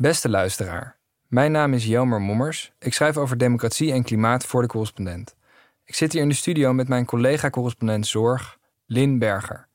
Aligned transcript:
Beste 0.00 0.28
luisteraar, 0.28 0.96
mijn 1.26 1.52
naam 1.52 1.74
is 1.74 1.86
Jelmer 1.86 2.20
Mommers. 2.20 2.72
Ik 2.78 2.94
schrijf 2.94 3.16
over 3.16 3.38
democratie 3.38 3.92
en 3.92 4.02
klimaat 4.02 4.46
voor 4.46 4.62
de 4.62 4.68
correspondent. 4.68 5.36
Ik 5.84 5.94
zit 5.94 6.12
hier 6.12 6.22
in 6.22 6.28
de 6.28 6.34
studio 6.34 6.72
met 6.72 6.88
mijn 6.88 7.04
collega-correspondent 7.04 8.06
Zorg, 8.06 8.58
Lin 8.86 9.18
Berger. 9.18 9.66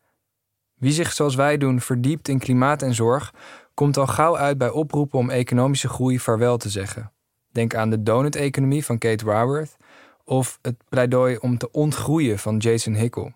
Wie 0.75 0.91
zich 0.91 1.13
zoals 1.13 1.35
wij 1.35 1.57
doen 1.57 1.81
verdiept 1.81 2.27
in 2.27 2.39
klimaat 2.39 2.81
en 2.81 2.93
zorg, 2.93 3.33
komt 3.73 3.97
al 3.97 4.07
gauw 4.07 4.37
uit 4.37 4.57
bij 4.57 4.69
oproepen 4.69 5.19
om 5.19 5.29
economische 5.29 5.89
groei 5.89 6.19
vaarwel 6.19 6.57
te 6.57 6.69
zeggen. 6.69 7.11
Denk 7.51 7.75
aan 7.75 7.89
de 7.89 8.03
donut-economie 8.03 8.85
van 8.85 8.97
Kate 8.97 9.25
Raworth 9.25 9.75
of 10.23 10.59
het 10.61 10.75
pleidooi 10.89 11.37
om 11.37 11.57
te 11.57 11.71
ontgroeien 11.71 12.39
van 12.39 12.57
Jason 12.57 12.93
Hickel. 12.93 13.33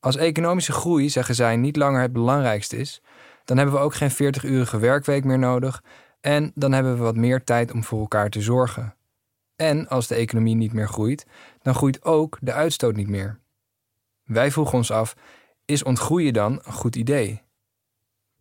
Als 0.00 0.16
economische 0.16 0.72
groei, 0.72 1.10
zeggen 1.10 1.34
zij, 1.34 1.56
niet 1.56 1.76
langer 1.76 2.00
het 2.00 2.12
belangrijkste 2.12 2.76
is, 2.76 3.02
dan 3.50 3.58
hebben 3.58 3.76
we 3.76 3.84
ook 3.84 3.94
geen 3.94 4.12
40-urige 4.12 4.78
werkweek 4.78 5.24
meer 5.24 5.38
nodig 5.38 5.82
en 6.20 6.52
dan 6.54 6.72
hebben 6.72 6.96
we 6.96 7.02
wat 7.02 7.16
meer 7.16 7.44
tijd 7.44 7.72
om 7.72 7.84
voor 7.84 8.00
elkaar 8.00 8.30
te 8.30 8.40
zorgen. 8.40 8.94
En 9.56 9.88
als 9.88 10.06
de 10.06 10.14
economie 10.14 10.54
niet 10.54 10.72
meer 10.72 10.88
groeit, 10.88 11.26
dan 11.62 11.74
groeit 11.74 12.04
ook 12.04 12.38
de 12.40 12.52
uitstoot 12.52 12.96
niet 12.96 13.08
meer. 13.08 13.38
Wij 14.24 14.50
vroegen 14.50 14.78
ons 14.78 14.90
af: 14.90 15.14
is 15.64 15.82
ontgroeien 15.82 16.32
dan 16.32 16.52
een 16.52 16.72
goed 16.72 16.96
idee? 16.96 17.42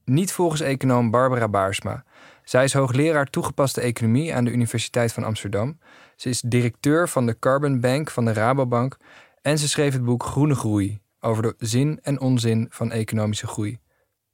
Niet 0.06 0.32
volgens 0.32 0.62
econoom 0.62 1.12
Barbara 1.12 1.48
Baarsma. 1.48 2.04
Zij 2.44 2.64
is 2.64 2.74
hoogleraar 2.74 3.26
toegepaste 3.26 3.82
economie 3.82 4.36
aan 4.36 4.44
de 4.44 4.52
Universiteit 4.52 5.14
van 5.14 5.24
Amsterdam. 5.24 5.80
Ze 6.16 6.30
is 6.30 6.42
directeur 6.42 7.10
van 7.10 7.26
de 7.26 7.40
Carbon 7.40 7.80
Bank 7.80 8.12
van 8.12 8.26
de 8.26 8.34
Rabobank 8.34 8.98
en 9.42 9.58
ze 9.58 9.68
schreef 9.68 9.94
het 9.94 10.06
boek 10.06 10.24
Groene 10.24 10.56
Groei 10.56 11.00
over 11.20 11.44
de 11.44 11.56
zin 11.58 12.00
en 12.02 12.20
onzin 12.20 12.68
van 12.70 12.92
economische 12.92 13.48
groei. 13.48 13.80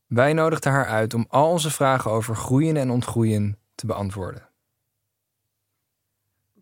Wij 0.08 0.34
nodigden 0.34 0.72
haar 0.72 0.88
uit 0.88 1.14
om 1.14 1.26
al 1.30 1.50
onze 1.50 1.72
vragen 1.72 2.12
over 2.12 2.36
groeien 2.36 2.78
en 2.78 2.90
ontgroeien 2.90 3.58
te 3.76 3.86
beantwoorden. 3.86 4.50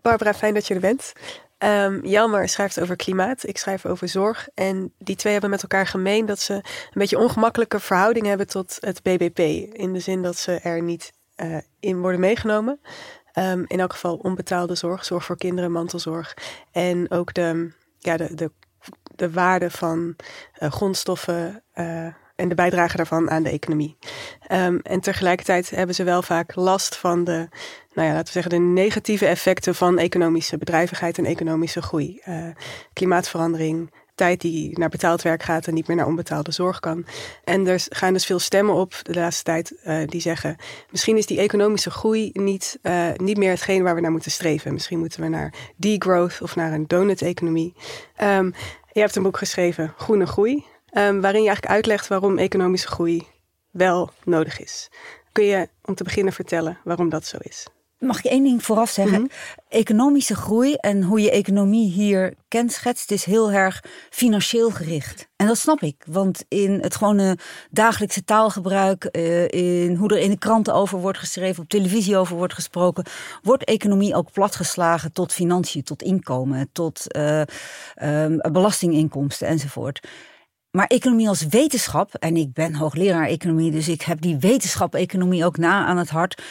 Barbara, 0.01 0.33
fijn 0.33 0.53
dat 0.53 0.67
je 0.67 0.73
er 0.73 0.79
bent. 0.79 1.13
Um, 1.57 2.05
Jelmer 2.05 2.49
schrijft 2.49 2.79
over 2.79 2.95
klimaat, 2.95 3.47
ik 3.47 3.57
schrijf 3.57 3.85
over 3.85 4.07
zorg. 4.07 4.47
En 4.53 4.93
die 4.97 5.15
twee 5.15 5.31
hebben 5.31 5.49
met 5.49 5.61
elkaar 5.61 5.87
gemeen 5.87 6.25
dat 6.25 6.39
ze 6.39 6.53
een 6.53 6.63
beetje 6.93 7.19
ongemakkelijke 7.19 7.79
verhouding 7.79 8.25
hebben 8.25 8.47
tot 8.47 8.77
het 8.79 9.01
BBP. 9.01 9.39
In 9.73 9.93
de 9.93 9.99
zin 9.99 10.21
dat 10.21 10.37
ze 10.37 10.51
er 10.51 10.81
niet 10.81 11.13
uh, 11.37 11.57
in 11.79 11.99
worden 12.01 12.19
meegenomen. 12.19 12.79
Um, 13.33 13.65
in 13.67 13.79
elk 13.79 13.91
geval 13.91 14.15
onbetaalde 14.15 14.75
zorg, 14.75 15.05
zorg 15.05 15.25
voor 15.25 15.37
kinderen, 15.37 15.71
mantelzorg. 15.71 16.37
En 16.71 17.11
ook 17.11 17.33
de, 17.33 17.71
ja, 17.99 18.17
de, 18.17 18.35
de, 18.35 18.51
de 19.15 19.31
waarde 19.31 19.71
van 19.71 20.15
uh, 20.59 20.71
grondstoffen, 20.71 21.63
uh, 21.75 22.07
en 22.35 22.49
de 22.49 22.55
bijdrage 22.55 22.97
daarvan 22.97 23.29
aan 23.29 23.43
de 23.43 23.49
economie. 23.49 23.97
Um, 24.51 24.79
en 24.79 24.99
tegelijkertijd 24.99 25.69
hebben 25.69 25.95
ze 25.95 26.03
wel 26.03 26.21
vaak 26.21 26.55
last 26.55 26.95
van 26.95 27.23
de, 27.23 27.47
nou 27.93 28.07
ja, 28.07 28.13
laten 28.13 28.25
we 28.25 28.41
zeggen, 28.41 28.51
de 28.51 28.81
negatieve 28.81 29.25
effecten 29.25 29.75
van 29.75 29.97
economische 29.97 30.57
bedrijvigheid 30.57 31.17
en 31.17 31.25
economische 31.25 31.81
groei. 31.81 32.21
Uh, 32.27 32.47
klimaatverandering, 32.93 33.91
tijd 34.15 34.41
die 34.41 34.79
naar 34.79 34.89
betaald 34.89 35.21
werk 35.21 35.43
gaat 35.43 35.67
en 35.67 35.73
niet 35.73 35.87
meer 35.87 35.97
naar 35.97 36.07
onbetaalde 36.07 36.51
zorg 36.51 36.79
kan. 36.79 37.05
En 37.43 37.67
er 37.67 37.85
gaan 37.89 38.13
dus 38.13 38.25
veel 38.25 38.39
stemmen 38.39 38.75
op 38.75 38.93
de 39.01 39.13
laatste 39.13 39.43
tijd 39.43 39.73
uh, 39.85 40.07
die 40.07 40.21
zeggen: 40.21 40.55
misschien 40.89 41.17
is 41.17 41.25
die 41.25 41.39
economische 41.39 41.91
groei 41.91 42.29
niet, 42.33 42.79
uh, 42.81 43.07
niet 43.15 43.37
meer 43.37 43.49
hetgeen 43.49 43.83
waar 43.83 43.95
we 43.95 44.01
naar 44.01 44.11
moeten 44.11 44.31
streven. 44.31 44.73
Misschien 44.73 44.99
moeten 44.99 45.21
we 45.21 45.27
naar 45.27 45.53
degrowth 45.75 46.41
of 46.41 46.55
naar 46.55 46.73
een 46.73 46.87
donut-economie. 46.87 47.73
Um, 48.21 48.53
je 48.91 48.99
hebt 48.99 49.15
een 49.15 49.23
boek 49.23 49.37
geschreven, 49.37 49.93
Groene 49.97 50.25
Groei. 50.25 50.65
Um, 50.97 51.21
waarin 51.21 51.41
je 51.41 51.47
eigenlijk 51.47 51.75
uitlegt 51.75 52.07
waarom 52.07 52.37
economische 52.37 52.87
groei 52.87 53.27
wel 53.71 54.09
nodig 54.23 54.59
is. 54.59 54.89
Kun 55.31 55.43
je 55.43 55.69
om 55.81 55.95
te 55.95 56.03
beginnen 56.03 56.33
vertellen 56.33 56.77
waarom 56.83 57.09
dat 57.09 57.25
zo 57.25 57.37
is? 57.41 57.67
Mag 57.99 58.17
ik 58.17 58.31
één 58.31 58.43
ding 58.43 58.63
vooraf 58.63 58.89
zeggen? 58.89 59.19
Mm 59.19 59.29
-hmm. 59.29 59.59
Economische 59.79 60.35
groei 60.35 60.73
en 60.73 61.03
hoe 61.03 61.21
je 61.21 61.31
economie 61.31 61.91
hier 61.91 62.33
kenschetst, 62.47 63.11
is 63.11 63.25
heel 63.25 63.51
erg 63.51 63.83
financieel 64.09 64.71
gericht. 64.71 65.27
En 65.35 65.47
dat 65.47 65.57
snap 65.57 65.81
ik, 65.81 66.03
want 66.07 66.45
in 66.47 66.79
het 66.81 66.95
gewone 66.95 67.37
dagelijkse 67.69 68.23
taalgebruik, 68.23 69.09
uh, 69.11 69.47
in 69.47 69.95
hoe 69.95 70.09
er 70.09 70.17
in 70.17 70.29
de 70.29 70.37
kranten 70.37 70.73
over 70.73 70.99
wordt 70.99 71.17
geschreven, 71.17 71.63
op 71.63 71.69
televisie 71.69 72.17
over 72.17 72.35
wordt 72.35 72.53
gesproken, 72.53 73.05
wordt 73.41 73.63
economie 73.63 74.15
ook 74.15 74.31
platgeslagen 74.31 75.11
tot 75.11 75.33
financiën, 75.33 75.83
tot 75.83 76.01
inkomen, 76.01 76.69
tot 76.71 77.05
uh, 77.15 77.41
uh, 78.03 78.25
belastinginkomsten 78.51 79.47
enzovoort. 79.47 80.07
Maar 80.77 80.87
economie 80.87 81.27
als 81.27 81.47
wetenschap, 81.47 82.13
en 82.13 82.37
ik 82.37 82.53
ben 82.53 82.75
hoogleraar 82.75 83.27
economie, 83.27 83.71
dus 83.71 83.87
ik 83.87 84.01
heb 84.01 84.21
die 84.21 84.37
wetenschap 84.37 84.95
economie 84.95 85.45
ook 85.45 85.57
na 85.57 85.85
aan 85.85 85.97
het 85.97 86.09
hart, 86.09 86.41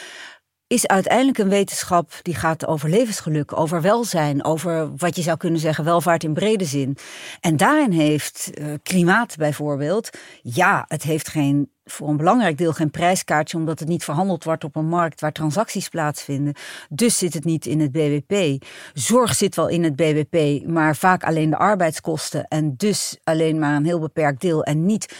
is 0.73 0.87
uiteindelijk 0.87 1.37
een 1.37 1.49
wetenschap 1.49 2.11
die 2.21 2.35
gaat 2.35 2.67
over 2.67 2.89
levensgeluk, 2.89 3.57
over 3.57 3.81
welzijn, 3.81 4.43
over 4.43 4.95
wat 4.97 5.15
je 5.15 5.21
zou 5.21 5.37
kunnen 5.37 5.59
zeggen 5.59 5.83
welvaart 5.83 6.23
in 6.23 6.33
brede 6.33 6.65
zin. 6.65 6.97
En 7.39 7.57
daarin 7.57 7.91
heeft 7.91 8.51
uh, 8.53 8.73
klimaat 8.83 9.35
bijvoorbeeld, 9.37 10.09
ja, 10.41 10.85
het 10.87 11.03
heeft 11.03 11.27
geen 11.27 11.71
voor 11.85 12.09
een 12.09 12.17
belangrijk 12.17 12.57
deel 12.57 12.73
geen 12.73 12.91
prijskaartje, 12.91 13.57
omdat 13.57 13.79
het 13.79 13.87
niet 13.87 14.03
verhandeld 14.03 14.43
wordt 14.43 14.63
op 14.63 14.75
een 14.75 14.87
markt 14.87 15.21
waar 15.21 15.31
transacties 15.31 15.89
plaatsvinden. 15.89 16.53
Dus 16.89 17.17
zit 17.17 17.33
het 17.33 17.43
niet 17.43 17.65
in 17.65 17.79
het 17.79 17.91
BBP. 17.91 18.63
Zorg 18.93 19.35
zit 19.35 19.55
wel 19.55 19.67
in 19.67 19.83
het 19.83 19.95
BBP, 19.95 20.67
maar 20.67 20.95
vaak 20.95 21.23
alleen 21.23 21.49
de 21.49 21.57
arbeidskosten 21.57 22.47
en 22.47 22.73
dus 22.77 23.17
alleen 23.23 23.59
maar 23.59 23.75
een 23.75 23.85
heel 23.85 23.99
beperkt 23.99 24.41
deel 24.41 24.63
en 24.63 24.85
niet 24.85 25.15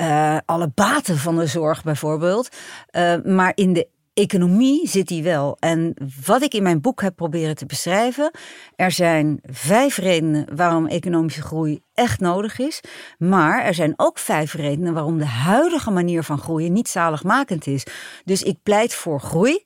uh, 0.00 0.36
alle 0.44 0.70
baten 0.74 1.18
van 1.18 1.36
de 1.36 1.46
zorg 1.46 1.82
bijvoorbeeld. 1.82 2.48
Uh, 2.90 3.14
maar 3.24 3.52
in 3.54 3.72
de 3.72 3.88
economie 4.14 4.88
zit 4.88 5.08
die 5.08 5.22
wel. 5.22 5.56
En 5.60 5.94
wat 6.24 6.42
ik 6.42 6.54
in 6.54 6.62
mijn 6.62 6.80
boek 6.80 7.00
heb 7.00 7.16
proberen 7.16 7.54
te 7.54 7.66
beschrijven, 7.66 8.30
er 8.76 8.90
zijn 8.90 9.38
vijf 9.42 9.96
redenen 9.96 10.56
waarom 10.56 10.86
economische 10.86 11.42
groei 11.42 11.80
echt 11.94 12.20
nodig 12.20 12.58
is. 12.58 12.80
Maar 13.18 13.64
er 13.64 13.74
zijn 13.74 13.94
ook 13.96 14.18
vijf 14.18 14.54
redenen 14.54 14.94
waarom 14.94 15.18
de 15.18 15.26
huidige 15.26 15.90
manier 15.90 16.22
van 16.22 16.38
groeien 16.38 16.72
niet 16.72 16.88
zaligmakend 16.88 17.66
is. 17.66 17.86
Dus 18.24 18.42
ik 18.42 18.58
pleit 18.62 18.94
voor 18.94 19.20
groei, 19.20 19.64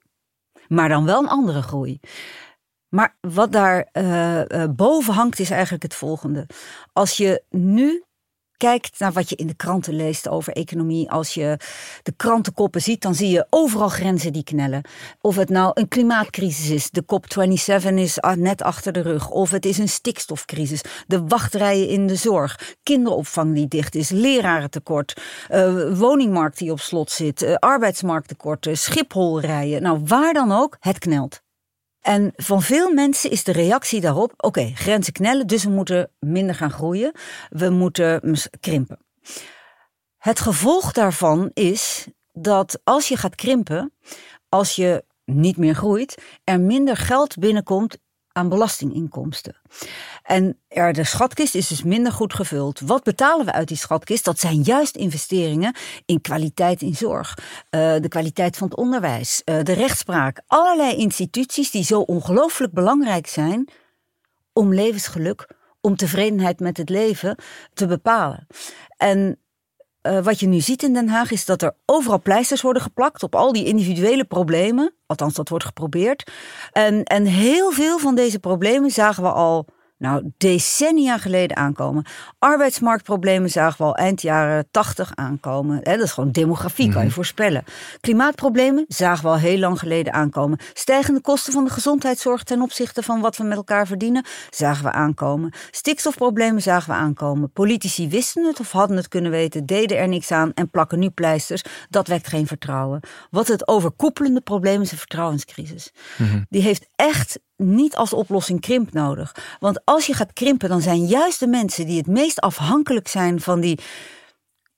maar 0.69 0.89
dan 0.89 1.05
wel 1.05 1.23
een 1.23 1.29
andere 1.29 1.63
groei. 1.63 2.01
Maar 2.89 3.17
wat 3.21 3.53
daar 3.53 3.89
uh, 3.93 4.45
uh, 4.45 4.65
boven 4.77 5.15
hangt 5.15 5.39
is 5.39 5.51
eigenlijk 5.51 5.83
het 5.83 5.95
volgende. 5.95 6.47
Als 6.93 7.17
je 7.17 7.43
nu 7.51 8.05
kijkt 8.57 8.99
naar 8.99 9.13
wat 9.13 9.29
je 9.29 9.37
in 9.37 9.47
de 9.47 9.55
kranten 9.55 9.95
leest 9.95 10.29
over 10.29 10.53
economie, 10.53 11.11
als 11.11 11.35
je 11.35 11.59
de 12.03 12.13
krantenkoppen 12.17 12.83
ziet, 12.83 13.03
dan 13.03 13.15
zie 13.15 13.31
je 13.31 13.47
overal 13.51 13.89
grenzen 13.89 14.33
die 14.33 14.45
knellen. 14.45 14.83
Of 15.21 15.37
het 15.37 15.49
nou 15.49 15.71
een 15.75 15.89
klimaatcrisis 15.89 16.71
is, 16.71 16.91
de 16.91 17.03
COP27 17.03 17.95
is 17.95 18.19
net 18.37 18.63
achter 18.63 18.93
de 18.93 19.01
rug. 19.01 19.31
Of 19.31 19.51
het 19.51 19.65
is 19.65 19.79
een 19.79 19.89
stikstofcrisis, 19.89 20.83
de 21.07 21.27
wachtrijen 21.27 21.89
in 21.89 22.07
de 22.07 22.17
zorg, 22.17 22.77
kinderopvang 22.83 23.55
die 23.55 23.69
dicht 23.69 23.95
is, 23.95 24.11
lerarentekort, 24.11 25.23
uh, 25.51 25.99
woningmarkt 25.99 26.59
die 26.59 26.71
op 26.71 26.81
slot 26.81 27.11
zit, 27.11 27.43
uh, 27.43 27.55
arbeidsmarkttekorten, 27.55 28.79
schipholrijen. 28.79 29.83
Nou, 29.83 30.01
waar 30.05 30.33
dan 30.33 30.53
ook, 30.53 30.77
het 30.81 30.99
knelt. 30.99 31.45
En 32.07 32.33
van 32.37 32.63
veel 32.63 32.93
mensen 32.93 33.31
is 33.31 33.45
de 33.45 33.53
reactie 33.53 34.01
daarop: 34.01 34.33
oké, 34.37 34.71
grenzen 34.75 35.13
knellen, 35.13 35.47
dus 35.47 35.65
we 35.65 35.71
moeten 35.71 36.11
minder 36.19 36.55
gaan 36.55 36.71
groeien. 36.71 37.13
We 37.49 37.71
moeten 37.71 38.39
krimpen. 38.61 38.99
Het 40.19 40.41
gevolg 40.41 40.93
daarvan 40.93 41.51
is 41.53 42.07
dat 42.33 42.81
als 42.85 43.09
je 43.09 43.17
gaat 43.17 43.35
krimpen, 43.35 43.93
als 44.49 44.77
je 44.77 45.05
niet 45.25 45.57
meer 45.57 45.75
groeit, 45.75 46.23
er 46.45 46.61
minder 46.61 46.97
geld 46.97 47.39
binnenkomt 47.39 47.99
aan 48.37 48.49
belastinginkomsten. 48.49 49.57
En 50.23 50.59
er, 50.69 50.93
de 50.93 51.05
schatkist 51.05 51.55
is 51.55 51.69
dus 51.69 51.83
minder 51.83 52.13
goed 52.13 52.35
gevuld. 52.35 52.81
Wat 52.81 53.03
betalen 53.03 53.47
we 53.47 53.53
uit 53.53 53.69
die 53.69 53.77
schatkist? 53.77 54.25
Dat 54.25 54.39
zijn 54.39 54.63
juist 54.63 54.97
investeringen 54.97 55.77
in 56.05 56.21
kwaliteit 56.21 56.83
in 56.83 56.95
zorg, 56.95 57.39
uh, 57.39 57.95
de 58.01 58.09
kwaliteit 58.09 58.57
van 58.57 58.69
het 58.69 58.77
onderwijs, 58.77 59.43
uh, 59.45 59.63
de 59.63 59.73
rechtspraak. 59.73 60.43
Allerlei 60.47 60.97
instituties 60.97 61.71
die 61.71 61.85
zo 61.85 62.01
ongelooflijk 62.01 62.73
belangrijk 62.73 63.27
zijn 63.27 63.69
om 64.53 64.75
levensgeluk, 64.75 65.51
om 65.81 65.97
tevredenheid 65.97 66.61
met 66.61 66.77
het 66.77 66.89
leven 66.89 67.37
te 67.75 67.87
bepalen. 67.87 68.47
En 68.97 69.39
uh, 70.07 70.23
wat 70.23 70.41
je 70.41 70.47
nu 70.47 70.61
ziet 70.61 70.83
in 70.83 70.93
Den 70.93 71.09
Haag 71.09 71.31
is 71.31 71.45
dat 71.45 71.63
er 71.63 71.77
overal 71.85 72.23
pleisters 72.23 72.63
worden 72.63 72.83
geplakt 72.83 73.23
op 73.23 73.35
al 73.35 73.53
die 73.53 73.65
individuele 73.65 74.25
problemen. 74.25 74.95
Althans, 75.07 75.35
dat 75.35 75.49
wordt 75.49 75.65
geprobeerd. 75.65 76.31
En, 76.73 77.03
en 77.03 77.25
heel 77.25 77.71
veel 77.71 77.99
van 77.99 78.15
deze 78.15 78.39
problemen 78.39 78.91
zagen 78.91 79.23
we 79.23 79.31
al 79.33 79.67
nou 79.99 80.31
decennia 80.39 81.19
geleden 81.19 81.57
aankomen. 81.57 82.05
Arbeidsmarktproblemen 82.39 83.51
zagen 83.51 83.79
we 83.79 83.85
al 83.85 83.95
eind 83.95 84.23
jaren 84.23 84.69
80 84.71 85.15
aankomen. 85.15 85.83
Dat 85.83 86.01
is 86.01 86.13
gewoon 86.13 86.31
demografie, 86.31 86.89
kan 86.89 87.01
je 87.01 87.07
mhm. 87.07 87.15
voorspellen. 87.15 87.65
Klimaatproblemen 88.01 88.85
zagen 88.89 89.25
we 89.25 89.31
al 89.31 89.39
heel 89.39 89.59
lang 89.59 89.79
geleden 89.79 90.13
aankomen. 90.13 90.59
Stijgende 90.73 91.21
kosten 91.21 91.53
van 91.53 91.65
de 91.65 91.71
gezondheidszorg 91.71 92.43
ten 92.43 92.63
opzichte 92.63 93.03
van 93.03 93.21
wat 93.21 93.37
we 93.37 93.45
met 93.45 93.57
elkaar 93.57 93.87
verdienen, 93.87 94.25
zagen 94.51 94.85
we 94.85 94.93
aankomen. 94.93 95.53
Stikstofproblemen 95.71 96.63
zagen 96.63 96.91
we 96.91 96.99
aankomen. 96.99 97.53
Politici 97.53 98.09
wisten 98.09 98.45
het 98.45 98.61
of 98.61 98.73
hadden 98.73 98.97
het 98.97 99.09
kunnen 99.09 99.31
weten, 99.31 99.67
deden 99.67 99.99
er 99.99 100.09
niks 100.09 100.33
aan 100.33 100.53
en 100.55 100.71
plakken 100.71 100.99
nu 100.99 101.11
pleisters. 101.11 101.63
Dat 101.91 102.09
wekt 102.09 102.29
geen 102.29 102.47
vertrouwen. 102.47 103.01
Wat 103.31 103.49
het 103.49 103.69
overkoepelende 103.69 104.41
probleem 104.41 104.81
is 104.81 104.93
een 104.93 104.99
vertrouwenscrisis. 104.99 105.93
Mhm. 106.19 106.43
Die 106.49 106.63
heeft 106.63 106.89
echt 106.97 107.39
niet 107.57 107.97
als 107.97 108.13
oplossing 108.13 108.61
krimp 108.61 108.93
nodig. 108.93 109.57
Want 109.61 109.81
als 109.85 110.07
je 110.07 110.15
gaat 110.15 110.33
krimpen, 110.33 110.69
dan 110.69 110.81
zijn 110.81 111.07
juist 111.07 111.41
de 111.41 111.47
mensen 111.47 111.87
die 111.87 111.99
het 111.99 112.07
meest 112.07 112.41
afhankelijk 112.41 113.09
zijn 113.09 113.41
van 113.41 113.61
die 113.61 113.79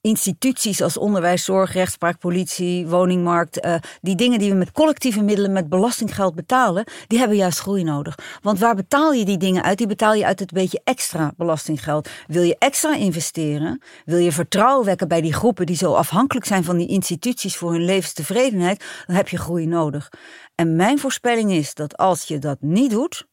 instituties 0.08 0.82
als 0.82 0.96
onderwijs, 0.96 1.44
zorg, 1.44 1.72
rechtspraak, 1.72 2.18
politie, 2.18 2.86
woningmarkt, 2.86 3.64
uh, 3.64 3.74
die 4.00 4.14
dingen 4.14 4.38
die 4.38 4.50
we 4.50 4.56
met 4.56 4.72
collectieve 4.72 5.22
middelen, 5.22 5.52
met 5.52 5.68
belastinggeld 5.68 6.34
betalen, 6.34 6.84
die 7.06 7.18
hebben 7.18 7.36
juist 7.36 7.58
groei 7.58 7.84
nodig. 7.84 8.14
Want 8.42 8.58
waar 8.58 8.74
betaal 8.74 9.12
je 9.12 9.24
die 9.24 9.36
dingen 9.36 9.62
uit? 9.62 9.78
Die 9.78 9.86
betaal 9.86 10.14
je 10.14 10.26
uit 10.26 10.38
het 10.38 10.52
beetje 10.52 10.80
extra 10.84 11.32
belastinggeld. 11.36 12.08
Wil 12.26 12.42
je 12.42 12.56
extra 12.58 12.94
investeren? 12.94 13.82
Wil 14.04 14.18
je 14.18 14.32
vertrouwen 14.32 14.86
wekken 14.86 15.08
bij 15.08 15.20
die 15.20 15.32
groepen 15.32 15.66
die 15.66 15.76
zo 15.76 15.92
afhankelijk 15.92 16.46
zijn 16.46 16.64
van 16.64 16.76
die 16.76 16.88
instituties 16.88 17.56
voor 17.56 17.72
hun 17.72 17.84
levenstevredenheid? 17.84 18.84
Dan 19.06 19.16
heb 19.16 19.28
je 19.28 19.38
groei 19.38 19.66
nodig. 19.66 20.08
En 20.54 20.76
mijn 20.76 20.98
voorspelling 20.98 21.52
is 21.52 21.74
dat 21.74 21.96
als 21.96 22.24
je 22.24 22.38
dat 22.38 22.56
niet 22.60 22.90
doet, 22.90 23.26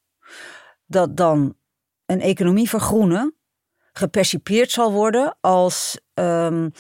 dat 0.86 1.18
dan 1.18 1.56
een 2.06 2.22
economie 2.22 2.70
vergroenen 2.70 3.36
gepercipieerd 3.94 4.72
zal 4.72 4.92
worden 4.92 5.38
als. 5.42 6.04
Um, 6.20 6.72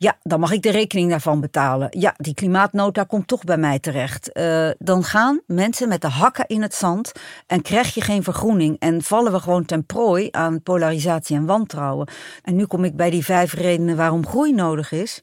ja, 0.00 0.18
dan 0.22 0.40
mag 0.40 0.52
ik 0.52 0.62
de 0.62 0.70
rekening 0.70 1.10
daarvan 1.10 1.40
betalen. 1.40 1.88
Ja, 1.90 2.14
die 2.16 2.34
klimaatnota 2.34 3.04
komt 3.04 3.28
toch 3.28 3.44
bij 3.44 3.56
mij 3.56 3.78
terecht. 3.78 4.30
Uh, 4.32 4.70
dan 4.78 5.04
gaan 5.04 5.40
mensen 5.46 5.88
met 5.88 6.00
de 6.00 6.08
hakken 6.08 6.46
in 6.46 6.62
het 6.62 6.74
zand 6.74 7.12
en 7.46 7.62
krijg 7.62 7.94
je 7.94 8.00
geen 8.00 8.22
vergroening. 8.22 8.78
En 8.78 9.02
vallen 9.02 9.32
we 9.32 9.40
gewoon 9.40 9.64
ten 9.64 9.86
prooi 9.86 10.28
aan 10.30 10.62
polarisatie 10.62 11.36
en 11.36 11.46
wantrouwen. 11.46 12.08
En 12.42 12.56
nu 12.56 12.66
kom 12.66 12.84
ik 12.84 12.96
bij 12.96 13.10
die 13.10 13.24
vijf 13.24 13.52
redenen 13.52 13.96
waarom 13.96 14.26
groei 14.26 14.52
nodig 14.52 14.92
is. 14.92 15.22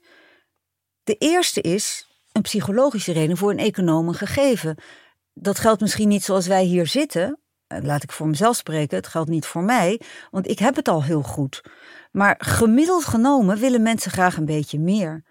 De 1.03 1.15
eerste 1.15 1.61
is 1.61 2.07
een 2.31 2.41
psychologische 2.41 3.11
reden 3.11 3.37
voor 3.37 3.51
een 3.51 3.59
econoom 3.59 4.13
gegeven. 4.13 4.77
Dat 5.33 5.59
geldt 5.59 5.81
misschien 5.81 6.07
niet 6.07 6.23
zoals 6.23 6.47
wij 6.47 6.63
hier 6.63 6.87
zitten. 6.87 7.39
Laat 7.83 8.03
ik 8.03 8.11
voor 8.11 8.27
mezelf 8.27 8.55
spreken, 8.55 8.97
het 8.97 9.07
geldt 9.07 9.29
niet 9.29 9.45
voor 9.45 9.63
mij, 9.63 10.01
want 10.31 10.49
ik 10.49 10.59
heb 10.59 10.75
het 10.75 10.87
al 10.87 11.03
heel 11.03 11.21
goed. 11.21 11.63
Maar 12.11 12.35
gemiddeld 12.37 13.05
genomen 13.05 13.57
willen 13.57 13.81
mensen 13.81 14.11
graag 14.11 14.37
een 14.37 14.45
beetje 14.45 14.79
meer. 14.79 15.23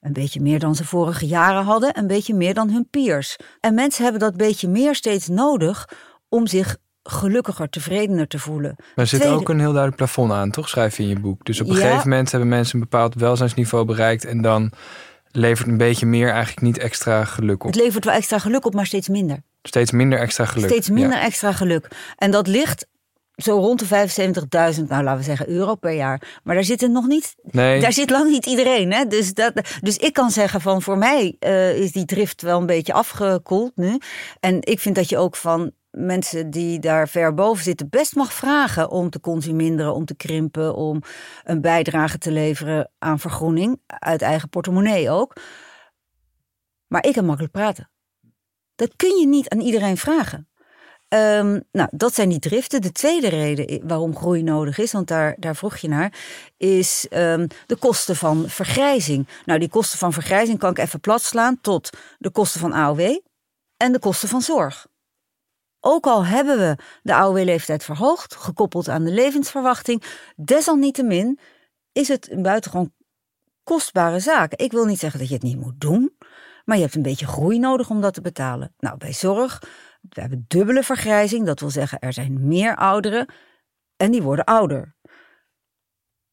Een 0.00 0.12
beetje 0.12 0.40
meer 0.40 0.58
dan 0.58 0.74
ze 0.74 0.84
vorige 0.84 1.26
jaren 1.26 1.64
hadden, 1.64 1.98
een 1.98 2.06
beetje 2.06 2.34
meer 2.34 2.54
dan 2.54 2.70
hun 2.70 2.88
peers. 2.90 3.36
En 3.60 3.74
mensen 3.74 4.02
hebben 4.02 4.20
dat 4.20 4.36
beetje 4.36 4.68
meer 4.68 4.94
steeds 4.94 5.28
nodig 5.28 5.88
om 6.28 6.46
zich 6.46 6.76
gelukkiger, 7.02 7.68
tevredener 7.68 8.28
te 8.28 8.38
voelen. 8.38 8.74
Maar 8.76 8.90
er 8.94 9.06
zit 9.06 9.26
ook 9.26 9.48
een 9.48 9.58
heel 9.58 9.72
duidelijk 9.72 9.96
plafond 9.96 10.32
aan, 10.32 10.50
toch? 10.50 10.68
Schrijf 10.68 10.96
je 10.96 11.02
in 11.02 11.08
je 11.08 11.20
boek. 11.20 11.44
Dus 11.44 11.60
op 11.60 11.68
een 11.68 11.74
gegeven 11.74 12.08
moment 12.08 12.30
hebben 12.30 12.48
mensen 12.48 12.74
een 12.74 12.88
bepaald 12.90 13.14
welzijnsniveau 13.14 13.84
bereikt 13.84 14.24
en 14.24 14.42
dan 14.42 14.72
levert 15.30 15.68
een 15.68 15.76
beetje 15.76 16.06
meer 16.06 16.30
eigenlijk 16.30 16.60
niet 16.60 16.78
extra 16.78 17.24
geluk 17.24 17.64
op. 17.64 17.72
Het 17.72 17.82
levert 17.82 18.04
wel 18.04 18.14
extra 18.14 18.38
geluk 18.38 18.66
op, 18.66 18.74
maar 18.74 18.86
steeds 18.86 19.08
minder. 19.08 19.42
Steeds 19.62 19.90
minder 19.90 20.18
extra 20.18 20.44
geluk. 20.44 20.68
Steeds 20.68 20.88
minder 20.88 21.18
extra 21.18 21.52
geluk. 21.52 21.88
En 22.16 22.30
dat 22.30 22.46
ligt 22.46 22.86
zo 23.36 23.58
rond 23.58 23.78
de 23.78 24.08
75.000, 24.74 24.88
nou 24.88 25.02
laten 25.02 25.16
we 25.16 25.22
zeggen, 25.22 25.48
euro 25.48 25.74
per 25.74 25.92
jaar. 25.92 26.40
Maar 26.42 26.54
daar 26.54 26.64
zit 26.64 26.80
nog 26.80 27.06
niet. 27.06 27.34
Nee. 27.42 27.80
Daar 27.80 27.92
zit 27.92 28.10
lang 28.10 28.30
niet 28.30 28.46
iedereen. 28.46 28.92
Hè? 28.92 29.04
Dus, 29.04 29.34
dat, 29.34 29.52
dus 29.80 29.96
ik 29.96 30.12
kan 30.12 30.30
zeggen 30.30 30.60
van 30.60 30.82
voor 30.82 30.98
mij 30.98 31.36
uh, 31.40 31.76
is 31.76 31.92
die 31.92 32.04
drift 32.04 32.42
wel 32.42 32.60
een 32.60 32.66
beetje 32.66 32.92
afgekoeld 32.92 33.72
nu. 33.76 33.98
En 34.40 34.56
ik 34.60 34.80
vind 34.80 34.94
dat 34.94 35.08
je 35.08 35.18
ook 35.18 35.36
van 35.36 35.72
mensen 35.90 36.50
die 36.50 36.78
daar 36.78 37.08
ver 37.08 37.34
boven 37.34 37.64
zitten 37.64 37.88
best 37.88 38.14
mag 38.14 38.32
vragen 38.32 38.90
om 38.90 39.10
te 39.10 39.20
consumeren, 39.20 39.94
om 39.94 40.04
te 40.04 40.16
krimpen, 40.16 40.74
om 40.74 41.02
een 41.44 41.60
bijdrage 41.60 42.18
te 42.18 42.30
leveren 42.30 42.90
aan 42.98 43.18
vergroening, 43.18 43.80
uit 43.86 44.22
eigen 44.22 44.48
portemonnee 44.48 45.10
ook. 45.10 45.36
Maar 46.86 47.06
ik 47.06 47.12
kan 47.12 47.24
makkelijk 47.24 47.52
praten. 47.52 47.90
Dat 48.82 48.96
kun 48.96 49.18
je 49.18 49.26
niet 49.26 49.48
aan 49.48 49.60
iedereen 49.60 49.96
vragen. 49.96 50.48
Um, 51.08 51.62
nou, 51.72 51.88
dat 51.90 52.14
zijn 52.14 52.28
die 52.28 52.38
driften. 52.38 52.80
De 52.82 52.92
tweede 52.92 53.28
reden 53.28 53.86
waarom 53.86 54.16
groei 54.16 54.42
nodig 54.42 54.78
is, 54.78 54.92
want 54.92 55.08
daar, 55.08 55.36
daar 55.38 55.56
vroeg 55.56 55.76
je 55.76 55.88
naar, 55.88 56.12
is 56.56 57.06
um, 57.10 57.46
de 57.66 57.76
kosten 57.76 58.16
van 58.16 58.48
vergrijzing. 58.48 59.28
Nou, 59.44 59.58
die 59.58 59.68
kosten 59.68 59.98
van 59.98 60.12
vergrijzing 60.12 60.58
kan 60.58 60.70
ik 60.70 60.78
even 60.78 61.00
platslaan 61.00 61.60
tot 61.60 61.90
de 62.18 62.30
kosten 62.30 62.60
van 62.60 62.72
AOW 62.72 63.18
en 63.76 63.92
de 63.92 63.98
kosten 63.98 64.28
van 64.28 64.42
zorg. 64.42 64.86
Ook 65.80 66.06
al 66.06 66.24
hebben 66.24 66.58
we 66.58 66.76
de 67.02 67.14
AOW-leeftijd 67.14 67.84
verhoogd, 67.84 68.34
gekoppeld 68.34 68.88
aan 68.88 69.04
de 69.04 69.12
levensverwachting, 69.12 70.02
desalniettemin 70.36 71.38
is 71.92 72.08
het 72.08 72.30
een 72.30 72.42
buitengewoon 72.42 72.92
kostbare 73.62 74.20
zaak. 74.20 74.54
Ik 74.54 74.72
wil 74.72 74.84
niet 74.84 74.98
zeggen 74.98 75.18
dat 75.20 75.28
je 75.28 75.34
het 75.34 75.42
niet 75.44 75.60
moet 75.60 75.80
doen, 75.80 76.16
maar 76.64 76.76
je 76.76 76.82
hebt 76.82 76.94
een 76.94 77.02
beetje 77.02 77.26
groei 77.26 77.58
nodig 77.58 77.90
om 77.90 78.00
dat 78.00 78.14
te 78.14 78.20
betalen. 78.20 78.74
Nou, 78.78 78.96
bij 78.96 79.12
zorg, 79.12 79.62
we 80.00 80.20
hebben 80.20 80.44
dubbele 80.48 80.82
vergrijzing, 80.82 81.46
dat 81.46 81.60
wil 81.60 81.70
zeggen 81.70 81.98
er 81.98 82.12
zijn 82.12 82.46
meer 82.46 82.76
ouderen 82.76 83.26
en 83.96 84.10
die 84.10 84.22
worden 84.22 84.44
ouder. 84.44 84.94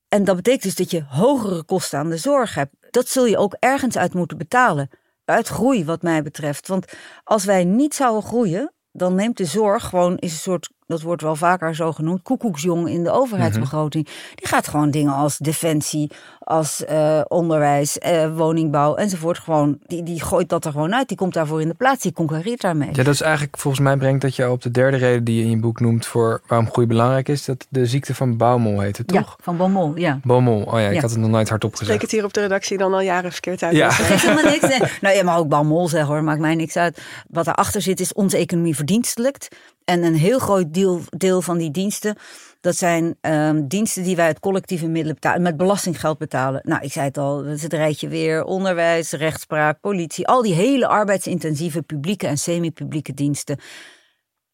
En 0.07 0.23
dat 0.23 0.35
betekent 0.35 0.63
dus 0.63 0.75
dat 0.75 0.91
je 0.91 1.03
hogere 1.03 1.63
kosten 1.63 1.99
aan 1.99 2.09
de 2.09 2.17
zorg 2.17 2.55
hebt. 2.55 2.75
Dat 2.89 3.07
zul 3.07 3.25
je 3.25 3.37
ook 3.37 3.55
ergens 3.59 3.97
uit 3.97 4.13
moeten 4.13 4.37
betalen. 4.37 4.89
Uit 5.25 5.47
groei, 5.47 5.85
wat 5.85 6.01
mij 6.01 6.23
betreft. 6.23 6.67
Want 6.67 6.93
als 7.23 7.45
wij 7.45 7.63
niet 7.63 7.95
zouden 7.95 8.23
groeien, 8.23 8.73
dan 8.91 9.15
neemt 9.15 9.37
de 9.37 9.45
zorg 9.45 9.85
gewoon, 9.85 10.17
een 10.19 10.29
soort 10.29 10.69
dat 10.89 11.01
wordt 11.01 11.21
wel 11.21 11.35
vaker 11.35 11.75
zo 11.75 11.91
genoemd, 11.91 12.21
koekoeksjong 12.21 12.89
in 12.89 13.03
de 13.03 13.11
overheidsbegroting. 13.11 14.07
Die 14.35 14.47
gaat 14.47 14.67
gewoon 14.67 14.91
dingen 14.91 15.13
als 15.13 15.37
defensie, 15.37 16.11
als 16.39 16.83
uh, 16.89 17.21
onderwijs, 17.27 17.97
uh, 17.97 18.35
woningbouw 18.35 18.95
enzovoort. 18.95 19.37
Gewoon, 19.37 19.77
die, 19.87 20.03
die 20.03 20.21
gooit 20.21 20.49
dat 20.49 20.65
er 20.65 20.71
gewoon 20.71 20.95
uit. 20.95 21.07
Die 21.07 21.17
komt 21.17 21.33
daarvoor 21.33 21.61
in 21.61 21.67
de 21.67 21.73
plaats. 21.73 22.03
Die 22.03 22.13
concurreert 22.13 22.61
daarmee. 22.61 22.89
Ja, 22.93 23.03
dat 23.03 23.13
is 23.13 23.21
eigenlijk 23.21 23.57
volgens 23.57 23.83
mij 23.83 23.97
brengt 23.97 24.21
dat 24.21 24.35
je 24.35 24.51
op 24.51 24.61
de 24.61 24.71
derde 24.71 24.97
reden 24.97 25.23
die 25.23 25.35
je 25.35 25.43
in 25.43 25.49
je 25.49 25.59
boek 25.59 25.79
noemt 25.79 26.05
voor 26.05 26.41
waarom 26.47 26.71
groei 26.71 26.87
belangrijk 26.87 27.27
is. 27.29 27.45
Dat 27.45 27.67
de 27.69 27.85
ziekte 27.85 28.15
van 28.15 28.37
Baumol 28.37 28.79
heet 28.79 28.97
het, 28.97 29.07
toch? 29.07 29.35
Ja, 29.37 29.43
van 29.43 29.57
Baumol, 29.57 29.95
ja. 29.95 30.19
Baumol, 30.23 30.61
oh 30.61 30.79
ja, 30.79 30.87
ik 30.87 31.01
had 31.01 31.09
het 31.09 31.19
nog 31.19 31.29
nooit 31.29 31.49
hardop 31.49 31.75
gezegd. 31.75 31.95
Ik 31.95 32.01
het 32.01 32.11
hier 32.11 32.23
op 32.23 32.33
de 32.33 32.41
redactie 32.41 32.77
dan 32.77 32.93
al 32.93 33.01
jaren 33.01 33.31
verkeerd 33.31 33.63
uit. 33.63 33.75
Ja. 33.75 33.85
Dat 33.85 33.95
geeft 33.95 34.21
helemaal 34.21 34.51
niks. 34.51 34.67
Nee. 34.67 34.89
Nou, 35.01 35.15
je 35.15 35.23
mag 35.23 35.37
ook 35.37 35.47
Baumol 35.47 35.87
zeggen 35.87 36.13
hoor, 36.13 36.23
maakt 36.23 36.39
mij 36.39 36.55
niks 36.55 36.75
uit. 36.75 37.01
Wat 37.27 37.45
daarachter 37.45 37.81
zit 37.81 37.99
is 37.99 38.13
onze 38.13 38.37
economie 38.37 38.75
verdienstelijkt. 38.75 39.47
En 39.85 40.03
een 40.03 40.15
heel 40.15 40.39
groot 40.39 40.73
deel, 41.09 41.41
van 41.41 41.57
die 41.57 41.71
diensten, 41.71 42.15
dat 42.61 42.75
zijn 42.75 43.17
um, 43.21 43.67
diensten 43.67 44.03
die 44.03 44.15
wij 44.15 44.25
uit 44.25 44.39
collectieve 44.39 44.87
middelen 44.87 45.13
betalen, 45.13 45.41
met 45.41 45.57
belastinggeld 45.57 46.17
betalen. 46.17 46.61
Nou, 46.63 46.83
ik 46.83 46.91
zei 46.91 47.05
het 47.05 47.17
al, 47.17 47.43
dat 47.43 47.53
is 47.53 47.63
het 47.63 47.73
rijtje 47.73 48.07
weer, 48.07 48.43
onderwijs, 48.43 49.11
rechtspraak, 49.11 49.79
politie, 49.79 50.27
al 50.27 50.41
die 50.41 50.53
hele 50.53 50.87
arbeidsintensieve 50.87 51.81
publieke 51.81 52.27
en 52.27 52.37
semi-publieke 52.37 53.13
diensten, 53.13 53.59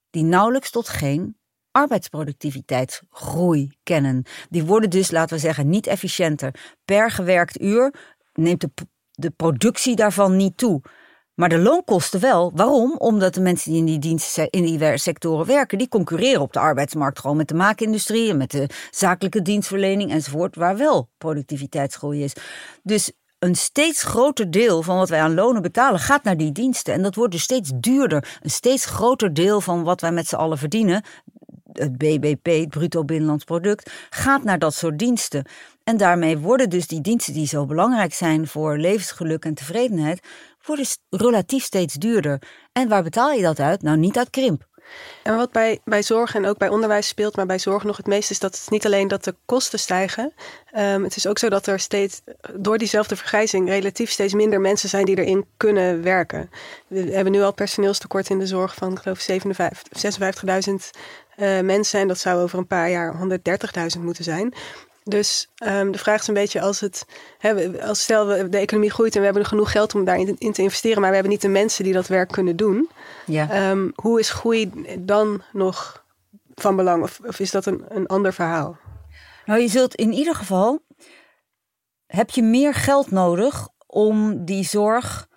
die 0.10 0.24
nauwelijks 0.24 0.72
tot 0.72 0.89
geen 0.89 1.38
arbeidsproductiviteitsgroei 1.72 3.72
kennen. 3.84 4.24
Die 4.50 4.63
worden 4.63 4.89
dus, 4.89 5.12
laten 5.12 5.36
we 5.36 5.41
zeggen, 5.41 5.70
niet 5.70 5.88
efficiënter. 5.88 6.55
Per 6.86 7.12
gewerkt 7.12 7.62
uur 7.62 7.94
neemt 8.34 8.65
de 9.12 9.29
productie 9.29 9.96
daarvan 9.96 10.36
niet 10.36 10.58
toe. 10.58 10.82
Maar 11.36 11.50
de 11.50 11.60
loonkosten 11.60 12.20
wel. 12.20 12.51
Waarom? 12.56 12.96
Omdat 12.98 13.34
de 13.34 13.42
mensen 13.42 13.72
die 13.72 13.80
in 13.80 13.86
die, 13.86 14.00
diensten, 14.00 14.50
in 14.50 14.63
die 14.63 14.98
sectoren 14.98 15.46
werken, 15.46 15.77
die 15.77 15.88
concurreren 15.88 16.42
op 16.42 16.54
de 16.54 16.60
arbeidsmarkt 16.60 17.20
gewoon 17.20 17.38
met 17.38 17.48
de 17.48 17.54
maakindustrie 17.54 18.30
en 18.30 18.38
met 18.38 18.51
de 18.51 18.70
zakelijke 18.92 19.42
dienstverlening 19.42 20.12
enzovoort, 20.12 20.56
waar 20.56 20.77
wel 20.77 21.10
productiviteitsgroei 21.18 22.24
is. 22.24 22.34
Dus 22.84 23.12
een 23.39 23.56
steeds 23.56 24.04
groter 24.04 24.51
deel 24.51 24.82
van 24.82 24.98
wat 24.98 25.10
wij 25.10 25.22
aan 25.22 25.34
lonen 25.34 25.62
betalen 25.62 26.00
gaat 26.00 26.24
naar 26.24 26.38
die 26.38 26.51
diensten. 26.51 26.94
En 26.94 27.01
dat 27.01 27.15
wordt 27.15 27.32
dus 27.32 27.44
steeds 27.44 27.72
duurder. 27.75 28.39
Een 28.42 28.50
steeds 28.50 28.86
groter 28.86 29.34
deel 29.34 29.62
van 29.62 29.84
wat 29.84 30.01
wij 30.01 30.12
met 30.12 30.27
z'n 30.27 30.36
allen 30.36 30.58
verdienen, 30.58 31.04
het 31.72 31.98
BBP, 31.98 32.46
het 32.46 32.70
bruto 32.70 33.04
binnenlands 33.04 33.44
product, 33.44 33.92
gaat 34.10 34.44
naar 34.44 34.60
dat 34.60 34.74
soort 34.74 35.00
diensten. 35.00 35.46
En 35.84 35.98
daarmee 35.98 36.38
worden 36.38 36.70
dus 36.70 36.88
die 36.88 37.01
diensten 37.01 37.34
die 37.34 37.48
zo 37.48 37.65
belangrijk 37.65 38.13
zijn 38.13 38.48
voor 38.48 38.77
levensgeluk 38.77 39.46
en 39.46 39.54
tevredenheid, 39.54 40.27
worden 40.65 40.86
relatief 41.10 41.63
steeds 41.63 41.93
duurder. 41.93 42.41
En 42.72 42.88
waar 42.88 43.03
betaal 43.03 43.31
je 43.31 43.41
dat 43.41 43.60
uit? 43.60 43.81
Nou, 43.81 43.98
niet 43.98 44.17
uit 44.17 44.29
krimp. 44.29 44.67
En 45.24 45.36
wat 45.36 45.51
bij, 45.51 45.79
bij 45.84 46.03
zorg 46.03 46.36
en 46.36 46.45
ook 46.45 46.57
bij 46.57 46.69
onderwijs 46.69 47.07
speelt, 47.07 47.36
maar 47.36 47.45
bij 47.45 47.60
zorg 47.60 47.84
nog 47.84 47.98
het 47.98 48.07
meest, 48.07 48.29
is 48.29 48.39
dat 48.39 48.60
het 48.60 48.69
niet 48.69 48.86
alleen 48.86 49.07
dat 49.07 49.24
de 49.24 49.36
kosten 49.45 49.79
stijgen. 49.79 50.34
Um, 50.77 51.03
het 51.03 51.15
is 51.15 51.27
ook 51.27 51.38
zo 51.38 51.50
dat 51.50 51.67
er 51.67 51.79
steeds 51.79 52.22
door 52.53 52.77
diezelfde 52.77 53.15
vergrijzing 53.15 53.69
relatief 53.69 54.12
steeds 54.12 54.34
minder 54.34 54.62
mensen 54.62 54.89
zijn 54.89 55.05
die 55.05 55.17
erin 55.17 55.45
kunnen 55.57 56.03
werken. 56.03 56.50
We 56.88 57.00
hebben 57.00 57.34
nu 57.34 57.41
al 57.41 57.53
personeelstekort 57.53 58.29
in 58.29 58.39
de 58.39 58.48
zorg 58.48 58.75
van, 58.75 58.91
ik 58.91 59.00
geloof, 59.00 59.27
56.000 60.69 60.74
uh, 61.38 61.60
mensen. 61.60 62.00
En 62.00 62.07
dat 62.07 62.19
zou 62.19 62.41
over 62.41 62.60
een 62.60 62.67
paar 62.67 62.89
jaar 62.89 63.15
130.000 63.95 64.01
moeten 64.01 64.24
zijn. 64.24 64.53
Dus 65.07 65.50
um, 65.65 65.91
de 65.91 65.97
vraag 65.97 66.21
is 66.21 66.27
een 66.27 66.33
beetje 66.33 66.62
als 66.62 66.79
het, 66.79 67.05
hè, 67.38 67.81
als 67.81 68.01
stel 68.01 68.27
we, 68.27 68.50
de 68.50 68.57
economie 68.57 68.91
groeit 68.91 69.13
en 69.13 69.19
we 69.19 69.25
hebben 69.25 69.45
genoeg 69.45 69.71
geld 69.71 69.95
om 69.95 70.05
daarin 70.05 70.35
in 70.38 70.51
te 70.51 70.62
investeren, 70.62 71.00
maar 71.00 71.09
we 71.09 71.15
hebben 71.15 71.33
niet 71.33 71.41
de 71.41 71.47
mensen 71.47 71.83
die 71.83 71.93
dat 71.93 72.07
werk 72.07 72.31
kunnen 72.31 72.55
doen. 72.55 72.89
Ja. 73.25 73.69
Um, 73.69 73.91
hoe 73.95 74.19
is 74.19 74.29
groei 74.29 74.71
dan 75.00 75.41
nog 75.51 76.05
van 76.55 76.75
belang? 76.75 77.03
Of, 77.03 77.19
of 77.25 77.39
is 77.39 77.51
dat 77.51 77.65
een, 77.65 77.85
een 77.88 78.07
ander 78.07 78.33
verhaal? 78.33 78.77
Nou, 79.45 79.62
je 79.62 79.67
zult 79.67 79.95
in 79.95 80.13
ieder 80.13 80.35
geval 80.35 80.83
heb 82.05 82.29
je 82.29 82.43
meer 82.43 82.74
geld 82.74 83.12
nodig 83.12 83.67
om 83.88 84.45
die 84.45 84.63
zorg 84.63 85.27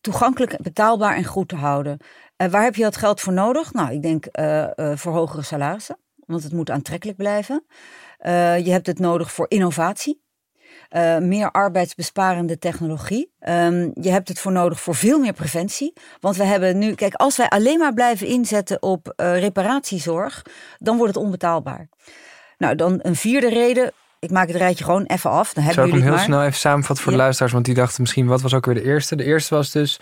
toegankelijk, 0.00 0.62
betaalbaar 0.62 1.16
en 1.16 1.24
goed 1.24 1.48
te 1.48 1.56
houden. 1.56 1.98
Uh, 2.36 2.48
waar 2.48 2.62
heb 2.62 2.74
je 2.74 2.82
dat 2.82 2.96
geld 2.96 3.20
voor 3.20 3.32
nodig? 3.32 3.72
Nou, 3.72 3.92
ik 3.92 4.02
denk 4.02 4.26
uh, 4.32 4.66
uh, 4.76 4.96
voor 4.96 5.12
hogere 5.12 5.42
salarissen, 5.42 5.98
want 6.26 6.42
het 6.42 6.52
moet 6.52 6.70
aantrekkelijk 6.70 7.18
blijven. 7.18 7.64
Uh, 8.26 8.58
je 8.58 8.70
hebt 8.70 8.86
het 8.86 8.98
nodig 8.98 9.32
voor 9.32 9.46
innovatie. 9.48 10.24
Uh, 10.90 11.18
meer 11.18 11.50
arbeidsbesparende 11.50 12.58
technologie. 12.58 13.32
Um, 13.48 13.90
je 13.94 14.10
hebt 14.10 14.28
het 14.28 14.38
voor 14.38 14.52
nodig 14.52 14.80
voor 14.80 14.94
veel 14.94 15.18
meer 15.18 15.32
preventie. 15.32 15.92
Want 16.20 16.36
we 16.36 16.44
hebben 16.44 16.78
nu, 16.78 16.94
kijk, 16.94 17.14
als 17.14 17.36
wij 17.36 17.48
alleen 17.48 17.78
maar 17.78 17.94
blijven 17.94 18.26
inzetten 18.26 18.82
op 18.82 19.12
uh, 19.16 19.38
reparatiezorg, 19.38 20.42
dan 20.78 20.96
wordt 20.96 21.14
het 21.14 21.24
onbetaalbaar. 21.24 21.88
Nou, 22.58 22.74
dan 22.74 22.98
een 23.02 23.16
vierde 23.16 23.48
reden. 23.48 23.92
Ik 24.18 24.30
maak 24.30 24.46
het 24.46 24.56
rijtje 24.56 24.84
gewoon 24.84 25.04
even 25.04 25.30
af. 25.30 25.52
Dan 25.52 25.64
hebben 25.64 25.84
Zou 25.84 25.86
ik 25.86 25.92
hem 25.92 26.02
heel 26.02 26.12
maar. 26.12 26.24
snel 26.24 26.42
even 26.42 26.58
samenvatten 26.58 27.04
voor 27.04 27.12
ja. 27.12 27.18
de 27.18 27.22
luisteraars? 27.22 27.52
Want 27.52 27.64
die 27.64 27.74
dachten 27.74 28.02
misschien, 28.02 28.26
wat 28.26 28.40
was 28.40 28.54
ook 28.54 28.66
weer 28.66 28.74
de 28.74 28.84
eerste? 28.84 29.16
De 29.16 29.24
eerste 29.24 29.54
was 29.54 29.70
dus 29.70 30.00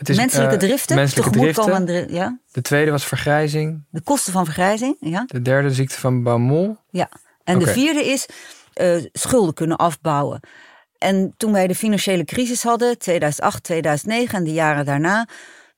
het 0.00 0.08
is, 0.08 0.16
menselijke 0.16 0.56
driften, 0.56 0.96
uh, 0.96 1.02
menselijke 1.02 1.30
driften. 1.30 1.86
De, 1.86 2.06
ja. 2.08 2.38
de 2.52 2.62
tweede 2.62 2.90
was 2.90 3.04
vergrijzing. 3.04 3.84
De 3.90 4.00
kosten 4.00 4.32
van 4.32 4.44
vergrijzing, 4.44 4.96
ja. 5.00 5.24
De 5.26 5.42
derde 5.42 5.70
ziekte 5.70 6.00
van 6.00 6.22
Baumol. 6.22 6.76
Ja, 6.90 7.08
en 7.44 7.56
okay. 7.56 7.66
de 7.66 7.80
vierde 7.80 8.04
is 8.04 8.26
uh, 8.80 9.04
schulden 9.12 9.54
kunnen 9.54 9.76
afbouwen. 9.76 10.40
En 10.98 11.34
toen 11.36 11.52
wij 11.52 11.66
de 11.66 11.74
financiële 11.74 12.24
crisis 12.24 12.62
hadden, 12.62 12.98
2008, 12.98 13.62
2009 13.62 14.38
en 14.38 14.44
de 14.44 14.52
jaren 14.52 14.84
daarna, 14.84 15.28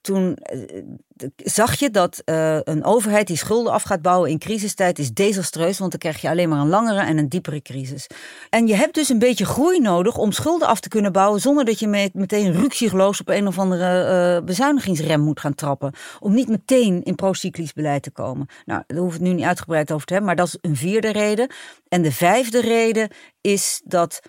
toen 0.02 0.38
uh, 0.54 1.28
zag 1.36 1.78
je 1.78 1.90
dat 1.90 2.22
uh, 2.24 2.58
een 2.62 2.84
overheid 2.84 3.26
die 3.26 3.36
schulden 3.36 3.72
af 3.72 3.82
gaat 3.82 4.02
bouwen 4.02 4.30
in 4.30 4.38
crisistijd 4.38 4.98
is 4.98 5.12
desastreus, 5.12 5.78
want 5.78 5.90
dan 5.90 6.00
krijg 6.00 6.20
je 6.20 6.28
alleen 6.28 6.48
maar 6.48 6.60
een 6.60 6.68
langere 6.68 7.00
en 7.00 7.18
een 7.18 7.28
diepere 7.28 7.62
crisis. 7.62 8.06
En 8.50 8.66
je 8.66 8.74
hebt 8.74 8.94
dus 8.94 9.08
een 9.08 9.18
beetje 9.18 9.44
groei 9.44 9.80
nodig 9.80 10.16
om 10.16 10.32
schulden 10.32 10.68
af 10.68 10.80
te 10.80 10.88
kunnen 10.88 11.12
bouwen 11.12 11.40
zonder 11.40 11.64
dat 11.64 11.78
je 11.78 11.86
met, 11.86 12.14
meteen 12.14 12.52
ruksigloos 12.52 13.20
op 13.20 13.28
een 13.28 13.46
of 13.46 13.58
andere 13.58 14.42
bezuinigingsrem 14.42 15.20
moet 15.20 15.40
gaan 15.40 15.54
trappen. 15.54 15.92
Om 16.20 16.34
niet 16.34 16.48
meteen 16.48 17.02
in 17.02 17.14
procyclisch 17.14 17.72
beleid 17.72 18.02
te 18.02 18.10
komen. 18.10 18.46
Nou, 18.64 18.82
daar 18.86 18.98
hoef 18.98 19.14
ik 19.14 19.20
het 19.20 19.28
nu 19.28 19.32
niet 19.32 19.44
uitgebreid 19.44 19.92
over 19.92 20.06
te 20.06 20.12
hebben, 20.12 20.34
maar 20.34 20.44
dat 20.44 20.54
is 20.54 20.70
een 20.70 20.76
vierde 20.76 21.12
reden. 21.12 21.50
En 21.88 22.02
de 22.02 22.12
vijfde 22.12 22.60
reden 22.60 23.10
is 23.40 23.82
dat 23.84 24.20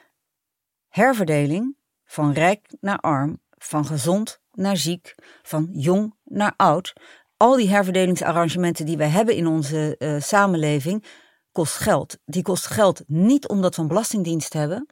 herverdeling 0.88 1.76
van 2.06 2.34
rijk 2.34 2.74
naar 2.80 2.98
arm, 2.98 3.42
van 3.58 3.86
gezond 3.86 4.42
naar 4.56 4.78
ziek, 4.78 5.16
van 5.42 5.70
jong 5.72 6.16
naar 6.24 6.54
oud. 6.56 6.94
Al 7.38 7.56
die 7.56 7.70
herverdelingsarrangementen 7.70 8.86
die 8.86 8.98
wij 8.98 9.08
hebben 9.08 9.36
in 9.36 9.48
onze 9.48 9.96
uh, 10.00 10.22
samenleving, 10.22 11.06
kost 11.52 11.74
geld. 11.74 12.18
Die 12.26 12.42
kost 12.42 12.68
geld 12.68 13.04
niet 13.08 13.48
omdat 13.48 13.76
we 13.76 13.82
een 13.82 13.88
belastingdienst 13.88 14.54
hebben, 14.54 14.88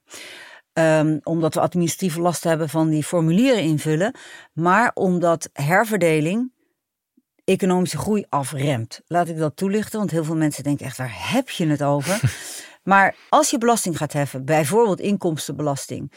um, 0.73 1.19
omdat 1.23 1.53
we 1.53 1.59
administratieve 1.59 2.21
last 2.21 2.43
hebben 2.43 2.69
van 2.69 2.89
die 2.89 3.03
formulieren 3.03 3.63
invullen, 3.63 4.15
maar 4.53 4.91
omdat 4.93 5.49
herverdeling 5.53 6.51
economische 7.43 7.97
groei 7.97 8.25
afremt. 8.29 9.01
Laat 9.05 9.27
ik 9.27 9.37
dat 9.37 9.55
toelichten, 9.55 9.99
want 9.99 10.11
heel 10.11 10.23
veel 10.23 10.35
mensen 10.35 10.63
denken 10.63 10.85
echt, 10.85 10.97
waar 10.97 11.31
heb 11.31 11.49
je 11.49 11.67
het 11.67 11.83
over? 11.83 12.21
maar 12.83 13.15
als 13.29 13.49
je 13.49 13.57
belasting 13.57 13.97
gaat 13.97 14.13
heffen, 14.13 14.45
bijvoorbeeld 14.45 14.99
inkomstenbelasting, 14.99 16.11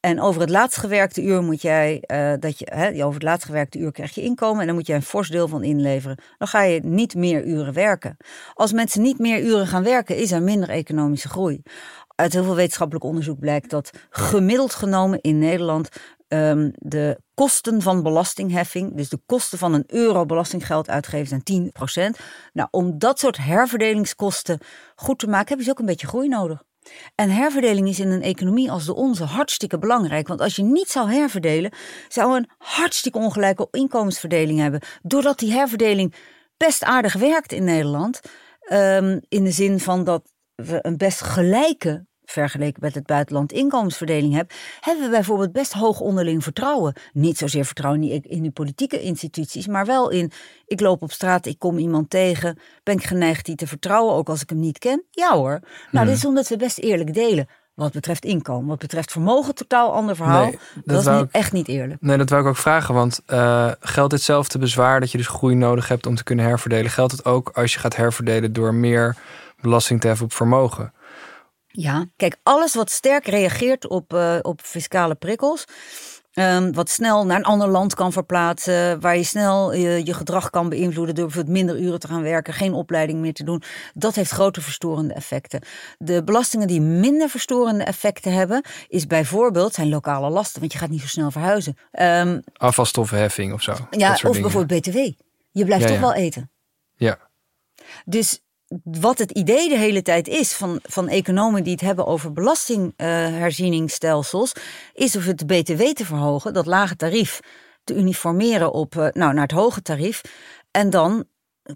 en 0.00 0.20
over 0.20 0.40
het 0.40 0.50
laatst 0.50 0.78
gewerkte 0.78 1.22
uur 1.22 1.42
moet 1.42 1.62
jij, 1.62 2.02
uh, 2.12 2.32
dat 2.38 2.58
je, 2.58 2.66
hè, 2.70 3.04
over 3.04 3.14
het 3.14 3.22
laatst 3.22 3.46
gewerkte 3.46 3.78
uur 3.78 3.92
krijg 3.92 4.14
je 4.14 4.22
inkomen 4.22 4.60
en 4.60 4.66
dan 4.66 4.74
moet 4.74 4.86
je 4.86 4.94
een 4.94 5.02
fors 5.02 5.28
deel 5.28 5.48
van 5.48 5.62
inleveren. 5.62 6.18
Dan 6.38 6.48
ga 6.48 6.62
je 6.62 6.80
niet 6.80 7.14
meer 7.14 7.44
uren 7.44 7.72
werken. 7.72 8.16
Als 8.54 8.72
mensen 8.72 9.02
niet 9.02 9.18
meer 9.18 9.42
uren 9.42 9.66
gaan 9.66 9.84
werken, 9.84 10.16
is 10.16 10.32
er 10.32 10.42
minder 10.42 10.68
economische 10.68 11.28
groei. 11.28 11.62
Uit 12.14 12.32
heel 12.32 12.44
veel 12.44 12.54
wetenschappelijk 12.54 13.04
onderzoek 13.04 13.38
blijkt 13.38 13.70
dat 13.70 13.90
gemiddeld 14.10 14.74
genomen 14.74 15.20
in 15.20 15.38
Nederland 15.38 15.88
um, 16.28 16.72
de 16.74 17.20
kosten 17.34 17.82
van 17.82 18.02
belastingheffing, 18.02 18.96
dus 18.96 19.08
de 19.08 19.20
kosten 19.26 19.58
van 19.58 19.74
een 19.74 19.84
euro 19.86 20.26
belastinggeld 20.26 20.88
uitgeven, 20.88 21.42
zijn 21.44 22.12
10%. 22.16 22.20
Nou, 22.52 22.68
om 22.70 22.98
dat 22.98 23.18
soort 23.18 23.36
herverdelingskosten 23.36 24.58
goed 24.94 25.18
te 25.18 25.26
maken, 25.26 25.48
heb 25.48 25.58
je 25.58 25.64
dus 25.64 25.72
ook 25.72 25.78
een 25.78 25.86
beetje 25.86 26.06
groei 26.06 26.28
nodig. 26.28 26.62
En 27.14 27.30
herverdeling 27.30 27.88
is 27.88 28.00
in 28.00 28.10
een 28.10 28.22
economie 28.22 28.70
als 28.70 28.84
de 28.84 28.94
onze 28.94 29.24
hartstikke 29.24 29.78
belangrijk. 29.78 30.28
Want 30.28 30.40
als 30.40 30.56
je 30.56 30.62
niet 30.62 30.90
zou 30.90 31.12
herverdelen, 31.12 31.72
zou 32.08 32.36
een 32.36 32.48
hartstikke 32.58 33.18
ongelijke 33.18 33.68
inkomensverdeling 33.70 34.58
hebben. 34.58 34.80
Doordat 35.02 35.38
die 35.38 35.52
herverdeling 35.52 36.14
best 36.56 36.84
aardig 36.84 37.14
werkt 37.14 37.52
in 37.52 37.64
Nederland. 37.64 38.20
Um, 38.72 39.20
in 39.28 39.44
de 39.44 39.50
zin 39.50 39.80
van 39.80 40.04
dat 40.04 40.32
we 40.54 40.78
een 40.82 40.96
best 40.96 41.20
gelijke 41.20 42.06
vergeleken 42.30 42.80
met 42.82 42.94
het 42.94 43.06
buitenland 43.06 43.52
inkomensverdeling 43.52 44.34
hebt, 44.34 44.54
hebben 44.80 45.04
we 45.04 45.10
bijvoorbeeld 45.10 45.52
best 45.52 45.72
hoog 45.72 46.00
onderling 46.00 46.42
vertrouwen. 46.42 46.94
Niet 47.12 47.38
zozeer 47.38 47.64
vertrouwen 47.64 48.22
in 48.22 48.42
die 48.42 48.50
politieke 48.50 49.00
instituties, 49.00 49.66
maar 49.66 49.86
wel 49.86 50.10
in, 50.10 50.32
ik 50.66 50.80
loop 50.80 51.02
op 51.02 51.12
straat, 51.12 51.46
ik 51.46 51.58
kom 51.58 51.78
iemand 51.78 52.10
tegen, 52.10 52.58
ben 52.82 52.94
ik 52.94 53.04
geneigd 53.04 53.46
die 53.46 53.56
te 53.56 53.66
vertrouwen, 53.66 54.14
ook 54.14 54.28
als 54.28 54.42
ik 54.42 54.48
hem 54.48 54.60
niet 54.60 54.78
ken? 54.78 55.04
Ja 55.10 55.34
hoor. 55.34 55.60
Nou, 55.60 55.66
hmm. 55.90 56.04
dit 56.04 56.14
is 56.14 56.24
omdat 56.24 56.48
we 56.48 56.56
best 56.56 56.78
eerlijk 56.78 57.14
delen. 57.14 57.48
Wat 57.74 57.92
betreft 57.92 58.24
inkomen. 58.24 58.68
Wat 58.68 58.78
betreft 58.78 59.12
vermogen, 59.12 59.54
totaal 59.54 59.92
ander 59.92 60.16
verhaal. 60.16 60.44
Nee, 60.44 60.58
dat, 60.84 61.04
dat 61.04 61.24
is 61.24 61.30
echt 61.30 61.52
niet 61.52 61.68
eerlijk. 61.68 62.00
Nee, 62.00 62.16
dat 62.16 62.30
wou 62.30 62.42
ik 62.42 62.48
ook 62.48 62.56
vragen. 62.56 62.94
Want 62.94 63.20
uh, 63.26 63.70
geldt 63.80 64.12
hetzelfde 64.12 64.58
bezwaar 64.58 65.00
dat 65.00 65.10
je 65.10 65.18
dus 65.18 65.26
groei 65.26 65.54
nodig 65.54 65.88
hebt 65.88 66.06
om 66.06 66.14
te 66.14 66.24
kunnen 66.24 66.44
herverdelen? 66.44 66.90
Geldt 66.90 67.12
het 67.12 67.24
ook 67.24 67.48
als 67.48 67.72
je 67.72 67.78
gaat 67.78 67.96
herverdelen 67.96 68.52
door 68.52 68.74
meer 68.74 69.16
belasting 69.60 70.00
te 70.00 70.06
heffen 70.06 70.24
op 70.24 70.32
vermogen? 70.32 70.92
Ja, 71.80 72.06
kijk, 72.16 72.36
alles 72.42 72.74
wat 72.74 72.90
sterk 72.90 73.26
reageert 73.26 73.86
op, 73.86 74.12
uh, 74.12 74.38
op 74.42 74.60
fiscale 74.60 75.14
prikkels. 75.14 75.64
Um, 76.32 76.72
wat 76.72 76.90
snel 76.90 77.26
naar 77.26 77.36
een 77.36 77.44
ander 77.44 77.68
land 77.68 77.94
kan 77.94 78.12
verplaatsen, 78.12 79.00
waar 79.00 79.16
je 79.16 79.22
snel 79.22 79.72
je, 79.72 80.04
je 80.04 80.14
gedrag 80.14 80.50
kan 80.50 80.68
beïnvloeden 80.68 81.14
door 81.14 81.24
bijvoorbeeld 81.24 81.56
minder 81.56 81.78
uren 81.78 82.00
te 82.00 82.06
gaan 82.06 82.22
werken, 82.22 82.54
geen 82.54 82.72
opleiding 82.72 83.20
meer 83.20 83.32
te 83.32 83.44
doen. 83.44 83.62
Dat 83.94 84.14
heeft 84.14 84.30
grote 84.30 84.60
verstorende 84.60 85.14
effecten. 85.14 85.60
De 85.98 86.24
belastingen 86.24 86.66
die 86.66 86.80
minder 86.80 87.28
verstorende 87.28 87.84
effecten 87.84 88.32
hebben, 88.32 88.64
is 88.88 89.06
bijvoorbeeld 89.06 89.74
zijn 89.74 89.88
lokale 89.88 90.30
lasten, 90.30 90.60
want 90.60 90.72
je 90.72 90.78
gaat 90.78 90.90
niet 90.90 91.00
zo 91.00 91.06
snel 91.06 91.30
verhuizen. 91.30 91.76
Um, 92.00 92.42
Afvalstoffenheffing 92.52 93.52
of 93.52 93.62
zo. 93.62 93.74
Ja, 93.90 94.12
of 94.12 94.20
dingen. 94.20 94.42
bijvoorbeeld 94.42 94.80
BTW. 94.80 94.96
Je 95.50 95.64
blijft 95.64 95.82
ja, 95.82 95.88
toch 95.88 95.98
ja. 95.98 96.02
wel 96.02 96.14
eten. 96.14 96.50
Ja. 96.94 97.18
Dus 98.04 98.42
wat 98.82 99.18
het 99.18 99.30
idee 99.30 99.68
de 99.68 99.78
hele 99.78 100.02
tijd 100.02 100.28
is 100.28 100.52
van, 100.52 100.78
van 100.82 101.08
economen 101.08 101.62
die 101.62 101.72
het 101.72 101.80
hebben 101.80 102.06
over 102.06 102.32
belastingherzieningsstelsels, 102.32 104.52
is 104.92 105.16
of 105.16 105.24
het 105.24 105.46
BTW 105.46 105.82
te 105.82 106.04
verhogen, 106.04 106.52
dat 106.52 106.66
lage 106.66 106.96
tarief 106.96 107.40
te 107.84 107.94
uniformeren 107.94 108.72
op, 108.72 108.94
uh, 108.94 109.08
nou, 109.12 109.32
naar 109.32 109.42
het 109.42 109.52
hoge 109.52 109.82
tarief. 109.82 110.20
En 110.70 110.90
dan, 110.90 111.24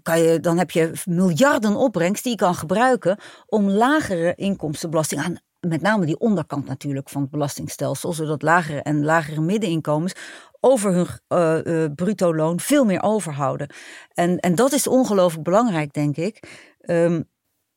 kan 0.03 0.21
je, 0.21 0.39
dan 0.39 0.57
heb 0.57 0.71
je 0.71 0.91
miljarden 1.05 1.75
opbrengst 1.75 2.23
die 2.23 2.31
je 2.31 2.37
kan 2.37 2.55
gebruiken 2.55 3.17
om 3.45 3.69
lagere 3.69 4.35
inkomstenbelasting 4.35 5.21
aan 5.21 5.39
met 5.67 5.81
name 5.81 6.05
die 6.05 6.19
onderkant 6.19 6.65
natuurlijk 6.65 7.09
van 7.09 7.21
het 7.21 7.31
belastingstelsel, 7.31 8.13
zodat 8.13 8.41
lagere 8.41 8.81
en 8.81 9.03
lagere 9.03 9.41
middeninkomens 9.41 10.15
over 10.59 10.93
hun 10.93 11.07
uh, 11.29 11.59
uh, 11.63 11.85
bruto 11.95 12.35
loon 12.35 12.59
veel 12.59 12.85
meer 12.85 13.01
overhouden. 13.01 13.67
En, 14.13 14.39
en 14.39 14.55
dat 14.55 14.71
is 14.71 14.87
ongelooflijk 14.87 15.43
belangrijk, 15.43 15.93
denk 15.93 16.17
ik. 16.17 16.47
Um, 16.85 17.31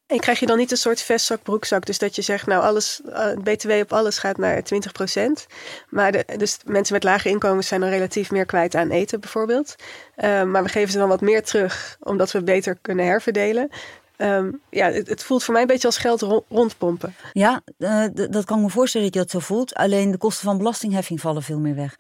en 0.07 0.21
krijg 0.21 0.41
je 0.41 0.47
dan 0.47 0.59
niet 0.59 0.71
een 0.71 0.77
soort 0.77 1.01
vestzak, 1.01 1.43
broekzak? 1.43 1.87
Dus 1.87 1.99
dat 1.99 2.17
je 2.17 2.23
zegt, 2.23 2.47
nou, 2.47 2.63
alles, 2.63 3.01
uh, 3.07 3.33
BTW 3.43 3.71
op 3.71 3.93
alles 3.93 4.19
gaat 4.19 4.37
naar 4.37 4.63
20 4.63 4.93
procent. 4.93 5.47
Maar 5.89 6.13
de, 6.13 6.25
dus 6.37 6.59
mensen 6.65 6.95
met 6.95 7.05
lage 7.05 7.29
inkomens 7.29 7.67
zijn 7.67 7.81
dan 7.81 7.91
relatief 7.91 8.31
meer 8.31 8.47
kwijt 8.47 8.75
aan 8.75 8.91
eten, 8.91 9.21
bijvoorbeeld. 9.21 9.75
Uh, 10.17 10.43
maar 10.43 10.63
we 10.63 10.69
geven 10.69 10.93
ze 10.93 10.99
dan 10.99 11.09
wat 11.09 11.21
meer 11.21 11.43
terug, 11.43 11.97
omdat 12.01 12.33
we 12.33 12.43
beter 12.43 12.79
kunnen 12.83 13.07
herverdelen. 13.07 13.71
Ehm, 14.17 14.53
ja, 14.71 14.91
het, 14.91 15.23
voelt 15.23 15.45
voor 15.45 15.53
mij 15.53 15.63
een 15.63 15.69
beetje 15.69 15.87
als 15.87 15.97
geld 15.97 16.45
rondpompen. 16.49 17.15
Ja, 17.33 17.63
uh, 17.79 18.05
dat 18.13 18.45
kan 18.45 18.57
ik 18.57 18.65
me 18.65 18.71
voorstellen 18.71 19.07
dat 19.07 19.15
je 19.15 19.21
dat 19.21 19.31
zo 19.31 19.39
voelt. 19.39 19.75
Alleen 19.75 20.11
de 20.11 20.19
kosten 20.19 20.45
van 20.45 20.59
belastingheffing 20.59 21.21
vallen 21.21 21.43
veel 21.43 21.59
meer 21.59 21.75
weg. 21.75 21.97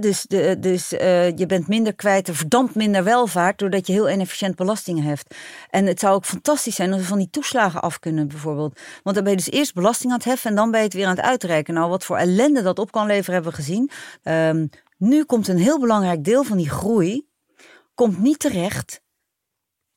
dus 0.00 0.22
de, 0.22 0.56
dus 0.60 0.92
uh, 0.92 1.36
je 1.36 1.46
bent 1.46 1.68
minder 1.68 1.94
kwijt, 1.94 2.28
er 2.28 2.34
verdampt 2.34 2.74
minder 2.74 3.04
welvaart 3.04 3.58
doordat 3.58 3.86
je 3.86 3.92
heel 3.92 4.10
inefficiënt 4.10 4.56
belastingen 4.56 5.04
heft. 5.04 5.34
En 5.70 5.86
het 5.86 6.00
zou 6.00 6.14
ook 6.14 6.24
fantastisch 6.24 6.74
zijn 6.74 6.92
als 6.92 7.00
we 7.00 7.06
van 7.06 7.18
die 7.18 7.30
toeslagen 7.30 7.82
af 7.82 7.98
kunnen 7.98 8.28
bijvoorbeeld. 8.28 8.80
Want 9.02 9.14
dan 9.14 9.24
ben 9.24 9.32
je 9.32 9.38
dus 9.44 9.50
eerst 9.50 9.74
belasting 9.74 10.12
aan 10.12 10.18
het 10.18 10.26
heffen 10.26 10.50
en 10.50 10.56
dan 10.56 10.70
ben 10.70 10.80
je 10.80 10.86
het 10.86 10.94
weer 10.94 11.06
aan 11.06 11.16
het 11.16 11.24
uitreiken. 11.24 11.74
Nou, 11.74 11.90
wat 11.90 12.04
voor 12.04 12.16
ellende 12.16 12.62
dat 12.62 12.78
op 12.78 12.92
kan 12.92 13.06
leveren 13.06 13.34
hebben 13.34 13.50
we 13.50 13.56
gezien. 13.56 13.90
Um, 14.22 14.70
nu 14.98 15.24
komt 15.24 15.48
een 15.48 15.58
heel 15.58 15.80
belangrijk 15.80 16.24
deel 16.24 16.44
van 16.44 16.56
die 16.56 16.70
groei 16.70 17.26
komt 17.94 18.18
niet 18.18 18.38
terecht 18.38 19.00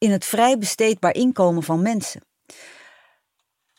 in 0.05 0.11
het 0.11 0.25
vrij 0.25 0.57
besteedbaar 0.57 1.13
inkomen 1.13 1.63
van 1.63 1.81
mensen. 1.81 2.21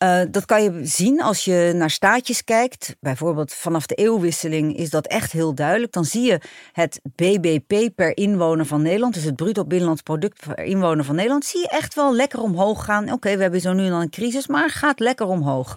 Uh, 0.02 0.22
dat 0.30 0.44
kan 0.44 0.62
je 0.62 0.80
zien 0.82 1.22
als 1.22 1.44
je 1.44 1.72
naar 1.74 1.90
staatjes 1.90 2.44
kijkt. 2.44 2.96
Bijvoorbeeld 3.00 3.52
vanaf 3.52 3.86
de 3.86 3.94
eeuwwisseling 3.94 4.76
is 4.76 4.90
dat 4.90 5.06
echt 5.06 5.32
heel 5.32 5.54
duidelijk. 5.54 5.92
Dan 5.92 6.04
zie 6.04 6.22
je 6.22 6.40
het 6.72 7.00
BBP 7.14 7.94
per 7.94 8.16
inwoner 8.16 8.66
van 8.66 8.82
Nederland, 8.82 9.14
dus 9.14 9.24
het 9.24 9.36
bruto 9.36 9.64
binnenlands 9.64 10.02
product 10.02 10.46
per 10.46 10.64
inwoner 10.64 11.04
van 11.04 11.14
Nederland, 11.14 11.44
zie 11.44 11.60
je 11.60 11.68
echt 11.68 11.94
wel 11.94 12.14
lekker 12.14 12.40
omhoog 12.40 12.84
gaan. 12.84 13.12
Oké, 13.12 13.36
we 13.36 13.42
hebben 13.42 13.60
zo 13.60 13.72
nu 13.72 13.84
en 13.84 13.90
dan 13.90 14.00
een 14.00 14.10
crisis, 14.10 14.46
maar 14.46 14.70
gaat 14.70 15.00
lekker 15.00 15.26
omhoog. 15.26 15.74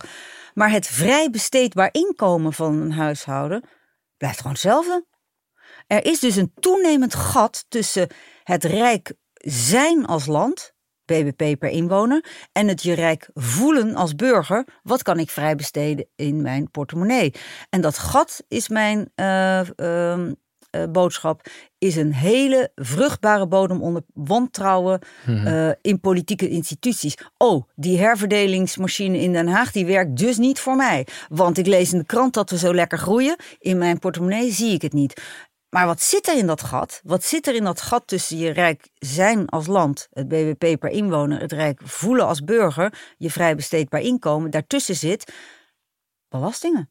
Maar 0.53 0.71
het 0.71 0.87
vrij 0.87 1.29
besteedbaar 1.29 1.89
inkomen 1.91 2.53
van 2.53 2.81
een 2.81 2.91
huishouden 2.91 3.63
blijft 4.17 4.37
gewoon 4.37 4.51
hetzelfde. 4.51 5.05
Er 5.87 6.05
is 6.05 6.19
dus 6.19 6.35
een 6.35 6.51
toenemend 6.59 7.15
gat 7.15 7.65
tussen 7.67 8.07
het 8.43 8.63
rijk 8.63 9.13
zijn 9.47 10.05
als 10.05 10.25
land, 10.25 10.73
BBP 11.05 11.59
per 11.59 11.69
inwoner, 11.69 12.25
en 12.51 12.67
het 12.67 12.83
je 12.83 12.93
rijk 12.93 13.29
voelen 13.33 13.95
als 13.95 14.15
burger. 14.15 14.67
Wat 14.83 15.03
kan 15.03 15.19
ik 15.19 15.29
vrij 15.29 15.55
besteden 15.55 16.07
in 16.15 16.41
mijn 16.41 16.71
portemonnee? 16.71 17.33
En 17.69 17.81
dat 17.81 17.97
gat 17.97 18.43
is 18.47 18.69
mijn 18.69 19.11
uh, 19.15 19.61
uh, 20.71 20.83
boodschap, 20.91 21.47
is 21.77 21.95
een 21.95 22.13
hele 22.13 22.71
vruchtbare 22.75 23.47
bodem 23.47 23.81
onder 23.81 24.01
wantrouwen 24.13 24.99
mm 25.25 25.75
in 25.81 25.99
politieke 25.99 26.49
instituties. 26.49 27.17
Oh, 27.37 27.63
die 27.75 27.97
herverdelingsmachine 27.97 29.19
in 29.19 29.33
Den 29.33 29.47
Haag, 29.47 29.71
die 29.71 29.85
werkt 29.85 30.17
dus 30.17 30.37
niet 30.37 30.59
voor 30.59 30.75
mij. 30.75 31.07
Want 31.29 31.57
ik 31.57 31.65
lees 31.65 31.93
in 31.93 31.99
de 31.99 32.05
krant 32.05 32.33
dat 32.33 32.49
we 32.49 32.57
zo 32.57 32.73
lekker 32.73 32.97
groeien. 32.97 33.35
In 33.59 33.77
mijn 33.77 33.99
portemonnee 33.99 34.51
zie 34.51 34.73
ik 34.73 34.81
het 34.81 34.93
niet. 34.93 35.21
Maar 35.69 35.85
wat 35.85 36.01
zit 36.01 36.27
er 36.27 36.37
in 36.37 36.47
dat 36.47 36.63
gat? 36.63 37.01
Wat 37.03 37.23
zit 37.23 37.47
er 37.47 37.55
in 37.55 37.63
dat 37.63 37.81
gat 37.81 38.07
tussen 38.07 38.37
je 38.37 38.49
rijk 38.49 38.89
zijn 38.93 39.49
als 39.49 39.67
land, 39.67 40.07
het 40.11 40.27
BBP 40.27 40.79
per 40.79 40.89
inwoner, 40.89 41.39
het 41.39 41.51
rijk 41.51 41.81
voelen 41.83 42.25
als 42.25 42.43
burger, 42.43 43.13
je 43.17 43.31
vrij 43.31 43.55
besteedbaar 43.55 44.01
inkomen? 44.01 44.51
Daartussen 44.51 44.95
zit 44.95 45.33
belastingen. 46.29 46.89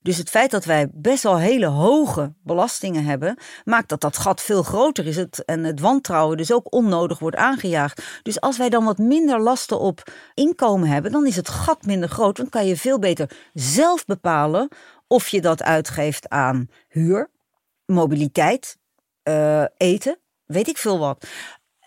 Dus 0.00 0.16
het 0.16 0.30
feit 0.30 0.50
dat 0.50 0.64
wij 0.64 0.88
best 0.92 1.22
wel 1.22 1.38
hele 1.38 1.66
hoge 1.66 2.34
belastingen 2.42 3.04
hebben, 3.04 3.38
maakt 3.64 3.88
dat 3.88 4.00
dat 4.00 4.16
gat 4.16 4.42
veel 4.42 4.62
groter 4.62 5.06
is 5.06 5.16
het, 5.16 5.44
en 5.44 5.64
het 5.64 5.80
wantrouwen 5.80 6.36
dus 6.36 6.52
ook 6.52 6.72
onnodig 6.72 7.18
wordt 7.18 7.36
aangejaagd. 7.36 8.20
Dus 8.22 8.40
als 8.40 8.58
wij 8.58 8.68
dan 8.68 8.84
wat 8.84 8.98
minder 8.98 9.40
lasten 9.40 9.80
op 9.80 10.02
inkomen 10.34 10.88
hebben, 10.88 11.12
dan 11.12 11.26
is 11.26 11.36
het 11.36 11.48
gat 11.48 11.82
minder 11.82 12.08
groot. 12.08 12.36
Dan 12.36 12.48
kan 12.48 12.66
je 12.66 12.76
veel 12.76 12.98
beter 12.98 13.30
zelf 13.52 14.04
bepalen 14.04 14.68
of 15.06 15.28
je 15.28 15.40
dat 15.40 15.62
uitgeeft 15.62 16.28
aan 16.28 16.68
huur, 16.88 17.30
mobiliteit, 17.92 18.76
uh, 19.28 19.64
eten, 19.76 20.18
weet 20.44 20.68
ik 20.68 20.78
veel 20.78 20.98
wat. 20.98 21.26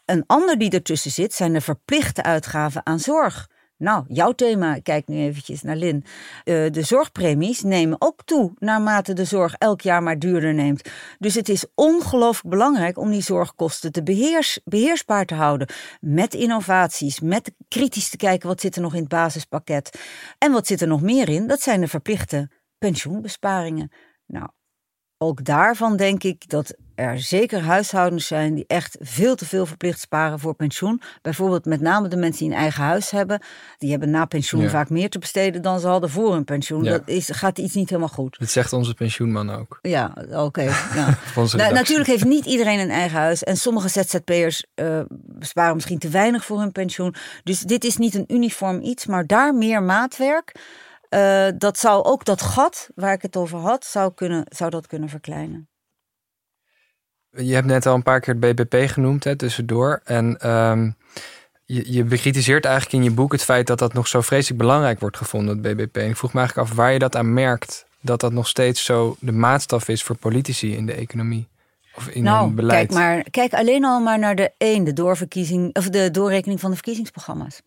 Een 0.05 0.24
ander 0.27 0.58
die 0.58 0.70
ertussen 0.70 1.12
zit 1.12 1.34
zijn 1.34 1.53
de 1.53 1.62
verplichte 1.62 2.24
uitgaven 2.24 2.86
aan 2.86 3.00
zorg. 3.00 3.50
Nou, 3.77 4.05
jouw 4.08 4.31
thema, 4.31 4.79
kijk 4.79 5.08
nu 5.08 5.17
eventjes 5.17 5.62
naar 5.62 5.75
Lin. 5.75 6.03
Uh, 6.46 6.70
de 6.72 6.81
zorgpremies 6.81 7.62
nemen 7.62 8.01
ook 8.01 8.24
toe 8.25 8.53
naarmate 8.60 9.13
de 9.13 9.25
zorg 9.25 9.53
elk 9.53 9.81
jaar 9.81 10.03
maar 10.03 10.20
duurder 10.20 10.53
neemt. 10.53 10.89
Dus 11.20 11.36
het 11.36 11.50
is 11.50 11.65
ongelooflijk 11.75 12.50
belangrijk 12.50 12.98
om 12.98 13.12
die 13.12 13.22
zorgkosten 13.22 13.91
te 13.91 14.03
beheers, 14.03 14.60
beheersbaar 14.63 15.25
te 15.25 15.36
houden. 15.36 15.67
Met 16.00 16.34
innovaties, 16.34 17.20
met 17.20 17.51
kritisch 17.67 18.10
te 18.10 18.17
kijken 18.17 18.48
wat 18.48 18.62
zit 18.62 18.75
er 18.75 18.81
nog 18.81 18.93
in 18.93 19.00
het 19.00 19.10
basispakket. 19.10 20.00
En 20.38 20.51
wat 20.51 20.67
zit 20.67 20.81
er 20.81 20.88
nog 20.88 21.01
meer 21.01 21.29
in? 21.29 21.48
Dat 21.48 21.62
zijn 21.62 21.81
de 21.81 21.88
verplichte 21.88 22.50
pensioenbesparingen. 22.77 23.91
Nou, 24.25 24.50
ook 25.21 25.45
daarvan 25.45 25.95
denk 25.95 26.23
ik 26.23 26.49
dat 26.49 26.75
er 26.95 27.19
zeker 27.19 27.61
huishoudens 27.61 28.27
zijn 28.27 28.53
die 28.53 28.63
echt 28.67 28.97
veel 28.99 29.35
te 29.35 29.45
veel 29.45 29.65
verplicht 29.65 29.99
sparen 29.99 30.39
voor 30.39 30.53
pensioen. 30.53 31.01
Bijvoorbeeld 31.21 31.65
met 31.65 31.81
name 31.81 32.07
de 32.07 32.15
mensen 32.15 32.45
die 32.45 32.53
een 32.53 32.61
eigen 32.61 32.83
huis 32.83 33.11
hebben. 33.11 33.41
Die 33.77 33.89
hebben 33.89 34.09
na 34.09 34.25
pensioen 34.25 34.69
vaak 34.69 34.89
meer 34.89 35.09
te 35.09 35.19
besteden 35.19 35.61
dan 35.61 35.79
ze 35.79 35.87
hadden 35.87 36.09
voor 36.09 36.33
hun 36.33 36.43
pensioen. 36.43 36.83
Dat 36.83 37.01
is, 37.05 37.29
gaat 37.29 37.57
iets 37.57 37.73
niet 37.73 37.89
helemaal 37.89 38.13
goed. 38.13 38.39
Dat 38.39 38.49
zegt 38.49 38.73
onze 38.73 38.93
pensioenman 38.93 39.49
ook. 39.49 39.79
Ja, 39.81 40.13
oké. 40.29 40.63
nou, 41.35 41.73
natuurlijk 41.73 42.09
heeft 42.09 42.25
niet 42.25 42.45
iedereen 42.45 42.79
een 42.79 42.89
eigen 42.89 43.19
huis. 43.19 43.43
En 43.43 43.57
sommige 43.57 43.87
ZZP'ers 43.89 44.65
uh, 44.75 44.99
sparen 45.39 45.75
misschien 45.75 45.99
te 45.99 46.09
weinig 46.09 46.45
voor 46.45 46.59
hun 46.59 46.71
pensioen. 46.71 47.15
Dus 47.43 47.59
dit 47.59 47.83
is 47.83 47.97
niet 47.97 48.15
een 48.15 48.33
uniform 48.33 48.81
iets, 48.81 49.05
maar 49.05 49.27
daar 49.27 49.55
meer 49.55 49.83
maatwerk. 49.83 50.53
Uh, 51.13 51.48
dat 51.58 51.77
zou 51.77 52.03
ook 52.03 52.25
dat 52.25 52.41
gat 52.41 52.89
waar 52.96 53.13
ik 53.13 53.22
het 53.22 53.36
over 53.36 53.60
had, 53.60 53.86
zou, 53.86 54.13
kunnen, 54.13 54.44
zou 54.50 54.70
dat 54.70 54.88
kunnen 54.88 55.10
verkleinen. 55.10 55.70
Je 57.30 57.53
hebt 57.53 57.68
net 57.68 57.86
al 57.86 57.96
een 57.96 58.03
paar 58.03 58.20
keer 58.20 58.36
het 58.39 58.56
BBP 58.56 58.89
genoemd, 58.89 59.24
hè, 59.24 59.36
tussendoor. 59.36 60.01
En 60.03 60.50
um, 60.50 60.96
je, 61.65 61.93
je 61.93 62.04
bekritiseert 62.04 62.65
eigenlijk 62.65 62.95
in 62.95 63.04
je 63.04 63.15
boek 63.15 63.32
het 63.32 63.43
feit 63.43 63.67
dat 63.67 63.80
dat 63.80 63.93
nog 63.93 64.08
zo 64.08 64.21
vreselijk 64.21 64.60
belangrijk 64.60 65.00
wordt 65.00 65.17
gevonden, 65.17 65.63
het 65.63 65.76
BBP. 65.76 65.97
En 65.97 66.10
ik 66.10 66.17
vroeg 66.17 66.34
me 66.34 66.39
eigenlijk 66.39 66.69
af 66.69 66.76
waar 66.76 66.91
je 66.91 67.00
dat 67.00 67.15
aan 67.15 67.34
merkt. 67.34 67.86
Dat 68.02 68.19
dat 68.19 68.32
nog 68.32 68.47
steeds 68.47 68.84
zo 68.84 69.15
de 69.19 69.32
maatstaf 69.32 69.88
is 69.88 70.04
voor 70.04 70.15
politici 70.15 70.76
in 70.76 70.86
de 70.86 70.93
economie. 70.93 71.47
Of 71.95 72.08
in 72.08 72.24
nou, 72.24 72.45
hun 72.45 72.56
beleid. 72.56 72.88
Kijk, 72.88 73.00
maar, 73.00 73.24
kijk 73.30 73.54
alleen 73.54 73.86
al 73.86 74.00
maar 74.00 74.19
naar 74.19 74.36
de 74.36 74.52
één, 74.58 74.84
de, 74.84 74.93
doorverkiezing, 74.93 75.76
of 75.76 75.89
de 75.89 76.12
doorrekening 76.12 76.60
van 76.60 76.69
de 76.69 76.76
verkiezingsprogramma's. 76.76 77.62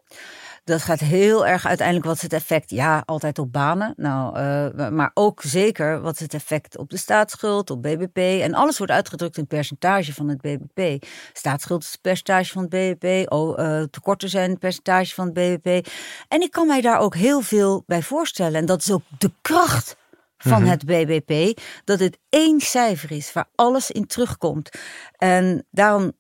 Dat 0.64 0.83
gaat 0.83 1.00
heel 1.00 1.46
erg 1.46 1.66
uiteindelijk 1.66 2.07
wat 2.07 2.16
is 2.16 2.22
het 2.22 2.33
effect? 2.33 2.70
Ja, 2.70 3.03
altijd 3.07 3.38
op 3.38 3.53
banen. 3.53 3.94
Nou, 3.96 4.38
uh, 4.38 4.88
maar 4.88 5.11
ook 5.14 5.42
zeker 5.42 6.00
wat 6.00 6.14
is 6.14 6.20
het 6.20 6.35
effect 6.35 6.79
op 6.79 6.90
de 6.90 6.96
staatsschuld, 6.96 7.70
op 7.70 7.83
BBP. 7.83 8.18
En 8.18 8.55
alles 8.55 8.79
wordt 8.79 8.92
uitgedrukt 8.92 9.37
in 9.37 9.46
percentage 9.46 10.14
van 10.14 10.29
het 10.29 10.40
BBP. 10.40 11.05
Staatsschuld 11.33 11.83
is 11.83 11.92
het 11.92 12.00
percentage 12.00 12.53
van 12.53 12.62
het 12.62 12.70
BBP. 12.70 13.33
Oh, 13.33 13.59
uh, 13.59 13.83
tekorten 13.83 14.29
zijn 14.29 14.50
het 14.50 14.59
percentage 14.59 15.14
van 15.14 15.24
het 15.24 15.35
BBP. 15.35 15.88
En 16.29 16.40
ik 16.40 16.50
kan 16.50 16.66
mij 16.66 16.81
daar 16.81 16.98
ook 16.98 17.14
heel 17.14 17.40
veel 17.40 17.83
bij 17.87 18.03
voorstellen. 18.03 18.61
En 18.61 18.66
dat 18.66 18.81
is 18.81 18.90
ook 18.90 19.03
de 19.18 19.31
kracht 19.42 19.96
van 20.37 20.62
mhm. 20.62 20.70
het 20.70 20.85
BBP. 20.85 21.61
Dat 21.85 21.98
het 21.98 22.18
één 22.29 22.61
cijfer 22.61 23.12
is 23.12 23.33
waar 23.33 23.48
alles 23.55 23.90
in 23.90 24.07
terugkomt. 24.07 24.70
En 25.16 25.66
daarom 25.70 26.12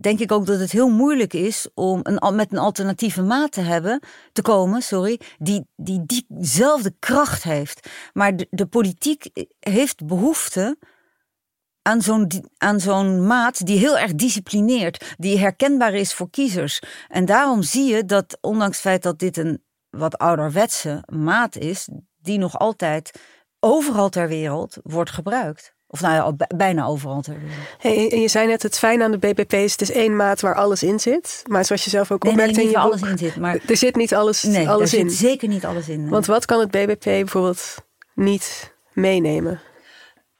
denk 0.00 0.20
ik 0.20 0.32
ook 0.32 0.46
dat 0.46 0.60
het 0.60 0.72
heel 0.72 0.88
moeilijk 0.88 1.32
is 1.32 1.68
om 1.74 2.00
een, 2.02 2.34
met 2.36 2.52
een 2.52 2.58
alternatieve 2.58 3.22
maat 3.22 3.52
te 3.52 3.60
hebben, 3.60 4.00
te 4.32 4.42
komen, 4.42 4.82
sorry, 4.82 5.20
die, 5.38 5.66
die 5.76 6.02
diezelfde 6.06 6.94
kracht 6.98 7.42
heeft. 7.42 7.88
Maar 8.12 8.36
de, 8.36 8.46
de 8.50 8.66
politiek 8.66 9.30
heeft 9.60 10.06
behoefte 10.06 10.78
aan 11.82 12.02
zo'n, 12.02 12.30
aan 12.56 12.80
zo'n 12.80 13.26
maat 13.26 13.66
die 13.66 13.78
heel 13.78 13.98
erg 13.98 14.14
disciplineert, 14.14 15.14
die 15.18 15.38
herkenbaar 15.38 15.94
is 15.94 16.14
voor 16.14 16.30
kiezers. 16.30 16.82
En 17.08 17.24
daarom 17.24 17.62
zie 17.62 17.94
je 17.94 18.04
dat, 18.04 18.38
ondanks 18.40 18.76
het 18.76 18.86
feit 18.86 19.02
dat 19.02 19.18
dit 19.18 19.36
een 19.36 19.64
wat 19.90 20.18
ouderwetse 20.18 21.02
maat 21.12 21.56
is, 21.56 21.88
die 22.16 22.38
nog 22.38 22.58
altijd 22.58 23.20
overal 23.60 24.08
ter 24.08 24.28
wereld 24.28 24.76
wordt 24.82 25.10
gebruikt. 25.10 25.75
Of 25.88 26.00
nou 26.00 26.14
ja, 26.14 26.46
bijna 26.56 26.84
overal. 26.84 27.24
Hey, 27.78 28.10
en 28.10 28.20
je 28.20 28.28
zei 28.28 28.46
net, 28.46 28.62
het 28.62 28.78
fijn 28.78 29.02
aan 29.02 29.10
de 29.10 29.18
BBP 29.18 29.52
is, 29.52 29.72
het 29.72 29.80
is 29.80 29.90
één 29.90 30.16
maat 30.16 30.40
waar 30.40 30.54
alles 30.54 30.82
in 30.82 31.00
zit. 31.00 31.42
Maar 31.46 31.64
zoals 31.64 31.84
je 31.84 31.90
zelf 31.90 32.10
ook 32.10 32.22
nee, 32.22 32.32
opmerkt 32.32 32.56
nee, 32.56 32.64
in 32.64 32.70
je 32.70 32.78
alles 32.78 33.00
in 33.00 33.18
zit. 33.18 33.36
Maar 33.36 33.58
er 33.66 33.76
zit 33.76 33.96
niet 33.96 34.14
alles, 34.14 34.42
nee, 34.42 34.68
alles 34.68 34.92
er 34.92 34.98
in. 34.98 35.10
zit 35.10 35.18
zeker 35.18 35.48
niet 35.48 35.64
alles 35.64 35.88
in. 35.88 36.08
Want 36.08 36.26
wat 36.26 36.44
kan 36.44 36.60
het 36.60 36.70
BBP 36.70 37.04
bijvoorbeeld 37.04 37.74
niet 38.14 38.74
meenemen? 38.92 39.60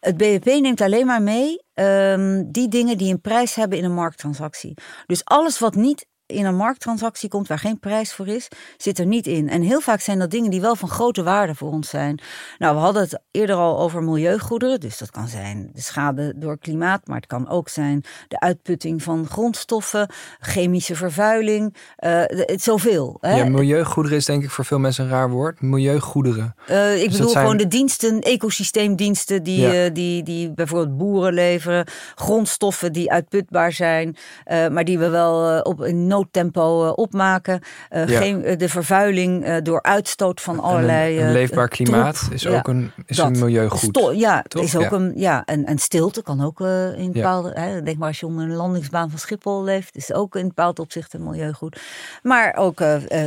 Het 0.00 0.16
BBP 0.16 0.44
neemt 0.44 0.80
alleen 0.80 1.06
maar 1.06 1.22
mee 1.22 1.62
um, 1.74 2.52
die 2.52 2.68
dingen 2.68 2.98
die 2.98 3.12
een 3.12 3.20
prijs 3.20 3.54
hebben 3.54 3.78
in 3.78 3.84
een 3.84 3.94
markttransactie. 3.94 4.74
Dus 5.06 5.24
alles 5.24 5.58
wat 5.58 5.74
niet 5.74 6.06
in 6.26 6.44
een 6.44 6.56
markttransactie 6.56 7.28
komt 7.28 7.48
waar 7.48 7.58
geen 7.58 7.78
prijs 7.78 8.12
voor 8.12 8.26
is, 8.26 8.48
zit 8.76 8.98
er 8.98 9.06
niet 9.06 9.26
in. 9.26 9.48
En 9.48 9.62
heel 9.62 9.80
vaak 9.80 10.00
zijn 10.00 10.18
dat 10.18 10.30
dingen 10.30 10.50
die 10.50 10.60
wel 10.60 10.76
van 10.76 10.88
grote 10.88 11.22
waarde 11.22 11.54
voor 11.54 11.70
ons 11.70 11.88
zijn. 11.88 12.20
Nou, 12.58 12.74
we 12.74 12.80
hadden 12.80 13.02
het 13.02 13.20
eerder 13.30 13.56
al 13.56 13.78
over 13.78 14.02
milieugoederen. 14.02 14.80
Dus 14.80 14.98
dat 14.98 15.10
kan 15.10 15.28
zijn 15.28 15.70
de 15.72 15.80
schade 15.80 16.32
door 16.36 16.58
klimaat, 16.58 17.06
maar 17.06 17.16
het 17.16 17.26
kan 17.26 17.48
ook 17.48 17.68
zijn 17.68 18.04
de 18.28 18.40
uitputting 18.40 19.02
van 19.02 19.26
grondstoffen, 19.26 20.10
chemische 20.40 20.96
vervuiling, 20.96 21.74
uh, 22.04 22.22
het, 22.26 22.62
zoveel. 22.62 23.18
Hè? 23.20 23.36
Ja, 23.36 23.44
milieugoederen 23.44 24.18
is 24.18 24.24
denk 24.24 24.42
ik 24.42 24.50
voor 24.50 24.64
veel 24.64 24.78
mensen 24.78 25.04
een 25.04 25.10
raar 25.10 25.30
woord. 25.30 25.60
Milieugoederen. 25.60 26.54
Uh, 26.70 27.02
ik 27.02 27.08
dus 27.08 27.18
bedoel 27.18 27.32
gewoon 27.32 27.56
de 27.56 27.68
diensten, 27.68 28.20
ecosysteemdiensten 28.20 29.42
die, 29.42 29.60
ja. 29.60 29.84
uh, 29.84 29.90
die, 29.92 30.22
die 30.22 30.52
bijvoorbeeld 30.52 30.96
boeren 30.96 31.32
leveren, 31.32 31.86
grondstoffen 32.14 32.92
die 32.92 33.10
uitputbaar 33.10 33.72
zijn, 33.72 34.16
maar 34.46 34.84
die 34.84 34.98
we 34.98 35.08
wel 35.08 35.60
op 35.60 35.80
een 35.80 36.06
noodtempo 36.16 36.88
opmaken. 36.88 37.60
geen, 37.90 38.58
de 38.58 38.68
vervuiling 38.68 39.58
door 39.58 39.82
uitstoot 39.82 40.40
van 40.40 40.60
allerlei. 40.60 41.18
Een, 41.18 41.26
een 41.26 41.32
leefbaar 41.32 41.68
klimaat 41.68 42.28
is 42.32 42.46
ook 42.46 42.68
een, 42.68 42.92
is 43.06 43.18
een 43.18 43.38
milieugoed. 43.38 44.10
ja, 44.14 44.44
is 44.48 44.76
ook 44.76 44.90
een. 44.90 45.12
Ja, 45.14 45.44
en, 45.44 45.64
en 45.64 45.78
stilte 45.78 46.22
kan 46.22 46.44
ook 46.44 46.60
in 46.96 47.12
bepaalde. 47.12 47.52
Hè, 47.54 47.82
denk 47.82 47.98
maar 47.98 48.08
als 48.08 48.20
je 48.20 48.26
onder 48.26 48.44
een 48.44 48.54
landingsbaan 48.54 49.10
van 49.10 49.18
Schiphol 49.18 49.62
leeft, 49.62 49.96
is 49.96 50.12
ook 50.12 50.36
in 50.36 50.46
bepaald 50.48 50.78
opzicht 50.78 51.14
een 51.14 51.22
milieugoed. 51.22 51.80
Maar 52.22 52.54
ook 52.56 52.80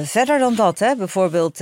verder 0.04 0.39
dan 0.39 0.56
dat, 0.56 0.80
hè, 0.80 0.95
bijvoorbeeld 0.95 1.62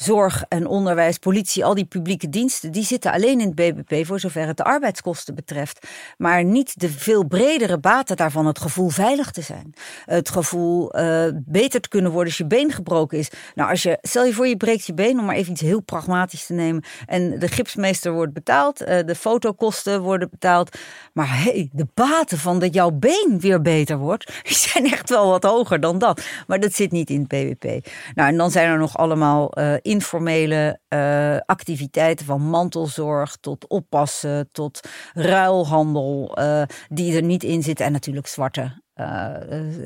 zorg 0.00 0.44
en 0.48 0.66
onderwijs, 0.66 1.18
politie, 1.18 1.64
al 1.64 1.74
die 1.74 1.84
publieke 1.84 2.28
diensten, 2.28 2.72
die 2.72 2.84
zitten 2.84 3.12
alleen 3.12 3.40
in 3.40 3.46
het 3.46 3.54
BBP 3.54 4.06
voor 4.06 4.20
zover 4.20 4.46
het 4.46 4.56
de 4.56 4.64
arbeidskosten 4.64 5.34
betreft. 5.34 5.86
Maar 6.16 6.44
niet 6.44 6.80
de 6.80 6.90
veel 6.90 7.24
bredere 7.24 7.78
baten 7.78 8.16
daarvan, 8.16 8.46
het 8.46 8.58
gevoel 8.58 8.88
veilig 8.88 9.30
te 9.30 9.42
zijn. 9.42 9.74
Het 10.04 10.28
gevoel 10.28 10.98
uh, 10.98 11.24
beter 11.34 11.80
te 11.80 11.88
kunnen 11.88 12.10
worden 12.10 12.28
als 12.28 12.38
je 12.38 12.46
been 12.46 12.72
gebroken 12.72 13.18
is. 13.18 13.30
Nou, 13.54 13.70
als 13.70 13.82
je, 13.82 13.98
stel 14.02 14.24
je 14.24 14.32
voor 14.32 14.46
je 14.46 14.56
breekt 14.56 14.86
je 14.86 14.94
been, 14.94 15.18
om 15.18 15.24
maar 15.24 15.36
even 15.36 15.52
iets 15.52 15.60
heel 15.60 15.80
pragmatisch 15.80 16.46
te 16.46 16.52
nemen. 16.52 16.84
En 17.06 17.38
de 17.38 17.48
gipsmeester 17.48 18.12
wordt 18.12 18.32
betaald, 18.32 18.82
uh, 18.82 18.98
de 19.06 19.14
fotokosten 19.14 20.02
worden 20.02 20.30
betaald. 20.30 20.78
Maar 21.12 21.42
hey, 21.42 21.68
de 21.72 21.86
baten 21.94 22.38
van 22.38 22.58
dat 22.58 22.74
jouw 22.74 22.90
been 22.90 23.36
weer 23.40 23.62
beter 23.62 23.96
wordt, 23.96 24.32
die 24.48 24.56
zijn 24.56 24.84
echt 24.92 25.10
wel 25.10 25.28
wat 25.28 25.42
hoger 25.42 25.80
dan 25.80 25.98
dat. 25.98 26.22
Maar 26.46 26.60
dat 26.60 26.74
zit 26.74 26.90
niet 26.90 27.10
in 27.10 27.26
het 27.28 27.28
BBP. 27.28 27.86
Nou, 28.14 28.28
en 28.28 28.36
dan 28.36 28.50
zijn 28.50 28.70
er 28.70 28.78
nog 28.78 28.96
allemaal 28.96 29.58
uh, 29.58 29.74
informele 29.88 30.80
uh, 30.88 31.36
activiteiten 31.46 32.26
van 32.26 32.42
mantelzorg 32.42 33.36
tot 33.40 33.66
oppassen, 33.66 34.48
tot 34.52 34.88
ruilhandel, 35.12 36.38
uh, 36.38 36.62
die 36.88 37.16
er 37.16 37.22
niet 37.22 37.42
in 37.42 37.62
zitten. 37.62 37.86
En 37.86 37.92
natuurlijk 37.92 38.26
zwarte, 38.26 38.82
uh, 38.94 39.04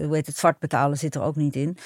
hoe 0.05 0.15
heet 0.15 0.27
het, 0.27 0.37
zwart 0.37 0.59
betalen 0.59 0.99
zit 0.99 1.15
er 1.15 1.23
ook 1.23 1.37
niet 1.37 1.57
in. 1.57 1.77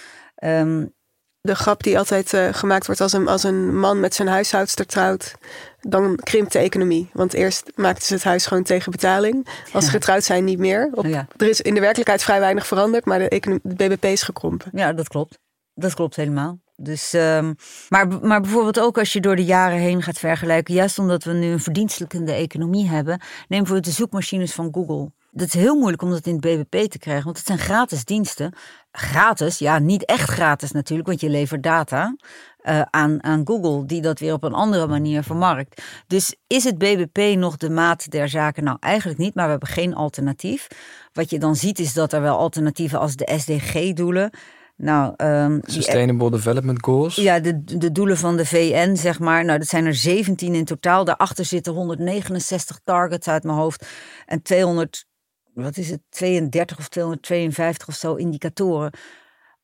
Um, 0.45 0.95
de 1.41 1.55
grap 1.55 1.83
die 1.83 1.99
altijd 1.99 2.37
gemaakt 2.51 2.87
wordt 2.87 3.01
als 3.01 3.13
een, 3.13 3.29
als 3.29 3.43
een 3.43 3.79
man 3.79 4.01
met 4.01 4.15
zijn 4.15 4.29
huishoudster 4.29 4.87
trouwt, 4.87 5.35
dan 5.81 6.17
krimpt 6.17 6.53
de 6.53 6.59
economie. 6.59 7.11
Want 7.13 7.33
eerst 7.33 7.73
maakten 7.75 8.07
ze 8.07 8.15
het 8.15 8.25
huis 8.25 8.47
gewoon 8.47 8.63
tegen 8.63 8.93
betaling. 8.93 9.47
Als 9.73 9.85
ze 9.85 9.91
getrouwd 9.91 10.25
zijn, 10.25 10.45
niet 10.45 10.59
meer. 10.59 10.91
Op, 10.93 11.05
ja. 11.05 11.27
Er 11.37 11.49
is 11.49 11.61
in 11.61 11.75
de 11.75 11.81
werkelijkheid 11.81 12.23
vrij 12.23 12.41
weinig 12.41 12.67
veranderd, 12.67 13.05
maar 13.05 13.19
de, 13.19 13.29
economie, 13.29 13.63
de 13.65 13.89
BBP 13.89 14.05
is 14.05 14.23
gekrompen. 14.23 14.71
Ja, 14.73 14.93
dat 14.93 15.09
klopt. 15.09 15.39
Dat 15.75 15.95
klopt 15.95 16.17
helemaal. 16.17 16.59
Dus, 16.77 17.13
um, 17.13 17.55
maar, 17.89 18.09
maar 18.09 18.41
bijvoorbeeld 18.41 18.81
ook 18.81 18.99
als 18.99 19.13
je 19.13 19.21
door 19.21 19.37
de 19.37 19.45
jaren 19.45 19.79
heen 19.79 20.03
gaat 20.03 20.19
vergelijken, 20.19 20.75
juist 20.75 20.99
omdat 20.99 21.25
we 21.25 21.33
nu 21.33 21.47
een 21.47 21.61
verdienstelijkende 21.61 22.33
economie 22.33 22.89
hebben, 22.89 23.21
neem 23.49 23.59
bijvoorbeeld 23.59 23.85
de 23.85 23.91
zoekmachines 23.91 24.53
van 24.53 24.69
Google. 24.73 25.11
Dat 25.31 25.47
is 25.47 25.55
heel 25.55 25.75
moeilijk 25.77 26.03
om 26.03 26.11
dat 26.11 26.27
in 26.27 26.33
het 26.33 26.41
BBP 26.41 26.91
te 26.91 26.99
krijgen, 26.99 27.25
want 27.25 27.37
het 27.37 27.47
zijn 27.47 27.59
gratis 27.59 28.05
diensten. 28.05 28.53
Gratis, 28.93 29.59
ja, 29.59 29.79
niet 29.79 30.05
echt 30.05 30.31
gratis 30.31 30.71
natuurlijk, 30.73 31.09
want 31.09 31.21
je 31.21 31.29
levert 31.29 31.63
data 31.63 32.17
uh, 32.63 32.83
aan, 32.91 33.25
aan 33.25 33.47
Google, 33.47 33.87
die 33.87 34.03
dat 34.03 34.19
weer 34.19 34.33
op 34.33 34.43
een 34.43 34.53
andere 34.53 34.87
manier 34.87 35.23
vermarkt. 35.23 35.83
Dus 36.07 36.37
is 36.47 36.65
het 36.65 36.79
BBP 36.79 37.37
nog 37.37 37.57
de 37.57 37.71
maat 37.71 38.11
der 38.11 38.29
zaken? 38.29 38.65
Nou, 38.65 38.77
eigenlijk 38.81 39.19
niet, 39.19 39.35
maar 39.35 39.45
we 39.45 39.51
hebben 39.51 39.69
geen 39.69 39.95
alternatief. 39.95 40.67
Wat 41.13 41.31
je 41.31 41.39
dan 41.39 41.57
ziet 41.57 41.79
is 41.79 41.93
dat 41.93 42.13
er 42.13 42.21
wel 42.21 42.39
alternatieven 42.39 42.99
als 42.99 43.17
de 43.17 43.33
SDG-doelen 43.39 44.31
nou, 44.77 45.15
um, 45.17 45.61
Sustainable 45.65 46.31
Development 46.31 46.85
Goals. 46.85 47.15
Ja, 47.15 47.41
de, 47.41 47.65
de 47.65 47.93
doelen 47.93 48.17
van 48.17 48.37
de 48.37 48.47
VN, 48.47 48.95
zeg 48.95 49.19
maar. 49.19 49.45
Nou, 49.45 49.59
dat 49.59 49.69
zijn 49.69 49.87
er 49.87 49.95
17 49.95 50.55
in 50.55 50.65
totaal. 50.65 51.05
Daarachter 51.05 51.45
zitten 51.45 51.73
169 51.73 52.81
targets 52.85 53.29
uit 53.29 53.45
mijn 53.45 53.57
hoofd. 53.57 53.87
En 54.27 54.43
200, 54.43 55.07
wat 55.55 55.77
is 55.77 55.91
het, 55.91 56.01
32 56.09 56.79
of 56.79 56.89
252 56.89 57.89
of 57.89 57.95
zo 57.95 58.15
indicatoren. 58.15 58.93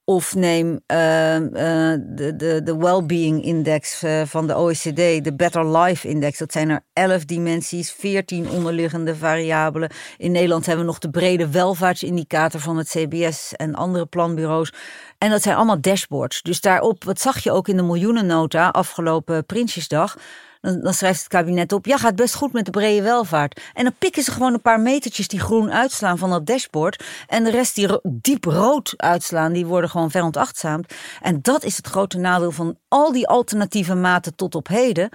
Of 0.04 0.34
neem 0.34 0.66
uh, 0.66 0.78
de, 0.86 2.32
de, 2.36 2.60
de 2.64 2.76
Wellbeing 2.76 3.44
Index 3.44 4.02
uh, 4.02 4.22
van 4.24 4.46
de 4.46 4.56
OECD, 4.56 5.24
de 5.24 5.34
Better 5.36 5.76
Life 5.76 6.08
Index. 6.08 6.38
Dat 6.38 6.52
zijn 6.52 6.68
er 6.68 6.80
11 6.92 7.24
dimensies, 7.24 7.92
14 7.92 8.50
onderliggende 8.50 9.16
variabelen. 9.16 9.90
In 10.16 10.32
Nederland 10.32 10.66
hebben 10.66 10.84
we 10.84 10.90
nog 10.90 11.00
de 11.00 11.10
brede 11.10 11.50
welvaartsindicator 11.50 12.60
van 12.60 12.76
het 12.76 12.88
CBS 12.88 13.52
en 13.56 13.74
andere 13.74 14.06
planbureaus. 14.06 14.72
En 15.18 15.30
dat 15.30 15.42
zijn 15.42 15.56
allemaal 15.56 15.80
dashboards. 15.80 16.42
Dus 16.42 16.60
daarop, 16.60 17.04
wat 17.04 17.20
zag 17.20 17.38
je 17.38 17.52
ook 17.52 17.68
in 17.68 17.76
de 17.76 17.82
miljoenennota 17.82 18.68
afgelopen 18.68 19.46
Prinsjesdag 19.46 20.16
dan, 20.62 20.80
dan, 20.80 20.94
schrijft 20.94 21.18
het 21.18 21.28
kabinet 21.28 21.72
op, 21.72 21.86
ja, 21.86 21.96
gaat 21.96 22.16
best 22.16 22.34
goed 22.34 22.52
met 22.52 22.64
de 22.64 22.70
brede 22.70 23.02
welvaart. 23.02 23.60
En 23.74 23.84
dan 23.84 23.94
pikken 23.98 24.22
ze 24.22 24.30
gewoon 24.30 24.52
een 24.52 24.60
paar 24.60 24.80
metertjes 24.80 25.28
die 25.28 25.40
groen 25.40 25.72
uitslaan 25.72 26.18
van 26.18 26.30
dat 26.30 26.46
dashboard. 26.46 27.04
En 27.26 27.44
de 27.44 27.50
rest 27.50 27.74
die 27.74 28.00
diep 28.02 28.44
rood 28.44 28.94
uitslaan, 28.96 29.52
die 29.52 29.66
worden 29.66 29.90
gewoon 29.90 30.10
veronachtzaamd. 30.10 30.94
En 31.20 31.38
dat 31.42 31.64
is 31.64 31.76
het 31.76 31.86
grote 31.86 32.18
nadeel 32.18 32.50
van 32.50 32.76
al 32.88 33.12
die 33.12 33.28
alternatieve 33.28 33.94
maten 33.94 34.34
tot 34.34 34.54
op 34.54 34.68
heden. 34.68 35.08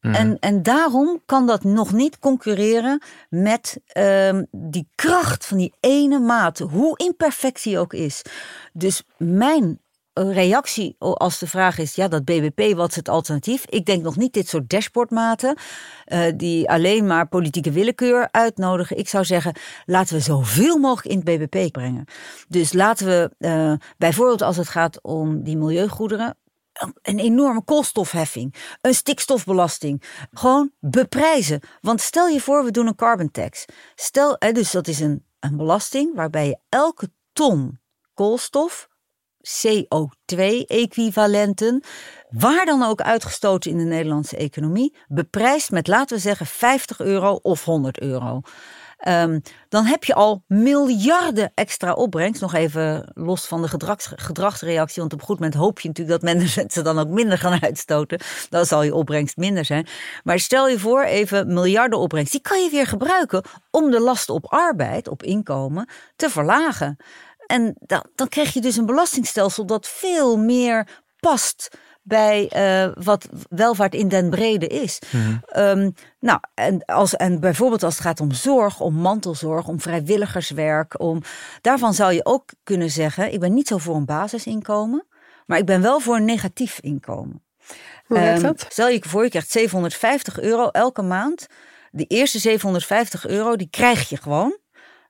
Mhm. 0.00 0.14
En, 0.14 0.38
en 0.38 0.62
daarom 0.62 1.22
kan 1.26 1.46
dat 1.46 1.64
nog 1.64 1.92
niet 1.92 2.18
concurreren 2.18 3.02
met 3.28 3.80
uh, 3.92 4.40
die 4.50 4.88
kracht 4.94 5.46
van 5.46 5.56
die 5.56 5.74
ene 5.80 6.18
maat, 6.18 6.58
hoe 6.58 6.96
imperfect 6.96 7.62
die 7.62 7.78
ook 7.78 7.92
is. 7.92 8.22
Dus 8.72 9.02
mijn 9.16 9.80
reactie 10.22 10.96
als 10.98 11.38
de 11.38 11.46
vraag 11.46 11.78
is, 11.78 11.94
ja, 11.94 12.08
dat 12.08 12.24
BBP, 12.24 12.76
wat 12.76 12.90
is 12.90 12.96
het 12.96 13.08
alternatief? 13.08 13.66
Ik 13.66 13.84
denk 13.84 14.02
nog 14.02 14.16
niet 14.16 14.32
dit 14.32 14.48
soort 14.48 14.70
dashboardmaten 14.70 15.56
uh, 16.06 16.24
die 16.36 16.70
alleen 16.70 17.06
maar 17.06 17.28
politieke 17.28 17.70
willekeur 17.70 18.28
uitnodigen. 18.30 18.98
Ik 18.98 19.08
zou 19.08 19.24
zeggen, 19.24 19.56
laten 19.84 20.14
we 20.16 20.20
zoveel 20.20 20.78
mogelijk 20.78 21.14
in 21.14 21.22
het 21.24 21.48
BBP 21.48 21.72
brengen. 21.72 22.04
Dus 22.48 22.72
laten 22.72 23.06
we 23.06 23.30
uh, 23.38 23.72
bijvoorbeeld 23.96 24.42
als 24.42 24.56
het 24.56 24.68
gaat 24.68 25.02
om 25.02 25.42
die 25.42 25.56
milieugoederen, 25.56 26.36
een 27.02 27.18
enorme 27.18 27.62
koolstofheffing, 27.62 28.54
een 28.80 28.94
stikstofbelasting. 28.94 30.02
Gewoon 30.32 30.70
beprijzen. 30.80 31.60
Want 31.80 32.00
stel 32.00 32.28
je 32.28 32.40
voor, 32.40 32.64
we 32.64 32.70
doen 32.70 32.86
een 32.86 32.94
carbon 32.94 33.30
tax. 33.30 33.64
Stel, 33.94 34.38
dus 34.52 34.70
dat 34.70 34.88
is 34.88 35.00
een, 35.00 35.24
een 35.40 35.56
belasting 35.56 36.14
waarbij 36.14 36.46
je 36.46 36.58
elke 36.68 37.10
ton 37.32 37.78
koolstof 38.14 38.88
CO2-equivalenten, 39.48 41.82
waar 42.30 42.64
dan 42.64 42.82
ook 42.82 43.00
uitgestoten 43.00 43.70
in 43.70 43.78
de 43.78 43.84
Nederlandse 43.84 44.36
economie, 44.36 44.96
beprijsd 45.08 45.70
met, 45.70 45.86
laten 45.86 46.16
we 46.16 46.22
zeggen, 46.22 46.46
50 46.46 47.00
euro 47.00 47.38
of 47.42 47.64
100 47.64 48.00
euro. 48.00 48.40
Um, 49.08 49.42
dan 49.68 49.84
heb 49.84 50.04
je 50.04 50.14
al 50.14 50.44
miljarden 50.46 51.52
extra 51.54 51.92
opbrengst. 51.92 52.40
Nog 52.40 52.54
even 52.54 53.10
los 53.14 53.46
van 53.46 53.62
de 53.62 53.68
gedrags, 53.68 54.12
gedragsreactie. 54.16 55.00
Want 55.00 55.12
op 55.12 55.20
een 55.20 55.26
goed 55.26 55.38
moment 55.38 55.54
hoop 55.54 55.80
je 55.80 55.88
natuurlijk 55.88 56.20
dat 56.20 56.34
mensen 56.34 56.84
dan 56.84 56.98
ook 56.98 57.08
minder 57.08 57.38
gaan 57.38 57.62
uitstoten. 57.62 58.20
Dan 58.48 58.66
zal 58.66 58.82
je 58.82 58.94
opbrengst 58.94 59.36
minder 59.36 59.64
zijn. 59.64 59.86
Maar 60.24 60.38
stel 60.38 60.68
je 60.68 60.78
voor, 60.78 61.02
even 61.02 61.52
miljarden 61.52 61.98
opbrengst. 61.98 62.32
Die 62.32 62.40
kan 62.40 62.62
je 62.62 62.70
weer 62.70 62.86
gebruiken 62.86 63.42
om 63.70 63.90
de 63.90 64.00
last 64.00 64.30
op 64.30 64.46
arbeid, 64.46 65.08
op 65.08 65.22
inkomen, 65.22 65.88
te 66.16 66.30
verlagen. 66.30 66.96
En 67.48 67.74
dan, 67.80 68.04
dan 68.14 68.28
krijg 68.28 68.52
je 68.52 68.60
dus 68.60 68.76
een 68.76 68.86
belastingstelsel 68.86 69.66
dat 69.66 69.88
veel 69.88 70.36
meer 70.36 70.88
past 71.20 71.68
bij 72.02 72.50
uh, 72.56 72.92
wat 73.04 73.28
welvaart 73.48 73.94
in 73.94 74.08
den 74.08 74.30
brede 74.30 74.66
is. 74.66 74.98
Mm 75.10 75.40
um, 75.56 75.94
nou, 76.20 76.40
en, 76.54 76.84
als, 76.84 77.16
en 77.16 77.40
bijvoorbeeld 77.40 77.82
als 77.82 77.94
het 77.94 78.02
gaat 78.02 78.20
om 78.20 78.32
zorg, 78.32 78.80
om 78.80 78.94
mantelzorg, 78.94 79.68
om 79.68 79.80
vrijwilligerswerk, 79.80 81.00
om, 81.00 81.22
daarvan 81.60 81.94
zou 81.94 82.12
je 82.12 82.24
ook 82.24 82.44
kunnen 82.62 82.90
zeggen: 82.90 83.32
ik 83.32 83.40
ben 83.40 83.54
niet 83.54 83.68
zo 83.68 83.78
voor 83.78 83.96
een 83.96 84.04
basisinkomen, 84.04 85.06
maar 85.46 85.58
ik 85.58 85.66
ben 85.66 85.82
wel 85.82 86.00
voor 86.00 86.16
een 86.16 86.24
negatief 86.24 86.78
inkomen. 86.80 87.42
Hoe 88.06 88.18
werkt 88.18 88.38
um, 88.38 88.46
dat? 88.46 88.66
Stel 88.68 88.88
je 88.88 89.02
voor, 89.06 89.24
je 89.24 89.30
krijgt 89.30 89.50
750 89.50 90.40
euro 90.40 90.68
elke 90.68 91.02
maand. 91.02 91.46
De 91.90 92.04
eerste 92.04 92.38
750 92.38 93.26
euro, 93.26 93.56
die 93.56 93.70
krijg 93.70 94.08
je 94.08 94.16
gewoon. 94.16 94.58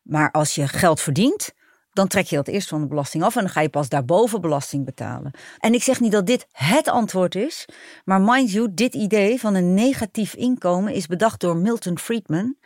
Maar 0.03 0.31
als 0.31 0.55
je 0.55 0.68
geld 0.68 1.01
verdient, 1.01 1.53
dan 1.98 2.08
trek 2.08 2.26
je 2.26 2.37
dat 2.37 2.48
eerst 2.48 2.68
van 2.68 2.80
de 2.80 2.87
belasting 2.87 3.22
af 3.22 3.37
en 3.37 3.42
dan 3.42 3.50
ga 3.50 3.61
je 3.61 3.68
pas 3.68 3.88
daarboven 3.88 4.40
belasting 4.40 4.84
betalen. 4.84 5.30
En 5.58 5.74
ik 5.74 5.82
zeg 5.82 6.00
niet 6.00 6.12
dat 6.12 6.26
dit 6.26 6.46
het 6.52 6.88
antwoord 6.88 7.34
is, 7.34 7.68
maar 8.04 8.20
mind 8.20 8.52
you, 8.52 8.68
dit 8.70 8.94
idee 8.94 9.40
van 9.40 9.54
een 9.54 9.74
negatief 9.74 10.34
inkomen 10.34 10.92
is 10.92 11.06
bedacht 11.06 11.40
door 11.40 11.56
Milton 11.56 11.98
Friedman. 11.98 12.56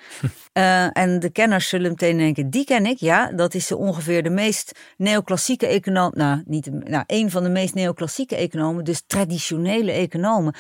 uh, 0.53 0.97
en 1.03 1.21
de 1.21 1.31
kenners 1.31 1.69
zullen 1.69 1.91
meteen 1.91 2.17
denken, 2.17 2.51
die 2.51 2.65
ken 2.65 2.87
ik, 2.87 2.99
ja, 2.99 3.33
dat 3.33 3.55
is 3.55 3.73
ongeveer 3.73 4.23
de 4.23 4.31
meest 4.31 4.79
neoclassieke 4.97 5.67
econoom, 5.67 6.11
nou, 6.15 6.43
niet, 6.47 6.71
nou, 6.89 7.05
een 7.07 7.31
van 7.31 7.43
de 7.43 7.51
meest 7.51 7.75
neoclassieke 7.75 8.37
economen, 8.37 8.85
dus 8.85 9.03
traditionele 9.07 9.93
economen. 9.93 10.55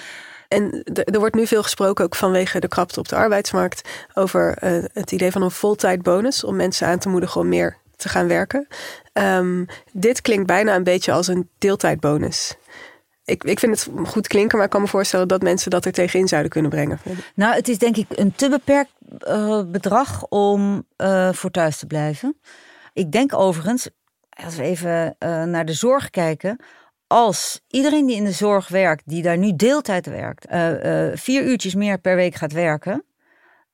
En 0.48 0.82
er 0.94 1.18
wordt 1.18 1.35
nu 1.35 1.46
veel 1.46 1.62
gesproken, 1.62 2.04
ook 2.04 2.14
vanwege 2.14 2.61
de 2.61 2.68
krapte 2.68 3.00
op 3.00 3.08
de 3.08 3.16
arbeidsmarkt, 3.16 3.88
over 4.14 4.64
uh, 4.64 4.85
het 4.92 5.12
idee 5.12 5.30
van 5.30 5.42
een 5.42 5.50
voltijdbonus 5.50 6.44
om 6.44 6.56
mensen 6.56 6.87
aan 6.87 6.98
te 6.98 7.08
moedigen 7.08 7.40
om 7.40 7.48
meer 7.48 7.80
te 7.96 8.09
gaan 8.09 8.28
werken. 8.28 8.66
Um, 9.12 9.66
dit 9.92 10.20
klinkt 10.20 10.46
bijna 10.46 10.74
een 10.74 10.85
beetje 10.85 11.12
als 11.12 11.26
een 11.26 11.48
deeltijdbonus. 11.59 12.55
Ik, 13.24 13.44
ik 13.44 13.59
vind 13.59 13.85
het 13.85 14.09
goed 14.09 14.26
klinken, 14.26 14.57
maar 14.57 14.66
ik 14.66 14.72
kan 14.72 14.81
me 14.81 14.87
voorstellen 14.87 15.28
dat 15.28 15.42
mensen 15.42 15.70
dat 15.70 15.85
er 15.85 15.92
tegenin 15.92 16.28
zouden 16.28 16.50
kunnen 16.50 16.70
brengen. 16.70 17.00
Nou, 17.35 17.55
het 17.55 17.68
is 17.68 17.78
denk 17.78 17.96
ik 17.96 18.07
een 18.09 18.35
te 18.35 18.48
beperkt 18.48 18.90
uh, 19.28 19.62
bedrag 19.66 20.26
om 20.28 20.87
uh, 20.96 21.33
voor 21.33 21.50
thuis 21.50 21.78
te 21.78 21.87
blijven. 21.87 22.40
Ik 22.92 23.12
denk 23.12 23.35
overigens, 23.35 23.88
als 24.28 24.57
we 24.57 24.62
even 24.62 25.16
uh, 25.18 25.42
naar 25.42 25.64
de 25.64 25.72
zorg 25.72 26.11
kijken. 26.11 26.57
Als 27.07 27.61
iedereen 27.68 28.07
die 28.07 28.16
in 28.16 28.24
de 28.24 28.33
zorg 28.33 28.68
werkt, 28.68 29.02
die 29.07 29.22
daar 29.22 29.38
nu 29.38 29.57
deeltijd 29.57 30.07
werkt, 30.07 30.46
vier 31.20 31.42
uurtjes 31.42 31.74
meer 31.74 31.98
per 31.98 32.16
week 32.16 32.35
gaat 32.35 32.52
werken, 32.52 33.05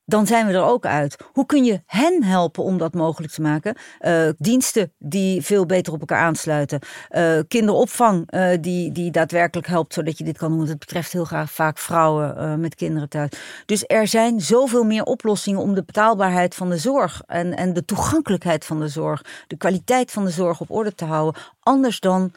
dan 0.09 0.27
zijn 0.27 0.47
we 0.47 0.53
er 0.53 0.62
ook 0.62 0.87
uit. 0.87 1.16
Hoe 1.33 1.47
kun 1.47 1.64
je 1.64 1.83
hen 1.87 2.23
helpen 2.23 2.62
om 2.62 2.79
dat 2.79 2.94
mogelijk 2.94 3.33
te 3.33 3.42
maken? 3.42 3.77
Uh, 4.01 4.29
diensten 4.38 4.92
die 4.99 5.42
veel 5.42 5.66
beter 5.66 5.92
op 5.92 6.01
elkaar 6.01 6.21
aansluiten. 6.21 6.81
Uh, 7.11 7.38
kinderopvang 7.49 8.33
uh, 8.35 8.51
die, 8.61 8.92
die 8.92 9.11
daadwerkelijk 9.11 9.66
helpt 9.66 9.94
zodat 9.94 10.18
je 10.18 10.25
dit 10.25 10.38
kan 10.38 10.49
doen. 10.49 10.57
Want 10.57 10.68
het 10.71 10.79
betreft 10.79 11.12
heel 11.12 11.25
graag 11.25 11.51
vaak 11.51 11.79
vrouwen 11.79 12.61
met 12.61 12.75
kinderen 12.75 13.09
thuis. 13.09 13.31
Dus 13.66 13.85
er 13.87 14.07
zijn 14.07 14.40
zoveel 14.40 14.85
meer 14.85 15.05
oplossingen 15.05 15.61
om 15.61 15.75
de 15.75 15.85
betaalbaarheid 15.85 16.55
van 16.55 16.71
de 16.71 16.79
zorg 16.79 17.23
en, 17.27 17.57
en 17.57 17.73
de 17.73 17.85
toegankelijkheid 17.85 18.64
van 18.64 18.81
de 18.81 18.88
zorg, 18.88 19.25
de 19.47 19.57
kwaliteit 19.57 20.11
van 20.11 20.25
de 20.25 20.31
zorg 20.31 20.61
op 20.61 20.71
orde 20.71 20.94
te 20.94 21.05
houden. 21.05 21.40
Anders 21.61 22.01
dan 22.01 22.33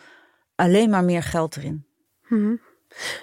alleen 0.56 0.90
maar 0.90 1.04
meer 1.04 1.24
geld 1.24 1.58
erin. 1.58 1.86
Mm 2.28 2.60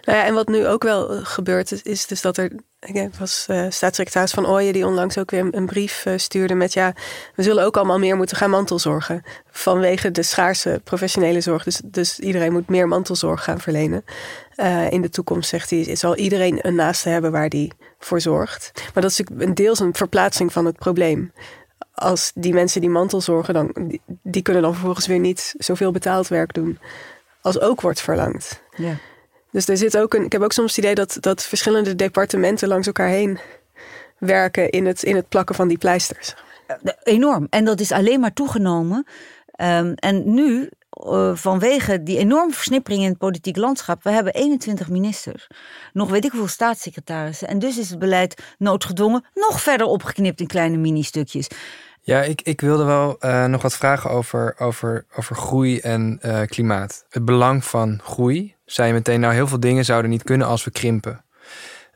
nou 0.02 0.18
ja, 0.18 0.24
en 0.24 0.34
wat 0.34 0.48
nu 0.48 0.66
ook 0.66 0.82
wel 0.82 1.10
eh, 1.10 1.20
gebeurt, 1.22 1.84
is, 1.84 2.06
dus 2.06 2.20
dat 2.20 2.36
er. 2.36 2.50
Ik 2.80 3.10
was 3.18 3.46
uh, 3.50 3.66
staatssecretaris 3.68 4.30
van 4.30 4.46
Ooyen 4.46 4.72
die 4.72 4.86
onlangs 4.86 5.18
ook 5.18 5.30
weer 5.30 5.48
een, 5.50 5.66
brief 5.66 6.04
uh, 6.06 6.12
stuurde 6.16 6.54
met 6.54 6.72
ja, 6.72 6.92
we 7.34 7.42
zullen 7.42 7.64
ook 7.64 7.76
allemaal 7.76 7.98
meer 7.98 8.16
moeten 8.16 8.36
gaan 8.36 8.50
mantelzorgen. 8.50 9.22
Vanwege 9.50 10.10
de 10.10 10.22
schaarse 10.22 10.80
professionele 10.84 11.40
zorg. 11.40 11.64
Dus, 11.64 11.80
dus 11.84 12.18
iedereen 12.18 12.52
moet 12.52 12.68
meer 12.68 12.88
mantelzorg 12.88 13.44
gaan 13.44 13.60
verlenen. 13.60 14.04
In 14.90 15.02
de 15.02 15.08
toekomst, 15.08 15.48
zegt 15.48 15.70
hij, 15.70 15.96
zal 15.96 16.16
iedereen 16.16 16.58
een 16.66 16.74
naaste 16.74 17.08
hebben 17.08 17.32
waar 17.32 17.48
die 17.48 17.72
voor 17.98 18.20
zorgt. 18.20 18.70
Maar 18.94 19.02
dat 19.02 19.10
is 19.10 19.18
natuurlijk 19.18 19.48
een 19.48 19.54
deels 19.54 19.80
een 19.80 19.94
verplaatsing 19.94 20.52
van 20.52 20.64
het 20.64 20.78
probleem 20.78 21.32
als 21.98 22.32
die 22.34 22.52
mensen 22.52 22.80
die 22.80 22.90
mantelzorgen, 22.90 23.54
dan, 23.54 23.72
die, 23.88 24.00
die, 24.22 24.42
kunnen 24.42 24.62
dan 24.62 24.72
vervolgens 24.72 25.06
weer 25.06 25.18
niet 25.18 25.54
zoveel 25.58 25.90
betaald 25.90 26.28
werk 26.28 26.54
doen 26.54 26.78
als 27.40 27.60
ook 27.60 27.80
wordt 27.80 28.00
verlangd. 28.00 28.62
Ja. 28.76 28.96
Dus 29.50 29.68
er 29.68 29.76
zit 29.76 29.98
ook 29.98 30.14
een. 30.14 30.24
Ik 30.24 30.32
heb 30.32 30.42
ook 30.42 30.52
soms 30.52 30.76
het 30.76 30.84
idee 30.84 30.94
dat, 30.94 31.16
dat 31.20 31.42
verschillende 31.42 31.94
departementen 31.94 32.68
langs 32.68 32.86
elkaar 32.86 33.08
heen 33.08 33.38
werken 34.18 34.70
in 34.70 34.86
het, 34.86 35.02
in 35.02 35.16
het 35.16 35.28
plakken 35.28 35.54
van 35.54 35.68
die 35.68 35.78
pleisters. 35.78 36.34
Enorm. 37.02 37.46
En 37.50 37.64
dat 37.64 37.80
is 37.80 37.92
alleen 37.92 38.20
maar 38.20 38.32
toegenomen. 38.32 39.06
Um, 39.60 39.94
en 39.94 40.34
nu, 40.34 40.70
uh, 41.06 41.34
vanwege 41.34 42.02
die 42.02 42.18
enorme 42.18 42.52
versnippering 42.52 43.02
in 43.02 43.08
het 43.08 43.18
politiek 43.18 43.56
landschap, 43.56 44.02
we 44.02 44.10
hebben 44.10 44.34
21 44.34 44.88
ministers. 44.88 45.46
Nog 45.92 46.10
weet 46.10 46.24
ik 46.24 46.30
hoeveel 46.30 46.48
staatssecretarissen. 46.48 47.48
En 47.48 47.58
dus 47.58 47.78
is 47.78 47.90
het 47.90 47.98
beleid 47.98 48.42
noodgedwongen 48.58 49.24
nog 49.34 49.60
verder 49.60 49.86
opgeknipt 49.86 50.40
in 50.40 50.46
kleine 50.46 50.76
mini-stukjes. 50.76 51.48
Ja, 52.00 52.22
ik, 52.22 52.42
ik 52.42 52.60
wilde 52.60 52.84
wel 52.84 53.16
uh, 53.20 53.44
nog 53.44 53.62
wat 53.62 53.76
vragen 53.76 54.10
over, 54.10 54.54
over, 54.58 55.06
over 55.16 55.36
groei 55.36 55.78
en 55.78 56.20
uh, 56.22 56.42
klimaat. 56.42 57.04
Het 57.10 57.24
belang 57.24 57.64
van 57.64 58.00
groei. 58.02 58.56
Zei 58.70 58.88
je 58.88 58.94
meteen, 58.94 59.20
nou 59.20 59.34
heel 59.34 59.46
veel 59.46 59.60
dingen 59.60 59.84
zouden 59.84 60.10
niet 60.10 60.22
kunnen 60.22 60.46
als 60.46 60.64
we 60.64 60.70
krimpen. 60.70 61.24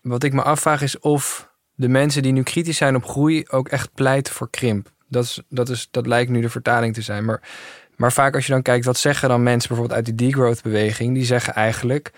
Wat 0.03 0.23
ik 0.23 0.33
me 0.33 0.43
afvraag 0.43 0.83
is 0.83 0.99
of 0.99 1.51
de 1.75 1.89
mensen 1.89 2.23
die 2.23 2.33
nu 2.33 2.43
kritisch 2.43 2.77
zijn 2.77 2.97
op 2.97 3.05
groei 3.05 3.45
ook 3.49 3.69
echt 3.69 3.95
pleiten 3.95 4.33
voor 4.33 4.51
krimp. 4.51 4.91
Dat, 5.09 5.25
is, 5.25 5.43
dat, 5.49 5.69
is, 5.69 5.89
dat 5.91 6.07
lijkt 6.07 6.31
nu 6.31 6.41
de 6.41 6.49
vertaling 6.49 6.95
te 6.95 7.03
zijn. 7.03 7.25
Maar, 7.25 7.41
maar 7.97 8.13
vaak 8.13 8.35
als 8.35 8.47
je 8.47 8.53
dan 8.53 8.63
kijkt, 8.63 8.85
wat 8.85 8.99
zeggen 8.99 9.29
dan 9.29 9.43
mensen 9.43 9.69
bijvoorbeeld 9.69 9.99
uit 9.99 10.17
die 10.17 10.29
degrowth 10.29 10.63
beweging? 10.63 11.15
Die 11.15 11.25
zeggen 11.25 11.55
eigenlijk, 11.55 12.13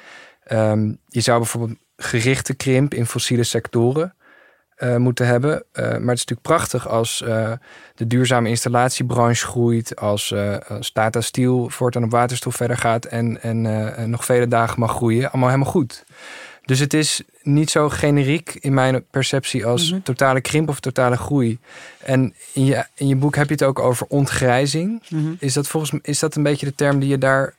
um, 0.53 0.99
je 1.09 1.21
zou 1.21 1.39
bijvoorbeeld 1.39 1.79
gerichte 1.97 2.55
krimp 2.55 2.95
in 2.95 3.07
fossiele 3.07 3.45
sectoren 3.45 4.15
uh, 4.85 4.97
moeten 4.97 5.27
hebben. 5.27 5.51
Uh, 5.53 5.83
maar 5.85 5.93
het 5.93 5.99
is 5.99 6.07
natuurlijk 6.07 6.41
prachtig 6.41 6.89
als 6.89 7.23
uh, 7.27 7.53
de 7.95 8.07
duurzame 8.07 8.49
installatiebranche 8.49 9.47
groeit, 9.47 9.97
als, 9.97 10.35
als 10.69 10.93
Tata 10.93 11.21
Steel 11.21 11.69
voortaan 11.71 12.05
op 12.05 12.11
waterstof 12.11 12.55
verder 12.55 12.77
gaat 12.77 13.05
en, 13.05 13.43
en 13.43 14.11
nog 14.11 14.25
vele 14.25 14.49
dagen 14.49 14.81
mag 14.81 14.91
groeien. 14.91 15.31
Allemaal 15.31 15.49
helemaal 15.51 15.73
goed. 15.73 16.05
Dus 16.65 16.79
het 16.79 16.95
is 16.95 17.23
niet 17.43 17.71
zo 17.71 17.89
generiek 17.89 18.57
in 18.61 18.75
mijn 18.75 19.05
perceptie 19.11 19.67
als 19.67 19.87
mm 19.87 19.91
-hmm. 19.93 20.03
totale 20.03 20.41
krimp 20.41 20.69
of 20.69 20.81
totale 20.81 21.17
groei. 21.17 21.59
En 21.99 22.35
in 22.53 22.65
je, 22.65 22.85
in 22.95 23.09
je 23.09 23.17
boek 23.17 23.37
heb 23.37 23.47
je 23.47 23.53
het 23.53 23.63
ook 23.63 23.79
over 23.79 24.07
ontgrijzing. 24.07 25.03
Mm 25.09 25.25
-hmm. 25.25 25.37
Is 25.39 25.53
dat 25.53 25.69
volgens 25.69 25.93
is 26.03 26.19
dat 26.19 26.35
een 26.35 26.43
beetje 26.43 26.67
de 26.67 26.75
term 26.75 26.99
die, 26.99 27.09
je 27.09 27.19
daar, 27.19 27.55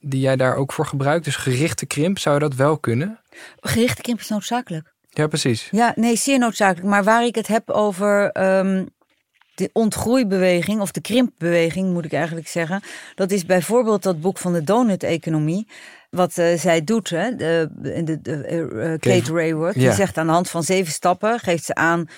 die 0.00 0.20
jij 0.20 0.36
daar 0.36 0.56
ook 0.56 0.72
voor 0.72 0.86
gebruikt? 0.86 1.24
Dus 1.24 1.36
gerichte 1.36 1.86
krimp, 1.86 2.18
zou 2.18 2.34
je 2.34 2.40
dat 2.40 2.54
wel 2.54 2.78
kunnen? 2.78 3.18
Gerichte 3.60 4.02
krimp 4.02 4.20
is 4.20 4.28
noodzakelijk. 4.28 4.91
Ja, 5.14 5.26
precies. 5.26 5.68
Ja, 5.70 5.92
nee, 5.96 6.16
zeer 6.16 6.38
noodzakelijk. 6.38 6.88
Maar 6.88 7.04
waar 7.04 7.24
ik 7.24 7.34
het 7.34 7.46
heb 7.46 7.70
over 7.70 8.40
um, 8.58 8.88
de 9.54 9.70
ontgroeibeweging, 9.72 10.80
of 10.80 10.90
de 10.90 11.00
krimpbeweging 11.00 11.92
moet 11.92 12.04
ik 12.04 12.12
eigenlijk 12.12 12.48
zeggen. 12.48 12.82
Dat 13.14 13.30
is 13.30 13.46
bijvoorbeeld 13.46 14.02
dat 14.02 14.20
boek 14.20 14.38
van 14.38 14.52
de 14.52 14.64
donut-economie. 14.64 15.68
Wat 16.10 16.36
uh, 16.38 16.58
zij 16.58 16.84
doet, 16.84 17.10
hè, 17.10 17.36
de, 17.36 17.68
de, 18.04 18.20
de 18.20 18.48
uh, 18.50 18.98
Kate 18.98 19.32
Raworth. 19.32 19.74
Die 19.74 19.92
zegt 19.92 20.18
aan 20.18 20.26
de 20.26 20.32
hand 20.32 20.50
van 20.50 20.62
zeven 20.62 20.92
stappen, 20.92 21.38
geeft 21.38 21.64
ze 21.64 21.74
aan 21.74 22.08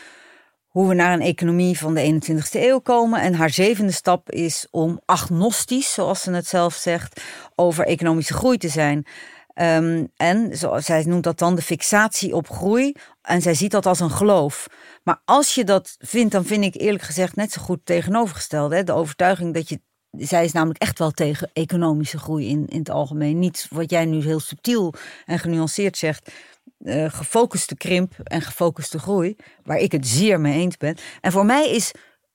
hoe 0.69 0.89
we 0.89 0.95
naar 0.95 1.13
een 1.13 1.21
economie 1.21 1.79
van 1.79 1.95
de 1.95 2.21
21ste 2.23 2.61
eeuw 2.61 2.79
komen. 2.79 3.21
En 3.21 3.35
haar 3.35 3.51
zevende 3.51 3.93
stap 3.93 4.31
is 4.31 4.67
om 4.71 5.01
agnostisch, 5.05 5.93
zoals 5.93 6.23
ze 6.23 6.31
het 6.31 6.47
zelf 6.47 6.75
zegt, 6.75 7.21
over 7.55 7.87
economische 7.87 8.35
groei 8.35 8.57
te 8.57 8.69
zijn. 8.69 9.07
Um, 9.55 10.09
en 10.17 10.57
zij 10.83 11.05
noemt 11.05 11.23
dat 11.23 11.39
dan 11.39 11.55
de 11.55 11.63
fixatie 11.63 12.35
op 12.35 12.51
groei. 12.51 12.95
En 13.23 13.43
zij 13.43 13.55
ziet 13.55 13.71
dat 13.71 13.87
als 13.87 14.01
een 14.01 14.11
geloof. 14.11 14.67
Maar 15.03 15.21
als 15.25 15.55
je 15.55 15.65
dat 15.65 15.97
vindt, 15.99 16.33
dan 16.33 16.45
vind 16.45 16.65
ik 16.65 16.81
eerlijk 16.81 17.03
gezegd 17.03 17.37
net 17.37 17.53
zo 17.53 17.63
goed 17.63 17.81
tegenovergesteld. 17.85 18.73
Hè? 18.73 18.85
De 18.85 18.93
overtuiging 18.93 19.55
dat 19.55 19.69
je. 19.69 19.81
Zij 20.11 20.45
is 20.45 20.53
namelijk 20.53 20.81
echt 20.81 20.99
wel 20.99 21.11
tegen 21.11 21.51
economische 21.53 22.19
groei 22.19 22.49
in, 22.49 22.67
in 22.69 22.79
het 22.79 22.91
algemeen. 22.91 23.39
Niet 23.39 23.67
wat 23.71 23.91
jij 23.91 24.05
nu 24.05 24.23
heel 24.23 24.41
subtiel 24.41 24.95
en 25.25 25.39
genuanceerd 25.39 25.97
zegt. 25.97 26.33
Uh, 26.79 27.11
gefocuste 27.11 27.77
krimp 27.77 28.13
en 28.23 28.43
gefocuste 28.43 28.99
groei. 28.99 29.37
Waar 29.63 29.79
ik 29.79 29.93
het 29.93 30.07
zeer 30.07 30.41
mee 30.41 30.55
eens 30.55 30.77
ben. 30.77 30.97
En 31.21 31.33
voor 31.33 31.47
mij 31.47 31.71
is 31.71 31.93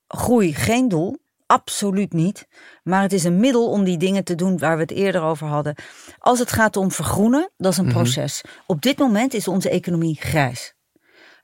groei 0.07 0.53
geen 0.53 0.87
doel. 0.87 1.17
Absoluut 1.51 2.13
niet. 2.13 2.47
Maar 2.83 3.01
het 3.01 3.13
is 3.13 3.23
een 3.23 3.39
middel 3.39 3.69
om 3.69 3.83
die 3.83 3.97
dingen 3.97 4.23
te 4.23 4.35
doen 4.35 4.57
waar 4.57 4.75
we 4.75 4.81
het 4.81 4.91
eerder 4.91 5.21
over 5.21 5.47
hadden. 5.47 5.75
Als 6.19 6.39
het 6.39 6.51
gaat 6.51 6.77
om 6.77 6.91
vergroenen, 6.91 7.51
dat 7.57 7.71
is 7.71 7.77
een 7.77 7.85
mhm. 7.85 7.93
proces. 7.93 8.41
Op 8.65 8.81
dit 8.81 8.97
moment 8.97 9.33
is 9.33 9.47
onze 9.47 9.69
economie 9.69 10.15
grijs. 10.15 10.73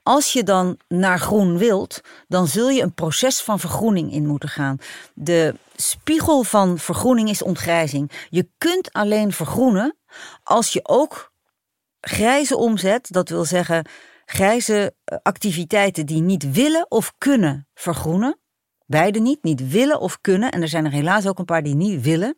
Als 0.03 0.33
je 0.33 0.43
dan 0.43 0.79
naar 0.87 1.19
groen 1.19 1.57
wilt, 1.57 2.01
dan 2.27 2.47
zul 2.47 2.69
je 2.69 2.81
een 2.81 2.93
proces 2.93 3.41
van 3.41 3.59
vergroening 3.59 4.11
in 4.11 4.27
moeten 4.27 4.49
gaan. 4.49 4.77
De 5.13 5.55
spiegel 5.75 6.43
van 6.43 6.77
vergroening 6.77 7.29
is 7.29 7.41
ontgrijzing. 7.41 8.11
Je 8.29 8.49
kunt 8.57 8.93
alleen 8.93 9.31
vergroenen 9.31 9.97
als 10.43 10.73
je 10.73 10.79
ook 10.83 11.31
grijze 11.99 12.57
omzet, 12.57 13.07
dat 13.11 13.29
wil 13.29 13.45
zeggen 13.45 13.87
grijze 14.25 14.95
eh, 15.03 15.17
activiteiten 15.23 16.05
die 16.05 16.21
niet 16.21 16.51
willen 16.51 16.91
of 16.91 17.13
kunnen 17.17 17.67
vergroenen, 17.73 18.39
Beide 18.86 19.19
niet, 19.19 19.43
niet 19.43 19.69
willen 19.69 20.00
of 20.00 20.21
kunnen. 20.21 20.52
En 20.52 20.62
er 20.62 20.67
zijn 20.67 20.86
er 20.86 20.91
helaas 20.91 21.28
ook 21.28 21.39
een 21.39 21.45
paar 21.45 21.63
die 21.63 21.76
niet 21.76 22.02
willen. 22.02 22.36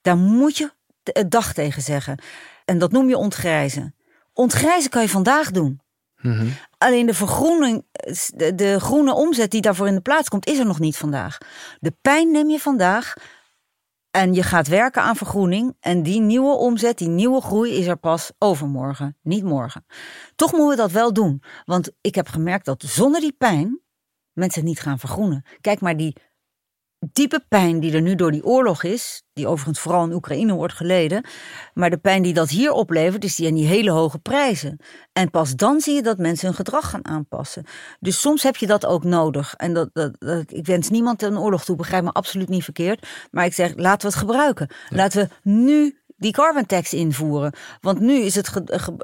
Daar 0.00 0.16
moet 0.16 0.56
je 0.56 0.70
het 1.02 1.30
dag 1.30 1.52
tegen 1.52 1.82
zeggen. 1.82 2.22
En 2.64 2.78
dat 2.78 2.92
noem 2.92 3.08
je 3.08 3.16
ontgrijzen. 3.16 3.94
Ontgrijzen 4.32 4.90
kan 4.90 5.02
je 5.02 5.08
vandaag 5.08 5.50
doen. 5.50 5.80
Mhm. 6.20 6.46
Alleen 6.78 7.06
de 7.06 7.14
vergroening, 7.14 7.84
de, 8.34 8.54
de, 8.54 8.80
groene 8.80 9.14
omzet 9.14 9.50
die 9.50 9.60
daarvoor 9.60 9.86
in 9.86 9.94
de 9.94 10.00
plaats 10.00 10.28
komt, 10.28 10.46
is 10.46 10.58
er 10.58 10.66
nog 10.66 10.78
niet 10.78 10.96
vandaag. 10.96 11.38
De 11.78 11.94
pijn 12.02 12.30
neem 12.30 12.50
je 12.50 12.58
vandaag 12.58 13.14
en 14.10 14.34
je 14.34 14.42
gaat 14.42 14.68
werken 14.68 15.02
aan 15.02 15.16
vergroening. 15.16 15.76
En 15.80 16.02
die 16.02 16.20
nieuwe 16.20 16.54
omzet, 16.54 16.98
die 16.98 17.08
nieuwe 17.08 17.40
groei 17.40 17.72
is 17.72 17.86
er 17.86 17.96
pas 17.96 18.30
overmorgen, 18.38 19.16
niet 19.22 19.44
morgen. 19.44 19.86
Toch 20.36 20.52
moeten 20.52 20.68
we 20.70 20.76
dat 20.76 20.90
wel 20.90 21.12
doen. 21.12 21.42
Want 21.64 21.90
ik 22.00 22.14
heb 22.14 22.28
gemerkt 22.28 22.64
dat 22.64 22.82
zonder 22.82 23.20
die 23.20 23.34
pijn 23.38 23.80
mensen 24.36 24.64
niet 24.64 24.80
gaan 24.80 24.98
vergroenen. 24.98 25.44
Kijk 25.60 25.80
maar 25.80 25.96
die 25.96 26.16
diepe 27.12 27.44
pijn 27.48 27.80
die 27.80 27.92
er 27.92 28.02
nu 28.02 28.14
door 28.14 28.32
die 28.32 28.44
oorlog 28.44 28.82
is, 28.82 29.22
die 29.32 29.46
overigens 29.46 29.80
vooral 29.80 30.04
in 30.04 30.12
Oekraïne 30.12 30.52
wordt 30.52 30.74
geleden, 30.74 31.24
maar 31.74 31.90
de 31.90 31.96
pijn 31.96 32.22
die 32.22 32.34
dat 32.34 32.50
hier 32.50 32.72
oplevert, 32.72 33.24
is 33.24 33.34
die 33.34 33.48
aan 33.48 33.54
die 33.54 33.66
hele 33.66 33.90
hoge 33.90 34.18
prijzen. 34.18 34.78
En 35.12 35.30
pas 35.30 35.54
dan 35.54 35.80
zie 35.80 35.94
je 35.94 36.02
dat 36.02 36.18
mensen 36.18 36.46
hun 36.46 36.56
gedrag 36.56 36.90
gaan 36.90 37.04
aanpassen. 37.06 37.64
Dus 38.00 38.20
soms 38.20 38.42
heb 38.42 38.56
je 38.56 38.66
dat 38.66 38.86
ook 38.86 39.04
nodig. 39.04 39.54
En 39.54 39.72
dat, 39.72 39.90
dat, 39.92 40.12
ik 40.46 40.66
wens 40.66 40.90
niemand 40.90 41.22
een 41.22 41.38
oorlog 41.38 41.64
toe, 41.64 41.76
begrijp 41.76 42.04
me 42.04 42.10
absoluut 42.12 42.48
niet 42.48 42.64
verkeerd. 42.64 43.06
Maar 43.30 43.44
ik 43.44 43.54
zeg, 43.54 43.72
laten 43.76 44.08
we 44.08 44.14
het 44.14 44.24
gebruiken. 44.24 44.68
Laten 44.88 45.28
we 45.42 45.50
nu 45.50 45.98
die 46.16 46.32
carbon 46.32 46.66
tax 46.66 46.92
invoeren. 46.92 47.52
Want 47.80 48.00
nu 48.00 48.14
is 48.14 48.34
het, 48.34 48.50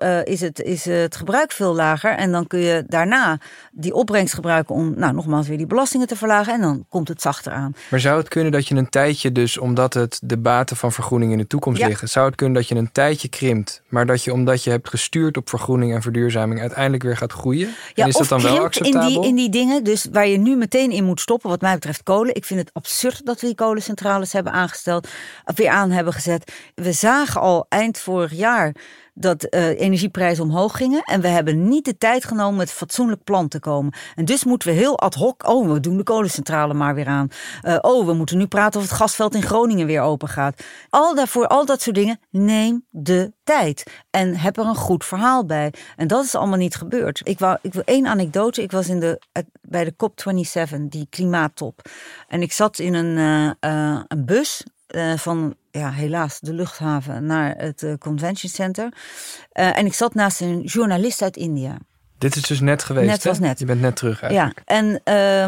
uh, 0.02 0.24
is, 0.24 0.40
het, 0.40 0.60
is 0.60 0.84
het 0.84 1.16
gebruik 1.16 1.52
veel 1.52 1.74
lager. 1.74 2.10
En 2.10 2.32
dan 2.32 2.46
kun 2.46 2.58
je 2.58 2.84
daarna 2.86 3.38
die 3.72 3.94
opbrengst 3.94 4.34
gebruiken 4.34 4.74
om, 4.74 4.94
nou, 4.96 5.14
nogmaals 5.14 5.48
weer 5.48 5.56
die 5.56 5.66
belastingen 5.66 6.06
te 6.06 6.16
verlagen. 6.16 6.54
En 6.54 6.60
dan 6.60 6.84
komt 6.88 7.08
het 7.08 7.22
zachter 7.22 7.52
aan. 7.52 7.74
Maar 7.88 8.00
zou 8.00 8.18
het 8.18 8.28
kunnen 8.28 8.52
dat 8.52 8.68
je 8.68 8.74
een 8.74 8.88
tijdje, 8.88 9.32
dus 9.32 9.58
omdat 9.58 9.94
het 9.94 10.20
de 10.24 10.38
baten 10.38 10.76
van 10.76 10.92
vergroening 10.92 11.32
in 11.32 11.38
de 11.38 11.46
toekomst 11.46 11.82
liggen, 11.82 12.08
zou 12.08 12.26
het 12.26 12.34
kunnen 12.34 12.54
dat 12.54 12.68
je 12.68 12.74
een 12.74 12.92
tijdje 12.92 13.28
krimpt, 13.28 13.82
maar 13.88 14.06
dat 14.06 14.24
je 14.24 14.32
omdat 14.32 14.64
je 14.64 14.70
hebt 14.70 14.88
gestuurd 14.88 15.36
op 15.36 15.48
vergroening 15.48 15.94
en 15.94 16.02
verduurzaming 16.02 16.60
uiteindelijk 16.60 17.02
weer 17.02 17.16
gaat 17.16 17.32
groeien? 17.32 17.68
Ja, 17.94 18.02
en 18.02 18.08
is 18.08 18.16
dat 18.16 18.28
dan 18.28 18.42
wel 18.42 18.58
acceptabel? 18.58 19.08
In 19.08 19.20
die, 19.20 19.28
in 19.28 19.34
die 19.34 19.50
dingen, 19.50 19.84
dus 19.84 20.06
waar 20.12 20.26
je 20.26 20.38
nu 20.38 20.56
meteen 20.56 20.90
in 20.90 21.04
moet 21.04 21.20
stoppen, 21.20 21.50
wat 21.50 21.60
mij 21.60 21.74
betreft 21.74 22.02
kolen. 22.02 22.34
Ik 22.34 22.44
vind 22.44 22.60
het 22.60 22.70
absurd 22.72 23.26
dat 23.26 23.40
we 23.40 23.46
die 23.46 23.56
kolencentrales 23.56 24.32
hebben 24.32 24.52
aangesteld, 24.52 25.08
weer 25.54 25.68
aan 25.68 25.90
hebben 25.90 26.12
gezet. 26.12 26.52
We 26.74 26.92
zagen 27.02 27.40
al 27.40 27.66
eind 27.68 27.98
vorig 27.98 28.32
jaar 28.32 28.74
dat 29.14 29.46
uh, 29.50 29.80
energieprijzen 29.80 30.44
omhoog 30.44 30.76
gingen. 30.76 31.02
En 31.02 31.20
we 31.20 31.28
hebben 31.28 31.68
niet 31.68 31.84
de 31.84 31.98
tijd 31.98 32.24
genomen 32.24 32.56
met 32.56 32.72
fatsoenlijk 32.72 33.24
plan 33.24 33.48
te 33.48 33.60
komen. 33.60 33.92
En 34.14 34.24
dus 34.24 34.44
moeten 34.44 34.68
we 34.68 34.74
heel 34.74 34.98
ad 34.98 35.14
hoc. 35.14 35.48
Oh, 35.48 35.72
we 35.72 35.80
doen 35.80 35.96
de 35.96 36.02
kolencentrale 36.02 36.74
maar 36.74 36.94
weer 36.94 37.06
aan. 37.06 37.28
Uh, 37.62 37.78
oh, 37.80 38.06
we 38.06 38.12
moeten 38.12 38.38
nu 38.38 38.46
praten 38.46 38.80
of 38.80 38.86
het 38.86 38.96
gasveld 38.96 39.34
in 39.34 39.42
Groningen 39.42 39.86
weer 39.86 40.00
open 40.00 40.28
gaat. 40.28 40.64
Al 40.88 41.14
daarvoor, 41.14 41.46
al 41.46 41.66
dat 41.66 41.82
soort 41.82 41.96
dingen. 41.96 42.20
Neem 42.30 42.84
de 42.90 43.32
tijd. 43.44 43.82
En 44.10 44.36
heb 44.36 44.56
er 44.56 44.66
een 44.66 44.74
goed 44.74 45.04
verhaal 45.04 45.46
bij. 45.46 45.72
En 45.96 46.06
dat 46.06 46.24
is 46.24 46.34
allemaal 46.34 46.58
niet 46.58 46.74
gebeurd. 46.74 47.20
Ik 47.24 47.38
wou, 47.38 47.58
ik 47.62 47.72
wil 47.72 47.82
één 47.84 48.06
anekdote. 48.06 48.62
Ik 48.62 48.72
was 48.72 48.88
in 48.88 49.00
de, 49.00 49.20
bij 49.62 49.84
de 49.84 49.92
COP27, 49.92 50.80
die 50.80 51.06
klimaattop. 51.10 51.80
En 52.28 52.42
ik 52.42 52.52
zat 52.52 52.78
in 52.78 52.94
een, 52.94 53.16
uh, 53.60 54.00
een 54.08 54.24
bus 54.24 54.64
uh, 54.92 55.16
van 55.16 55.54
ja, 55.70 55.90
helaas 55.90 56.40
de 56.40 56.52
luchthaven 56.52 57.26
naar 57.26 57.54
het 57.56 57.82
uh, 57.82 57.94
convention 57.98 58.52
center. 58.52 58.84
Uh, 58.84 59.78
en 59.78 59.86
ik 59.86 59.94
zat 59.94 60.14
naast 60.14 60.40
een 60.40 60.60
journalist 60.60 61.22
uit 61.22 61.36
India. 61.36 61.78
Dit 62.18 62.36
is 62.36 62.42
dus 62.42 62.60
net 62.60 62.82
geweest. 62.84 63.06
Net 63.06 63.24
was 63.24 63.38
net. 63.38 63.58
Je 63.58 63.64
bent 63.64 63.80
net 63.80 63.96
terug 63.96 64.22
eigenlijk. 64.22 64.62
Ja, 64.66 64.76
en, 64.76 64.86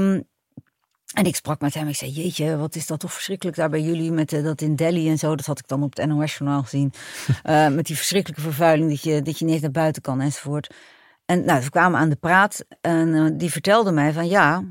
um, 0.07 0.25
en 1.13 1.25
ik 1.25 1.37
sprak 1.37 1.61
met 1.61 1.75
hem. 1.75 1.89
Ik 1.89 1.97
zei: 1.97 2.11
Jeetje, 2.11 2.57
wat 2.57 2.75
is 2.75 2.87
dat 2.87 3.01
toch 3.01 3.13
verschrikkelijk 3.13 3.57
daar 3.57 3.71
bij 3.71 3.81
jullie 3.81 4.13
met 4.13 4.31
dat 4.31 4.61
in 4.61 4.77
Delhi 4.77 5.09
en 5.09 5.19
zo. 5.19 5.37
Dat 5.37 5.47
had 5.47 5.59
ik 5.59 5.69
dan 5.69 5.83
op 5.83 5.97
het 5.97 6.07
NOS-journaal 6.07 6.63
gezien. 6.63 6.93
met 7.77 7.87
die 7.87 7.97
verschrikkelijke 7.97 8.43
vervuiling 8.43 8.91
dat 8.91 9.03
je, 9.03 9.23
dat 9.23 9.39
je 9.39 9.45
niet 9.45 9.61
naar 9.61 9.71
buiten 9.71 10.03
kan 10.03 10.21
enzovoort. 10.21 10.75
En 11.27 11.45
nou, 11.45 11.63
we 11.63 11.71
kwamen 11.71 12.01
aan 12.01 12.09
de 12.09 12.17
praat 12.17 12.65
en 12.81 13.37
die 13.37 13.51
vertelde 13.51 13.93
mij 13.93 14.13
van 14.13 14.29
ja. 14.29 14.65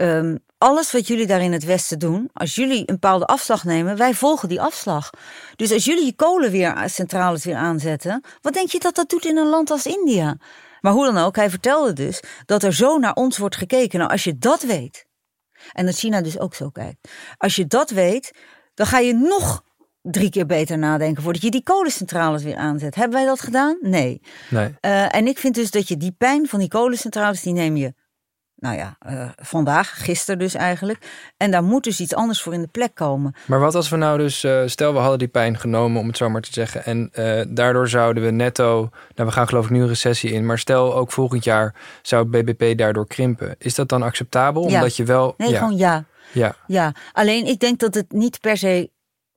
Um, 0.00 0.38
alles 0.58 0.92
wat 0.92 1.06
jullie 1.06 1.26
daar 1.26 1.42
in 1.42 1.52
het 1.52 1.64
Westen 1.64 1.98
doen, 1.98 2.30
als 2.32 2.54
jullie 2.54 2.78
een 2.78 2.84
bepaalde 2.84 3.26
afslag 3.26 3.64
nemen, 3.64 3.96
wij 3.96 4.14
volgen 4.14 4.48
die 4.48 4.60
afslag. 4.60 5.10
Dus 5.56 5.72
als 5.72 5.84
jullie 5.84 6.04
je 6.04 6.14
kolen 6.14 6.50
weer, 6.50 6.82
centrales 6.86 7.44
weer 7.44 7.56
aanzetten, 7.56 8.24
wat 8.40 8.52
denk 8.52 8.70
je 8.70 8.78
dat 8.78 8.94
dat 8.94 9.08
doet 9.08 9.24
in 9.24 9.36
een 9.36 9.48
land 9.48 9.70
als 9.70 9.86
India? 9.86 10.36
Maar 10.80 10.92
hoe 10.92 11.12
dan 11.12 11.24
ook, 11.24 11.36
hij 11.36 11.50
vertelde 11.50 11.92
dus 11.92 12.22
dat 12.44 12.62
er 12.62 12.74
zo 12.74 12.98
naar 12.98 13.14
ons 13.14 13.38
wordt 13.38 13.56
gekeken. 13.56 13.98
Nou, 13.98 14.10
als 14.10 14.24
je 14.24 14.38
dat 14.38 14.62
weet, 14.62 15.06
en 15.72 15.86
dat 15.86 15.94
China 15.94 16.20
dus 16.20 16.38
ook 16.38 16.54
zo 16.54 16.70
kijkt, 16.70 17.08
als 17.36 17.56
je 17.56 17.66
dat 17.66 17.90
weet, 17.90 18.30
dan 18.74 18.86
ga 18.86 18.98
je 18.98 19.14
nog 19.14 19.64
drie 20.02 20.30
keer 20.30 20.46
beter 20.46 20.78
nadenken 20.78 21.22
voordat 21.22 21.42
je 21.42 21.50
die 21.50 21.62
kolencentrales 21.62 22.42
weer 22.42 22.56
aanzet. 22.56 22.94
Hebben 22.94 23.18
wij 23.18 23.26
dat 23.26 23.40
gedaan? 23.40 23.78
Nee. 23.80 24.20
nee. 24.50 24.74
Uh, 24.80 25.14
en 25.14 25.26
ik 25.26 25.38
vind 25.38 25.54
dus 25.54 25.70
dat 25.70 25.88
je 25.88 25.96
die 25.96 26.14
pijn 26.18 26.48
van 26.48 26.58
die 26.58 26.68
kolencentrales, 26.68 27.42
die 27.42 27.52
neem 27.52 27.76
je 27.76 27.94
nou 28.60 28.76
ja, 28.76 28.96
uh, 29.10 29.28
vandaag, 29.36 30.04
gisteren 30.04 30.38
dus 30.38 30.54
eigenlijk. 30.54 31.06
En 31.36 31.50
daar 31.50 31.62
moet 31.62 31.84
dus 31.84 32.00
iets 32.00 32.14
anders 32.14 32.42
voor 32.42 32.54
in 32.54 32.60
de 32.60 32.68
plek 32.68 32.94
komen. 32.94 33.34
Maar 33.46 33.60
wat 33.60 33.74
als 33.74 33.88
we 33.88 33.96
nou 33.96 34.18
dus, 34.18 34.44
uh, 34.44 34.62
stel 34.66 34.92
we 34.92 34.98
hadden 34.98 35.18
die 35.18 35.28
pijn 35.28 35.58
genomen, 35.58 36.00
om 36.00 36.06
het 36.06 36.16
zo 36.16 36.30
maar 36.30 36.40
te 36.40 36.52
zeggen. 36.52 36.84
En 36.84 37.10
uh, 37.12 37.40
daardoor 37.48 37.88
zouden 37.88 38.22
we 38.22 38.30
netto, 38.30 38.90
nou 39.14 39.28
we 39.28 39.34
gaan 39.34 39.48
geloof 39.48 39.64
ik 39.64 39.70
nu 39.70 39.80
een 39.80 39.88
recessie 39.88 40.32
in. 40.32 40.46
Maar 40.46 40.58
stel 40.58 40.94
ook 40.94 41.12
volgend 41.12 41.44
jaar 41.44 41.74
zou 42.02 42.28
het 42.30 42.46
BBP 42.46 42.78
daardoor 42.78 43.06
krimpen. 43.06 43.54
Is 43.58 43.74
dat 43.74 43.88
dan 43.88 44.02
acceptabel? 44.02 44.68
Ja. 44.68 44.74
Omdat 44.74 44.96
je 44.96 45.04
wel... 45.04 45.34
Nee, 45.36 45.50
ja. 45.50 45.58
gewoon 45.58 45.76
ja. 45.76 46.04
Ja. 46.32 46.54
ja. 46.66 46.92
Alleen 47.12 47.46
ik 47.46 47.60
denk 47.60 47.78
dat 47.78 47.94
het 47.94 48.12
niet 48.12 48.40
per 48.40 48.56
se 48.56 48.90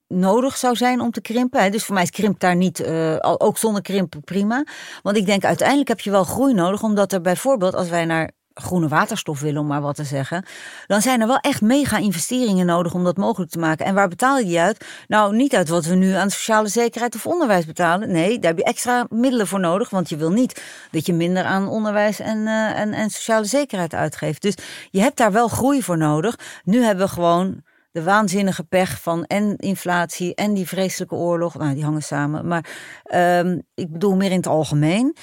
nodig 0.08 0.58
zou 0.58 0.76
zijn 0.76 1.02
om 1.02 1.12
te 1.12 1.22
krimpen. 1.22 1.72
Dus 1.72 1.84
voor 1.84 1.94
mij 1.94 2.04
is 2.04 2.10
krimp 2.10 2.40
daar 2.40 2.56
niet, 2.56 2.80
uh, 2.80 3.16
ook 3.20 3.58
zonder 3.58 3.82
krimp 3.82 4.16
prima. 4.24 4.64
Want 5.02 5.18
ik 5.18 5.26
denk 5.26 5.46
uiteindelijk 5.46 5.88
heb 5.88 6.00
je 6.00 6.12
wel 6.12 6.24
groei 6.24 6.54
nodig. 6.54 6.84
Omdat 6.84 7.12
er 7.14 7.22
bijvoorbeeld, 7.22 7.76
als 7.76 7.90
wij 7.90 8.06
naar 8.06 8.32
groene 8.62 8.88
waterstof 8.88 9.40
willen, 9.40 9.62
om 9.62 9.68
maar 9.68 9.82
wat 9.82 9.96
te 9.96 10.04
zeggen, 10.04 10.46
dan 10.88 11.02
zijn 11.02 11.22
er 11.22 11.28
wel 11.28 11.38
echt 11.38 11.62
mega 11.62 11.98
investeringen 11.98 12.66
nodig 12.66 12.94
om 12.94 13.04
dat 13.04 13.18
mogelijk 13.18 13.52
te 13.52 13.60
maken. 13.60 13.86
En 13.86 13.94
waar 13.94 14.08
betaal 14.08 14.38
je 14.38 14.46
die 14.46 14.60
uit? 14.60 14.86
Nou, 15.08 15.36
niet 15.36 15.56
uit 15.56 15.70
wat 15.70 15.86
we 15.86 15.96
nu 15.96 16.14
aan 16.14 16.30
sociale 16.30 16.68
zekerheid 16.68 17.16
of 17.16 17.26
onderwijs 17.26 17.66
betalen. 17.66 18.12
Nee, 18.12 18.40
daar 18.40 18.50
heb 18.50 18.60
je 18.60 18.66
extra 18.66 19.06
middelen 19.10 19.48
voor 19.48 19.60
nodig, 19.60 19.90
want 19.90 20.10
je 20.10 20.18
wil 20.18 20.32
niet 20.32 20.64
dat 20.92 21.06
je 21.06 21.14
minder 21.14 21.44
aan 21.44 21.68
onderwijs 21.68 22.20
en, 22.20 22.38
uh, 22.38 22.80
en, 22.80 22.94
en 22.94 23.10
sociale 23.10 23.46
zekerheid 23.46 23.94
uitgeeft. 23.94 24.42
Dus 24.42 24.56
je 24.90 25.02
hebt 25.02 25.18
daar 25.18 25.32
wel 25.32 25.48
groei 25.48 25.84
voor 25.84 25.98
nodig. 25.98 26.36
Nu 26.64 26.84
hebben 26.84 27.06
we 27.06 27.12
gewoon 27.12 27.64
de 27.92 28.04
waanzinnige 28.04 28.64
pech 28.64 29.02
van 29.02 29.26
en 29.26 29.56
inflatie 29.58 30.36
en 30.36 30.54
die 30.54 30.68
vreselijke 30.68 31.16
oorlog. 31.16 31.58
Nou, 31.58 31.74
die 31.74 31.84
hangen 31.84 32.04
samen. 32.04 32.48
Maar 32.48 32.66
um, 33.14 33.62
ik 33.74 33.92
bedoel 33.92 34.16
meer 34.16 34.32
in 34.32 34.38
het 34.38 34.48
algemeen. 34.48 35.16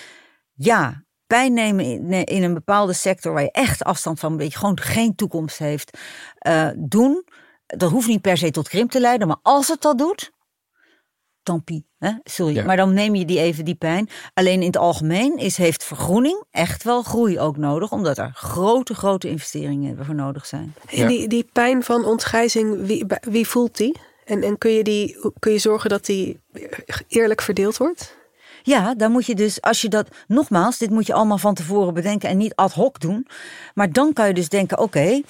Ja, 0.54 1.02
pijn 1.28 1.52
nemen 1.52 1.84
in, 1.84 2.24
in, 2.24 2.42
een 2.42 2.54
bepaalde 2.54 2.92
sector 2.92 3.32
waar 3.32 3.42
je 3.42 3.50
echt 3.50 3.84
afstand 3.84 4.20
van 4.20 4.36
weet, 4.36 4.52
je 4.52 4.58
gewoon 4.58 4.80
geen 4.80 5.14
toekomst 5.14 5.58
heeft, 5.58 5.98
uh, 6.46 6.68
doen. 6.76 7.24
Dat 7.66 7.90
hoeft 7.90 8.08
niet 8.08 8.20
per 8.20 8.36
se 8.36 8.50
tot 8.50 8.68
krimp 8.68 8.90
te 8.90 9.00
leiden, 9.00 9.26
maar 9.28 9.36
als 9.42 9.68
het 9.68 9.80
dat 9.82 9.98
doet, 9.98 10.30
tant 11.42 11.64
pis. 11.64 11.80
Hè? 11.98 12.10
Sorry, 12.24 12.54
Ja. 12.54 12.64
maar 12.64 12.76
dan 12.76 12.94
neem 12.94 13.14
je 13.14 13.24
die 13.24 13.38
even 13.38 13.64
die 13.64 13.74
pijn. 13.74 14.08
Alleen 14.34 14.60
in 14.60 14.66
het 14.66 14.76
algemeen 14.76 15.36
is, 15.36 15.56
heeft 15.56 15.84
vergroening 15.84 16.44
echt 16.50 16.82
wel 16.82 17.02
groei 17.02 17.40
ook 17.40 17.56
nodig, 17.56 17.92
omdat 17.92 18.18
er 18.18 18.30
grote, 18.34 18.94
grote 18.94 19.28
investeringen 19.28 20.04
voor 20.04 20.14
nodig 20.14 20.46
zijn. 20.46 20.74
En 20.86 20.98
Ja. 20.98 21.06
die, 21.06 21.28
die 21.28 21.48
pijn 21.52 21.82
van 21.82 22.04
ontgrijzing, 22.04 22.86
wie, 22.86 23.06
wie 23.20 23.48
voelt 23.48 23.76
die? 23.76 23.96
En, 24.24 24.42
en 24.42 24.58
kun, 24.58 24.70
je 24.70 24.84
die, 24.84 25.18
kun 25.38 25.52
je 25.52 25.58
zorgen 25.58 25.90
dat 25.90 26.06
die 26.06 26.40
eerlijk 27.08 27.42
verdeeld 27.42 27.76
wordt? 27.76 28.17
Ja, 28.68 28.94
dan 28.94 29.12
moet 29.12 29.26
je 29.26 29.34
dus, 29.34 29.60
als 29.60 29.80
je 29.80 29.88
dat, 29.88 30.08
nogmaals, 30.26 30.78
dit 30.78 30.90
moet 30.90 31.06
je 31.06 31.12
allemaal 31.12 31.38
van 31.38 31.54
tevoren 31.54 31.94
bedenken 31.94 32.28
en 32.28 32.36
niet 32.36 32.54
ad 32.54 32.72
hoc 32.72 33.00
doen. 33.00 33.26
Maar 33.74 33.92
dan 33.92 34.12
kan 34.12 34.26
je 34.26 34.34
dus 34.34 34.48
denken, 34.48 34.78
oké, 34.78 35.20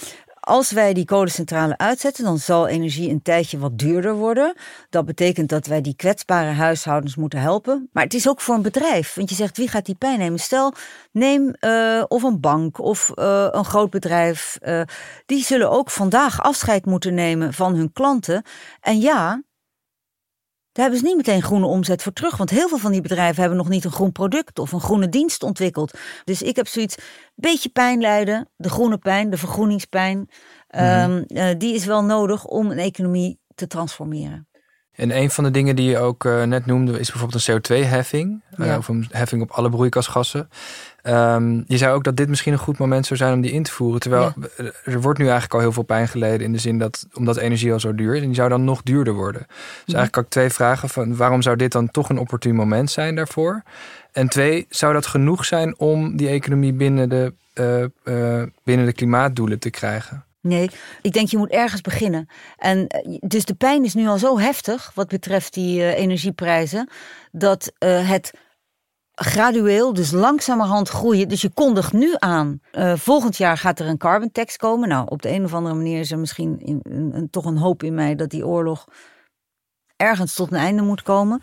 als 0.40 0.70
wij 0.70 0.94
die 0.94 1.04
kolencentrale 1.04 1.76
uitzetten, 1.76 2.24
dan 2.24 2.38
zal 2.38 2.66
energie 2.66 3.10
een 3.10 3.22
tijdje 3.22 3.58
wat 3.58 3.78
duurder 3.78 4.14
worden. 4.14 4.54
Dat 4.90 5.04
betekent 5.04 5.48
dat 5.48 5.66
wij 5.66 5.80
die 5.80 5.96
kwetsbare 5.96 6.50
huishoudens 6.50 7.16
moeten 7.16 7.40
helpen. 7.40 7.88
Maar 7.92 8.04
het 8.04 8.14
is 8.14 8.28
ook 8.28 8.40
voor 8.40 8.54
een 8.54 8.62
bedrijf, 8.62 9.14
want 9.14 9.28
je 9.30 9.34
zegt, 9.34 9.56
wie 9.56 9.68
gaat 9.68 9.86
die 9.86 9.94
pijn 9.94 10.18
nemen? 10.18 10.38
Stel, 10.38 10.72
neem 11.12 11.54
uh, 11.60 12.04
of 12.08 12.22
een 12.22 12.40
bank 12.40 12.78
of 12.78 13.12
uh, 13.14 13.46
een 13.50 13.64
groot 13.64 13.90
bedrijf. 13.90 14.58
Uh, 14.62 14.80
die 15.26 15.44
zullen 15.44 15.70
ook 15.70 15.90
vandaag 15.90 16.42
afscheid 16.42 16.86
moeten 16.86 17.14
nemen 17.14 17.52
van 17.52 17.74
hun 17.74 17.92
klanten. 17.92 18.42
En 18.80 19.00
ja, 19.00 19.42
daar 20.78 20.86
hebben 20.86 21.06
ze 21.06 21.14
niet 21.14 21.26
meteen 21.26 21.42
groene 21.42 21.66
omzet 21.66 22.02
voor 22.02 22.12
terug. 22.12 22.36
Want 22.36 22.50
heel 22.50 22.68
veel 22.68 22.78
van 22.78 22.92
die 22.92 23.00
bedrijven 23.00 23.40
hebben 23.40 23.58
nog 23.58 23.68
niet 23.68 23.84
een 23.84 23.92
groen 23.92 24.12
product 24.12 24.58
of 24.58 24.72
een 24.72 24.80
groene 24.80 25.08
dienst 25.08 25.42
ontwikkeld. 25.42 25.98
Dus 26.24 26.42
ik 26.42 26.56
heb 26.56 26.66
zoiets, 26.66 26.96
beetje 27.34 27.68
pijn 27.68 28.00
lijden, 28.00 28.48
de 28.56 28.68
groene 28.68 28.98
pijn, 28.98 29.30
de 29.30 29.36
vergroeningspijn. 29.36 30.18
Mm 30.18 30.26
-hmm. 30.68 31.24
um, 31.36 31.58
die 31.58 31.74
is 31.74 31.84
wel 31.84 32.04
nodig 32.04 32.44
om 32.44 32.70
een 32.70 32.78
economie 32.78 33.38
te 33.54 33.66
transformeren. 33.66 34.48
En 34.92 35.16
een 35.16 35.30
van 35.30 35.44
de 35.44 35.50
dingen 35.50 35.76
die 35.76 35.90
je 35.90 35.98
ook 35.98 36.24
uh, 36.24 36.42
net 36.42 36.66
noemde 36.66 36.98
is 36.98 37.10
bijvoorbeeld 37.10 37.48
een 37.48 37.60
CO2-heffing. 37.60 38.42
Ja. 38.56 38.66
Uh, 38.66 38.76
of 38.78 38.88
een 38.88 39.08
heffing 39.10 39.42
op 39.42 39.50
alle 39.50 39.70
broeikasgassen. 39.70 40.48
Um, 41.08 41.64
je 41.66 41.76
zei 41.76 41.92
ook 41.92 42.04
dat 42.04 42.16
dit 42.16 42.28
misschien 42.28 42.52
een 42.52 42.58
goed 42.58 42.78
moment 42.78 43.06
zou 43.06 43.18
zijn 43.18 43.32
om 43.32 43.40
die 43.40 43.52
in 43.52 43.62
te 43.62 43.72
voeren. 43.72 44.00
Terwijl 44.00 44.32
Ja. 44.56 44.64
er 44.84 45.00
wordt 45.00 45.18
nu 45.18 45.24
eigenlijk 45.24 45.54
al 45.54 45.60
heel 45.60 45.72
veel 45.72 45.82
pijn 45.82 46.08
geleden 46.08 46.46
in 46.46 46.52
de 46.52 46.58
zin 46.58 46.78
dat 46.78 47.06
omdat 47.12 47.36
energie 47.36 47.72
al 47.72 47.80
zo 47.80 47.94
duur 47.94 48.14
is. 48.14 48.20
En 48.20 48.26
die 48.26 48.34
zou 48.34 48.48
dan 48.48 48.64
nog 48.64 48.82
duurder 48.82 49.14
worden. 49.14 49.42
Dus 49.46 49.94
eigenlijk 49.94 50.14
had 50.14 50.24
ik 50.24 50.30
twee 50.30 50.50
vragen 50.50 50.88
van 50.88 51.16
waarom 51.16 51.42
zou 51.42 51.56
dit 51.56 51.72
dan 51.72 51.90
toch 51.90 52.08
een 52.08 52.18
opportun 52.18 52.54
moment 52.54 52.90
zijn 52.90 53.14
daarvoor? 53.14 53.62
En 54.12 54.28
twee, 54.28 54.66
zou 54.68 54.92
dat 54.92 55.06
genoeg 55.06 55.44
zijn 55.44 55.78
om 55.78 56.16
die 56.16 56.28
economie 56.28 56.72
binnen 56.72 57.08
de, 57.08 57.32
uh, 58.04 58.42
binnen 58.64 58.86
de 58.86 58.92
klimaatdoelen 58.92 59.58
te 59.58 59.70
krijgen? 59.70 60.24
Nee, 60.40 60.70
ik 61.02 61.12
denk 61.12 61.28
je 61.28 61.36
moet 61.36 61.50
ergens 61.50 61.80
beginnen. 61.80 62.28
En 62.56 62.86
eh, 62.86 63.18
dus 63.20 63.44
de 63.44 63.54
pijn 63.54 63.84
is 63.84 63.94
nu 63.94 64.06
al 64.06 64.18
zo 64.18 64.38
heftig 64.38 64.90
wat 64.94 65.08
betreft 65.08 65.54
die 65.54 65.78
uh, 65.78 65.98
energieprijzen, 65.98 66.88
dat 67.32 67.72
het 67.78 68.32
gradueel, 69.20 69.92
dus 69.92 70.10
langzamerhand 70.10 70.88
groeien. 70.88 71.28
Dus 71.28 71.40
je 71.40 71.50
kondigt 71.50 71.92
nu 71.92 72.14
aan. 72.18 72.60
Uh, 72.72 72.92
volgend 72.96 73.36
jaar 73.36 73.58
gaat 73.58 73.80
er 73.80 73.86
een 73.86 73.98
carbon 73.98 74.32
tax 74.32 74.56
komen. 74.56 74.88
Nou, 74.88 75.06
op 75.08 75.22
de 75.22 75.30
een 75.30 75.44
of 75.44 75.54
andere 75.54 75.74
manier 75.74 76.00
is 76.00 76.10
er 76.10 76.18
misschien 76.18 76.58
in, 76.58 77.28
toch 77.30 77.44
een 77.44 77.56
hoop 77.56 77.82
in 77.82 77.94
mij 77.94 78.14
dat 78.14 78.30
die 78.30 78.46
oorlog 78.46 78.86
ergens 79.96 80.34
tot 80.34 80.52
een 80.52 80.58
einde 80.58 80.82
moet 80.82 81.02
komen. 81.02 81.42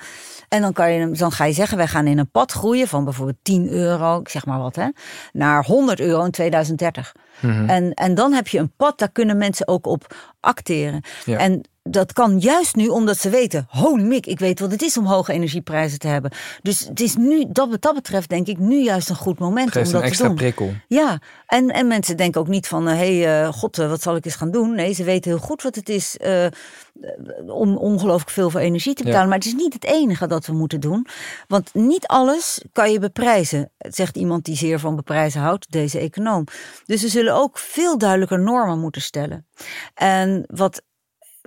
En 0.49 0.61
dan, 0.61 0.73
kan 0.73 0.91
je, 0.91 1.11
dan 1.11 1.31
ga 1.31 1.45
je 1.45 1.53
zeggen, 1.53 1.77
wij 1.77 1.87
gaan 1.87 2.07
in 2.07 2.17
een 2.17 2.31
pad 2.31 2.51
groeien 2.51 2.87
van 2.87 3.03
bijvoorbeeld 3.03 3.37
10 3.41 3.69
euro, 3.69 4.19
ik 4.19 4.29
zeg 4.29 4.45
maar 4.45 4.59
wat, 4.59 4.75
hè, 4.75 4.87
naar 5.31 5.65
100 5.65 5.99
euro 5.99 6.23
in 6.23 6.31
2030. 6.31 7.15
Mhm. 7.39 7.69
En, 7.69 7.93
en 7.93 8.15
dan 8.15 8.33
heb 8.33 8.47
je 8.47 8.59
een 8.59 8.73
pad, 8.75 8.99
daar 8.99 9.11
kunnen 9.11 9.37
mensen 9.37 9.67
ook 9.67 9.85
op 9.85 10.15
acteren. 10.39 11.01
Ja. 11.25 11.37
En 11.37 11.61
dat 11.89 12.13
kan 12.13 12.39
juist 12.39 12.75
nu 12.75 12.87
omdat 12.87 13.17
ze 13.17 13.29
weten, 13.29 13.65
holy 13.69 14.03
mik, 14.03 14.25
ik 14.25 14.39
weet 14.39 14.59
wat 14.59 14.71
het 14.71 14.81
is 14.81 14.97
om 14.97 15.05
hoge 15.05 15.33
energieprijzen 15.33 15.99
te 15.99 16.07
hebben. 16.07 16.31
Dus 16.61 16.79
het 16.79 16.99
is 16.99 17.15
nu, 17.15 17.45
dat, 17.49 17.69
wat 17.69 17.81
dat 17.81 17.93
betreft, 17.93 18.29
denk 18.29 18.47
ik, 18.47 18.57
nu 18.57 18.83
juist 18.83 19.09
een 19.09 19.15
goed 19.15 19.39
moment 19.39 19.71
Geeft 19.71 19.85
om 19.85 19.91
dat 19.91 20.01
een 20.01 20.07
extra 20.07 20.23
te 20.23 20.29
doen. 20.29 20.39
prikkel. 20.39 20.73
Ja, 20.87 21.19
en, 21.47 21.69
en 21.69 21.87
mensen 21.87 22.17
denken 22.17 22.41
ook 22.41 22.47
niet 22.47 22.67
van, 22.67 22.87
hé, 22.87 23.19
hey, 23.21 23.43
eh, 23.43 23.53
god, 23.53 23.79
eh, 23.79 23.89
wat 23.89 24.01
zal 24.01 24.15
ik 24.15 24.25
eens 24.25 24.35
gaan 24.35 24.51
doen? 24.51 24.75
Nee, 24.75 24.93
ze 24.93 25.03
weten 25.03 25.31
heel 25.31 25.39
goed 25.39 25.61
wat 25.61 25.75
het 25.75 25.89
is 25.89 26.17
eh, 26.17 26.45
om 27.47 27.77
ongelooflijk 27.77 28.29
veel 28.29 28.49
voor 28.49 28.59
energie 28.59 28.93
te 28.93 29.01
Ja. 29.03 29.07
betalen. 29.07 29.29
Maar 29.29 29.37
het 29.37 29.47
is 29.47 29.53
niet 29.53 29.73
het 29.73 29.85
enige 29.85 30.27
dat 30.27 30.45
we 30.45 30.53
moeten 30.53 30.79
doen. 30.79 31.07
Want 31.47 31.73
niet 31.73 32.07
alles 32.07 32.61
kan 32.71 32.91
je 32.91 32.99
beprijzen, 32.99 33.71
zegt 33.77 34.17
iemand 34.17 34.45
die 34.45 34.55
zeer 34.57 34.79
van 34.79 34.95
beprijzen 34.95 35.41
houdt, 35.41 35.71
deze 35.71 35.99
econoom. 35.99 36.43
Dus 36.85 37.01
we 37.01 37.07
zullen 37.07 37.33
ook 37.35 37.57
veel 37.57 37.97
duidelijker 37.97 38.39
normen 38.39 38.79
moeten 38.79 39.01
stellen. 39.01 39.47
En 39.93 40.43
wat, 40.47 40.81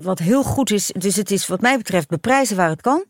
wat 0.00 0.18
heel 0.18 0.42
goed 0.42 0.70
is, 0.70 0.86
dus 0.86 1.16
het 1.16 1.30
is 1.30 1.46
wat 1.46 1.60
mij 1.60 1.76
betreft 1.76 2.08
beprijzen 2.08 2.56
waar 2.56 2.68
het 2.68 2.80
kan. 2.80 3.04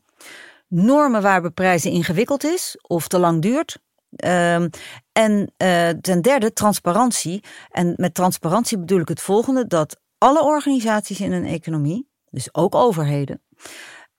Normen 0.69 1.23
waar 1.23 1.41
beprijzen 1.41 1.91
ingewikkeld 1.91 2.45
is 2.45 2.77
of 2.83 3.09
te 3.09 3.19
lang 3.19 3.43
duurt. 3.43 3.79
Ehm, 4.17 4.69
en 5.13 5.53
eh, 5.57 5.89
ten 5.89 6.23
derde 6.23 6.53
transparantie. 6.53 7.45
En 7.71 7.93
met 7.97 8.15
transparantie 8.15 8.79
bedoel 8.79 9.01
ik 9.01 9.09
het 9.09 9.21
volgende: 9.21 9.67
dat 9.67 10.01
alle 10.19 10.43
organisaties 10.43 11.21
in 11.21 11.33
een 11.33 11.47
economie, 11.47 12.09
dus 12.31 12.55
ook 12.55 12.75
overheden, 12.75 13.43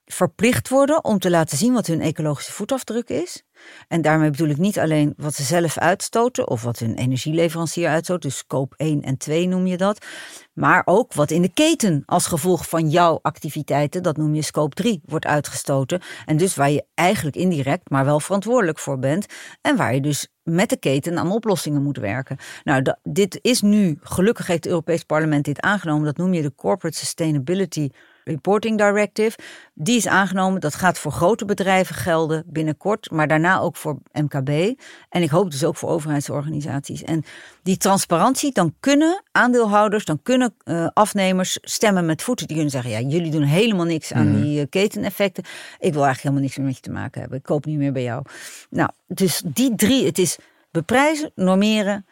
verplicht 0.05 0.69
worden 0.69 1.03
om 1.03 1.19
te 1.19 1.29
laten 1.29 1.57
zien 1.57 1.73
wat 1.73 1.87
hun 1.87 2.01
ecologische 2.01 2.51
voetafdruk 2.51 3.09
is. 3.09 3.43
En 3.87 4.01
daarmee 4.01 4.29
bedoel 4.29 4.49
ik 4.49 4.57
niet 4.57 4.79
alleen 4.79 5.13
wat 5.17 5.35
ze 5.35 5.43
zelf 5.43 5.77
uitstoten 5.77 6.49
of 6.49 6.63
wat 6.63 6.79
hun 6.79 6.95
energieleverancier 6.95 7.89
uitstoot, 7.89 8.21
dus 8.21 8.37
scope 8.37 8.75
1 8.77 9.01
en 9.01 9.17
2 9.17 9.47
noem 9.47 9.67
je 9.67 9.77
dat, 9.77 10.05
maar 10.53 10.81
ook 10.85 11.13
wat 11.13 11.31
in 11.31 11.41
de 11.41 11.53
keten 11.53 12.03
als 12.05 12.27
gevolg 12.27 12.69
van 12.69 12.89
jouw 12.89 13.19
activiteiten, 13.21 14.03
dat 14.03 14.17
noem 14.17 14.35
je 14.35 14.41
scope 14.41 14.75
3, 14.75 15.01
wordt 15.05 15.25
uitgestoten. 15.25 16.01
En 16.25 16.37
dus 16.37 16.55
waar 16.55 16.71
je 16.71 16.85
eigenlijk 16.93 17.35
indirect, 17.35 17.89
maar 17.89 18.05
wel 18.05 18.19
verantwoordelijk 18.19 18.79
voor 18.79 18.99
bent 18.99 19.25
en 19.61 19.75
waar 19.75 19.93
je 19.93 20.01
dus 20.01 20.27
met 20.43 20.69
de 20.69 20.77
keten 20.77 21.17
aan 21.17 21.31
oplossingen 21.31 21.83
moet 21.83 21.97
werken. 21.97 22.37
Nou, 22.63 22.83
dit 23.03 23.39
is 23.41 23.61
nu, 23.61 23.97
gelukkig 24.01 24.47
heeft 24.47 24.63
het 24.63 24.71
Europees 24.71 25.03
Parlement 25.03 25.45
dit 25.45 25.61
aangenomen, 25.61 26.05
dat 26.05 26.17
noem 26.17 26.33
je 26.33 26.41
de 26.41 26.55
Corporate 26.55 26.97
Sustainability 26.97 27.89
Reporting 28.29 28.77
Directive. 28.77 29.37
Die 29.73 29.97
is 29.97 30.07
aangenomen. 30.07 30.61
Dat 30.61 30.75
gaat 30.75 30.99
voor 30.99 31.11
grote 31.11 31.45
bedrijven 31.45 31.95
gelden 31.95 32.43
binnenkort, 32.45 33.11
maar 33.11 33.27
daarna 33.27 33.59
ook 33.59 33.75
voor 33.75 33.97
MKB. 34.11 34.79
En 35.09 35.21
ik 35.21 35.29
hoop 35.29 35.51
dus 35.51 35.63
ook 35.63 35.77
voor 35.77 35.89
overheidsorganisaties. 35.89 37.03
En 37.03 37.23
die 37.63 37.77
transparantie, 37.77 38.51
dan 38.51 38.75
kunnen 38.79 39.23
aandeelhouders, 39.31 40.05
dan 40.05 40.19
kunnen 40.23 40.55
eh, 40.63 40.87
afnemers 40.93 41.57
stemmen 41.61 42.05
met 42.05 42.21
voeten. 42.21 42.47
Die 42.47 42.55
kunnen 42.55 42.73
zeggen: 42.73 42.91
ja, 42.91 42.99
jullie 42.99 43.31
doen 43.31 43.43
helemaal 43.43 43.85
niks 43.85 44.13
aan 44.13 44.41
die 44.41 44.59
eh, 44.59 44.65
keteneffecten. 44.69 45.43
Ik 45.79 45.93
wil 45.93 46.03
eigenlijk 46.03 46.21
helemaal 46.21 46.41
niks 46.41 46.57
meer 46.57 46.65
met 46.65 46.75
je 46.75 46.81
te 46.81 46.91
maken 46.91 47.21
hebben. 47.21 47.37
Ik 47.37 47.43
koop 47.43 47.65
niet 47.65 47.77
meer 47.77 47.91
bij 47.91 48.03
jou. 48.03 48.23
Nou, 48.69 48.89
dus 49.07 49.41
die 49.45 49.75
drie: 49.75 50.05
het 50.05 50.17
is 50.17 50.37
beprijzen, 50.71 51.31
normeren 51.35 52.05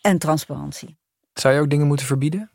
en 0.00 0.18
transparantie. 0.18 0.98
Zou 1.34 1.54
je 1.54 1.60
ook 1.60 1.70
dingen 1.70 1.86
moeten 1.86 2.06
verbieden? 2.06 2.50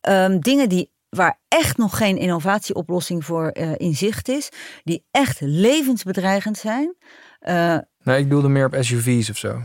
Ehm, 0.00 0.38
dingen 0.38 0.68
die, 0.68 0.90
waar 1.16 1.38
echt 1.48 1.76
nog 1.76 1.96
geen 1.96 2.18
innovatieoplossing 2.18 3.24
voor 3.24 3.48
eh, 3.48 3.72
in 3.76 3.94
zicht 3.94 4.28
is, 4.28 4.48
die 4.82 5.04
echt 5.10 5.40
levensbedreigend 5.40 6.58
zijn. 6.58 6.94
Eh, 7.38 7.78
Nee, 8.02 8.18
ik 8.18 8.24
bedoelde 8.28 8.48
meer 8.48 8.66
op 8.66 8.76
SUV's 8.80 9.30
of 9.30 9.36
zo. 9.36 9.62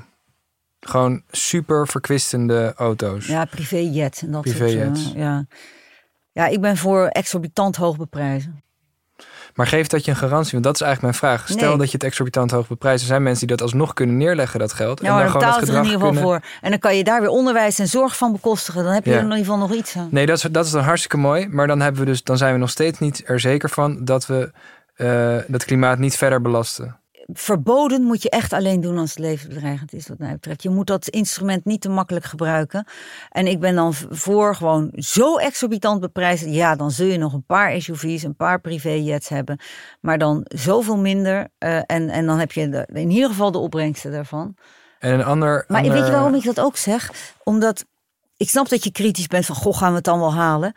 Gewoon 0.80 1.24
super 1.32 1.88
verkwistende 1.88 2.74
auto's. 2.76 3.28
ja, 3.28 3.46
privéjet 3.46 4.22
en 4.22 4.32
dat 4.32 4.42
Privéjets. 4.42 5.04
soort 5.04 5.16
eh, 5.16 5.22
ja. 5.22 5.46
ja, 6.32 6.48
ik 6.48 6.62
ben 6.62 6.78
voor 6.78 7.08
exorbitant 7.08 7.76
hoog 7.76 7.98
beprijzen. 7.98 8.64
Maar 9.58 9.68
geeft 9.68 9.92
dat 9.92 10.06
je 10.06 10.12
een 10.12 10.18
garantie? 10.18 10.52
Want 10.52 10.64
dat 10.64 10.76
is 10.76 10.82
eigenlijk 10.82 11.02
mijn 11.20 11.34
vraag. 11.34 11.48
Stel 11.50 11.70
Nee. 11.70 11.78
dat 11.78 11.88
je 11.88 11.94
het 11.94 12.04
exorbitant 12.04 12.52
hoog 12.52 12.68
beprijst. 12.68 13.02
Er 13.02 13.08
zijn 13.08 13.24
mensen 13.24 13.48
die 13.48 13.56
dat 13.56 13.66
alsnog 13.66 13.94
kunnen 13.94 14.18
neerleggen, 14.18 14.60
dat 14.60 14.74
geld. 14.74 15.02
Ja, 15.02 15.14
maar 15.14 15.22
dan 15.24 15.32
gewoon 15.32 15.46
betaal 15.48 15.60
je 15.60 15.66
er 15.72 15.78
in 15.78 15.84
ieder 15.84 15.92
geval 15.94 16.12
kunnen... 16.12 16.24
voor. 16.24 16.42
En 16.62 16.70
dan 16.70 16.80
kan 16.80 16.96
je 16.98 17.04
daar 17.04 17.20
weer 17.22 17.30
onderwijs 17.30 17.80
en 17.80 17.88
zorg 17.88 18.18
van 18.18 18.32
bekostigen. 18.32 18.84
Dan 18.84 18.94
heb 18.94 19.04
je 19.06 19.10
Ja. 19.10 19.16
er 19.16 19.22
in 19.24 19.30
ieder 19.30 19.44
geval 19.46 19.58
nog 19.60 19.74
iets 19.74 19.96
aan. 19.98 20.08
Nee, 20.12 20.26
dat 20.26 20.38
is, 20.38 20.42
dat 20.52 20.66
is 20.66 20.72
dan 20.72 20.84
hartstikke 20.84 21.18
mooi. 21.18 21.48
Maar 21.48 21.68
dan, 21.68 21.80
hebben 21.82 22.02
we 22.02 22.08
dus, 22.08 22.24
dan 22.24 22.38
zijn 22.38 22.54
we 22.54 22.60
nog 22.60 22.70
steeds 22.70 23.00
niet 23.00 23.24
er 23.26 23.40
zeker 23.40 23.70
van 23.70 24.06
dat 24.06 24.26
we 24.26 24.52
eh 24.96 25.38
dat 25.48 25.66
klimaat 25.66 25.98
niet 25.98 26.18
verder 26.18 26.42
belasten. 26.42 27.00
Verboden 27.34 28.04
moet 28.04 28.22
je 28.22 28.30
echt 28.30 28.54
alleen 28.54 28.82
doen 28.82 28.98
als 28.98 29.10
het 29.10 29.20
levensbedreigend 29.20 29.94
is, 29.94 30.08
wat 30.08 30.18
mij 30.18 30.32
betreft. 30.32 30.64
Je 30.64 30.70
moet 30.70 30.88
dat 30.88 31.08
instrument 31.08 31.66
niet 31.66 31.82
te 31.82 31.90
makkelijk 31.90 32.26
gebruiken. 32.26 32.88
En 33.30 33.48
ik 33.48 33.60
ben 33.60 33.76
dan 33.76 33.94
voor 33.94 34.56
gewoon 34.56 34.92
zo 34.96 35.38
exorbitant 35.38 36.00
beprijzen. 36.00 36.52
Ja, 36.52 36.76
dan 36.76 36.92
zul 36.92 37.08
je 37.08 37.18
nog 37.18 37.34
een 37.34 37.46
paar 37.46 37.82
SUV's, 37.82 38.24
een 38.24 38.36
paar 38.36 38.62
privéjets 38.62 39.30
hebben. 39.30 39.60
Maar 40.02 40.18
dan 40.18 40.42
zoveel 40.46 40.98
minder. 40.98 41.48
eh, 41.58 41.76
en, 41.76 42.10
en 42.10 42.26
dan 42.26 42.40
heb 42.40 42.52
je 42.52 42.70
de, 42.70 42.88
in 42.94 43.10
ieder 43.10 43.30
geval 43.30 43.52
de 43.52 43.58
opbrengsten 43.58 44.12
daarvan. 44.12 44.56
En 45.00 45.14
een 45.14 45.24
ander. 45.24 45.66
Maar 45.68 45.82
ander... 45.82 45.94
weet 45.94 46.06
je 46.06 46.12
waarom 46.12 46.36
ik 46.36 46.44
dat 46.44 46.60
ook 46.60 46.78
zeg? 46.78 47.12
Omdat 47.44 47.86
ik 48.38 48.50
snap 48.50 48.70
dat 48.70 48.84
je 48.84 48.92
kritisch 48.92 49.28
bent 49.28 49.46
van, 49.46 49.56
goh, 49.56 49.78
gaan 49.78 49.90
we 49.90 49.96
het 49.96 50.04
dan 50.04 50.20
wel 50.20 50.34
halen? 50.34 50.74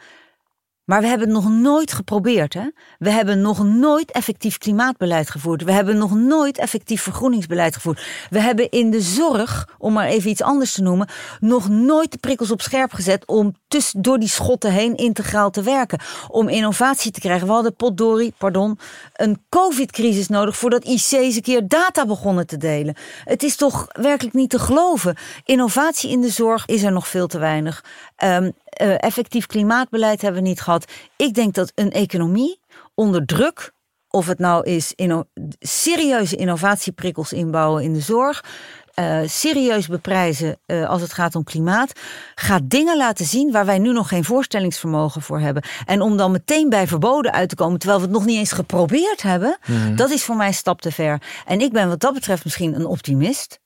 Maar 0.85 1.01
we 1.01 1.07
hebben 1.07 1.27
het 1.27 1.37
nog 1.37 1.51
nooit 1.53 1.93
geprobeerd. 1.93 2.55
Hè? 2.55 2.69
We 2.99 3.11
hebben 3.11 3.41
nog 3.41 3.65
nooit 3.65 4.11
effectief 4.11 4.59
klimaatbeleid 4.59 5.31
gevoerd. 5.31 5.63
We 5.63 5.73
hebben 5.73 5.99
nog 5.99 6.15
nooit 6.15 6.59
effectief 6.59 7.03
vergroeningsbeleid 7.03 7.75
gevoerd. 7.75 8.07
We 8.31 8.41
hebben 8.41 8.71
in 8.71 8.91
de 8.91 9.01
zorg, 9.01 9.69
om 9.79 9.93
maar 9.93 10.07
even 10.07 10.31
iets 10.31 10.43
anders 10.43 10.73
te 10.73 10.83
noemen, 10.83 11.09
nog 11.41 11.69
nooit 11.69 12.13
de 12.13 12.19
prikkels 12.19 12.51
op 12.51 12.63
scherp 12.63 12.93
gezet 12.93 13.27
om 13.27 13.55
tussen, 13.69 14.03
door 14.03 14.19
die 14.19 14.29
schotten 14.29 14.73
heen 14.73 14.97
integraal 14.97 15.51
te 15.51 15.63
werken. 15.63 16.01
Om 16.29 16.49
innovatie 16.49 17.11
te 17.11 17.21
krijgen. 17.21 17.47
We 17.47 17.53
hadden 17.53 17.75
potdorie, 17.75 18.35
pardon, 18.39 18.79
een 19.13 19.43
covid-crisis 19.49 20.29
nodig 20.29 20.57
voordat 20.57 20.85
IC's 20.85 21.13
een 21.13 21.43
keer 21.43 21.69
data 21.69 22.07
begonnen 22.07 22.47
te 22.47 22.57
delen. 22.57 22.97
Het 23.25 23.43
is 23.43 23.57
toch 23.57 23.87
werkelijk 23.93 24.35
niet 24.35 24.51
te 24.51 24.59
geloven. 24.59 25.17
Innovatie 25.45 26.11
in 26.11 26.21
de 26.21 26.31
zorg 26.31 26.67
is 26.67 26.83
er 26.83 26.93
nog 26.93 27.09
veel 27.09 27.27
te 27.27 27.39
weinig. 27.39 27.85
Ehm, 28.21 28.51
eh, 28.65 28.95
effectief 29.03 29.47
klimaatbeleid 29.47 30.23
hebben 30.23 30.43
we 30.43 30.49
niet 30.49 30.61
gehad. 30.61 30.93
Ik 31.17 31.35
denk 31.35 31.55
dat 31.55 31.73
een 31.75 31.91
economie 31.91 32.61
onder 32.95 33.27
druk, 33.27 33.73
of 34.09 34.27
het 34.27 34.39
nou 34.39 34.65
is 34.65 34.93
inno- 34.95 35.29
serieuze 35.59 36.37
innovatieprikkels 36.37 37.33
inbouwen 37.33 37.83
in 37.83 37.93
de 37.93 38.01
zorg, 38.01 38.45
eh, 38.95 39.19
serieus 39.27 39.87
beprijzen 39.87 40.59
eh, 40.67 40.89
als 40.89 41.01
het 41.01 41.13
gaat 41.13 41.35
om 41.35 41.45
klimaat, 41.45 41.93
gaat 42.35 42.63
dingen 42.65 42.97
laten 42.97 43.25
zien 43.25 43.53
waar 43.53 43.67
wij 43.67 43.79
nu 43.79 43.93
nog 43.93 44.09
geen 44.09 44.25
voorstellingsvermogen 44.25 45.23
voor 45.23 45.41
hebben. 45.41 45.63
En 45.87 46.01
om 46.01 46.17
dan 46.17 46.31
meteen 46.31 46.69
bij 46.69 46.87
verboden 46.87 47.33
uit 47.33 47.49
te 47.49 47.55
komen, 47.55 47.79
terwijl 47.79 48.01
we 48.01 48.07
het 48.07 48.15
nog 48.17 48.25
niet 48.25 48.39
eens 48.39 48.53
geprobeerd 48.53 49.23
hebben, 49.23 49.59
dat 49.97 50.11
is 50.11 50.25
voor 50.25 50.37
mij 50.37 50.47
een 50.47 50.55
stap 50.55 50.81
te 50.81 50.93
ver. 50.93 51.23
En 51.47 51.61
ik 51.61 51.73
ben 51.73 51.89
wat 51.89 52.01
dat 52.01 52.15
betreft 52.15 52.45
misschien 52.45 52.75
een 52.75 52.87
optimist. 52.87 53.60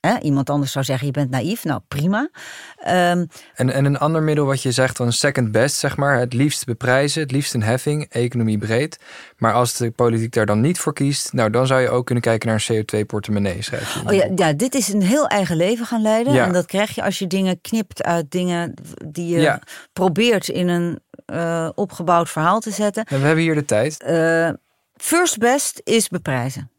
Hè, 0.00 0.18
iemand 0.18 0.50
anders 0.50 0.72
zou 0.72 0.84
zeggen, 0.84 1.06
je 1.06 1.12
bent 1.12 1.30
naïef. 1.30 1.64
Nou, 1.64 1.80
prima. 1.88 2.30
Ehm, 2.76 3.26
En, 3.54 3.70
en 3.70 3.84
een 3.84 3.98
ander 3.98 4.22
middel 4.22 4.44
wat 4.46 4.62
je 4.62 4.72
zegt, 4.72 4.96
dan 4.96 5.12
second 5.12 5.52
best, 5.52 5.76
zeg 5.76 5.96
maar. 5.96 6.18
Het 6.18 6.32
liefst 6.32 6.64
beprijzen, 6.66 7.22
het 7.22 7.30
liefst 7.30 7.54
een 7.54 7.62
heffing, 7.62 8.06
economie 8.08 8.58
breed. 8.58 8.98
Maar 9.36 9.52
als 9.52 9.76
de 9.76 9.90
politiek 9.90 10.32
daar 10.32 10.46
dan 10.46 10.60
niet 10.60 10.78
voor 10.78 10.92
kiest, 10.92 11.32
nou 11.32 11.50
dan 11.50 11.66
zou 11.66 11.80
je 11.80 11.88
ook 11.90 12.06
kunnen 12.06 12.24
kijken 12.24 12.48
naar 12.48 12.64
een 12.68 12.76
CO2-portemonnee, 12.84 13.62
schrijf 13.62 13.94
je. 13.94 14.00
Oh 14.06 14.12
ja, 14.12 14.28
ja, 14.34 14.52
dit 14.52 14.74
is 14.74 14.88
een 14.88 15.02
heel 15.02 15.26
eigen 15.26 15.56
leven 15.56 15.86
gaan 15.86 16.02
leiden. 16.02 16.32
Ja. 16.32 16.46
En 16.46 16.52
dat 16.52 16.66
krijg 16.66 16.94
je 16.94 17.02
als 17.02 17.18
je 17.18 17.26
dingen 17.26 17.60
knipt 17.60 18.02
uit 18.02 18.30
dingen 18.30 18.74
die 19.06 19.26
je 19.34 19.40
Ja. 19.40 19.60
probeert 19.92 20.48
in 20.48 20.68
een 20.68 20.98
eh, 21.26 21.68
opgebouwd 21.74 22.30
verhaal 22.30 22.60
te 22.60 22.70
zetten. 22.70 23.04
En 23.04 23.20
we 23.20 23.26
hebben 23.26 23.44
hier 23.44 23.54
de 23.54 23.64
tijd. 23.64 24.02
Eh, 24.02 24.50
first 24.96 25.38
best 25.38 25.80
is 25.84 26.08
beprijzen. 26.08 26.70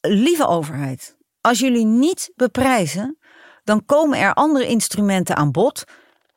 Lieve 0.00 0.46
overheid, 0.46 1.16
als 1.40 1.58
jullie 1.58 1.84
niet 1.84 2.32
beprijzen, 2.36 3.18
dan 3.64 3.84
komen 3.84 4.18
er 4.18 4.34
andere 4.34 4.66
instrumenten 4.66 5.36
aan 5.36 5.50
bod 5.50 5.84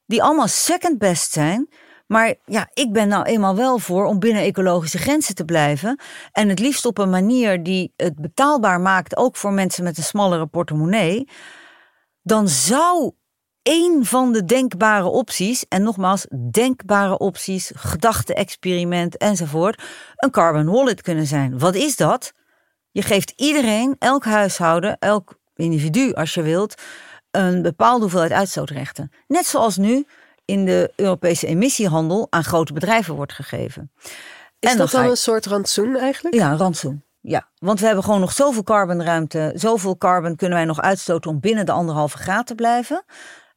die 0.05 0.23
allemaal 0.23 0.47
second 0.47 0.97
best 0.97 1.31
zijn. 1.31 1.69
Maar 2.07 2.35
ja, 2.45 2.69
ik 2.73 2.91
ben 2.91 3.07
nou 3.07 3.23
eenmaal 3.23 3.55
wel 3.55 3.79
voor 3.79 4.05
om 4.05 4.19
binnen 4.19 4.43
ecologische 4.43 4.97
grenzen 4.97 5.35
te 5.35 5.45
blijven. 5.45 5.99
En 6.31 6.49
het 6.49 6.59
liefst 6.59 6.85
op 6.85 6.97
een 6.97 7.09
manier 7.09 7.63
die 7.63 7.93
het 7.95 8.15
betaalbaar 8.15 8.81
maakt, 8.81 9.17
ook 9.17 9.35
voor 9.35 9.53
mensen 9.53 9.83
met 9.83 9.97
een 9.97 10.03
smallere 10.03 10.45
portemonnee. 10.45 11.27
Dan 12.21 12.47
zou 12.47 13.11
één 13.61 14.05
van 14.05 14.31
de 14.33 14.45
denkbare 14.45 15.07
opties, 15.07 15.67
en 15.67 15.83
nogmaals, 15.83 16.27
denkbare 16.51 17.17
opties, 17.17 17.71
gedachte-experiment 17.75 19.17
enzovoort, 19.17 19.83
een 20.15 20.31
carbon 20.31 20.65
wallet 20.65 21.01
kunnen 21.01 21.25
zijn. 21.25 21.59
Wat 21.59 21.75
is 21.75 21.95
dat? 21.95 22.33
Je 22.93 23.01
geeft 23.01 23.33
iedereen, 23.35 23.95
elk 23.99 24.23
huishouden, 24.23 24.97
elk 24.99 25.39
individu 25.55 26.13
als 26.13 26.33
je 26.33 26.41
wilt, 26.41 26.81
een 27.31 27.61
bepaalde 27.61 28.01
hoeveelheid 28.01 28.31
uitstootrechten. 28.31 29.11
Net 29.27 29.45
zoals 29.45 29.77
nu 29.77 30.05
in 30.45 30.65
de 30.65 30.93
Europese 30.95 31.47
emissiehandel 31.47 32.27
aan 32.29 32.43
grote 32.43 32.73
bedrijven 32.73 33.15
wordt 33.15 33.33
gegeven. 33.33 33.91
Is 34.59 34.71
En 34.71 34.77
dat 34.77 34.91
dan 34.91 35.05
een 35.05 35.17
soort 35.17 35.45
rantsoen 35.45 35.97
eigenlijk? 35.97 36.35
Ja, 36.35 36.51
een 36.51 36.57
rantsoen. 36.57 37.03
Ja, 37.21 37.47
want 37.57 37.79
we 37.79 37.85
hebben 37.85 38.03
gewoon 38.03 38.19
nog 38.19 38.31
zoveel 38.31 38.63
carbonruimte, 38.63 39.51
zoveel 39.55 39.97
carbon 39.97 40.35
kunnen 40.35 40.57
wij 40.57 40.67
nog 40.67 40.81
uitstoten 40.81 41.31
om 41.31 41.39
binnen 41.39 41.65
de 41.65 41.71
anderhalve 41.71 42.17
graad 42.17 42.47
te 42.47 42.55
blijven. 42.55 43.03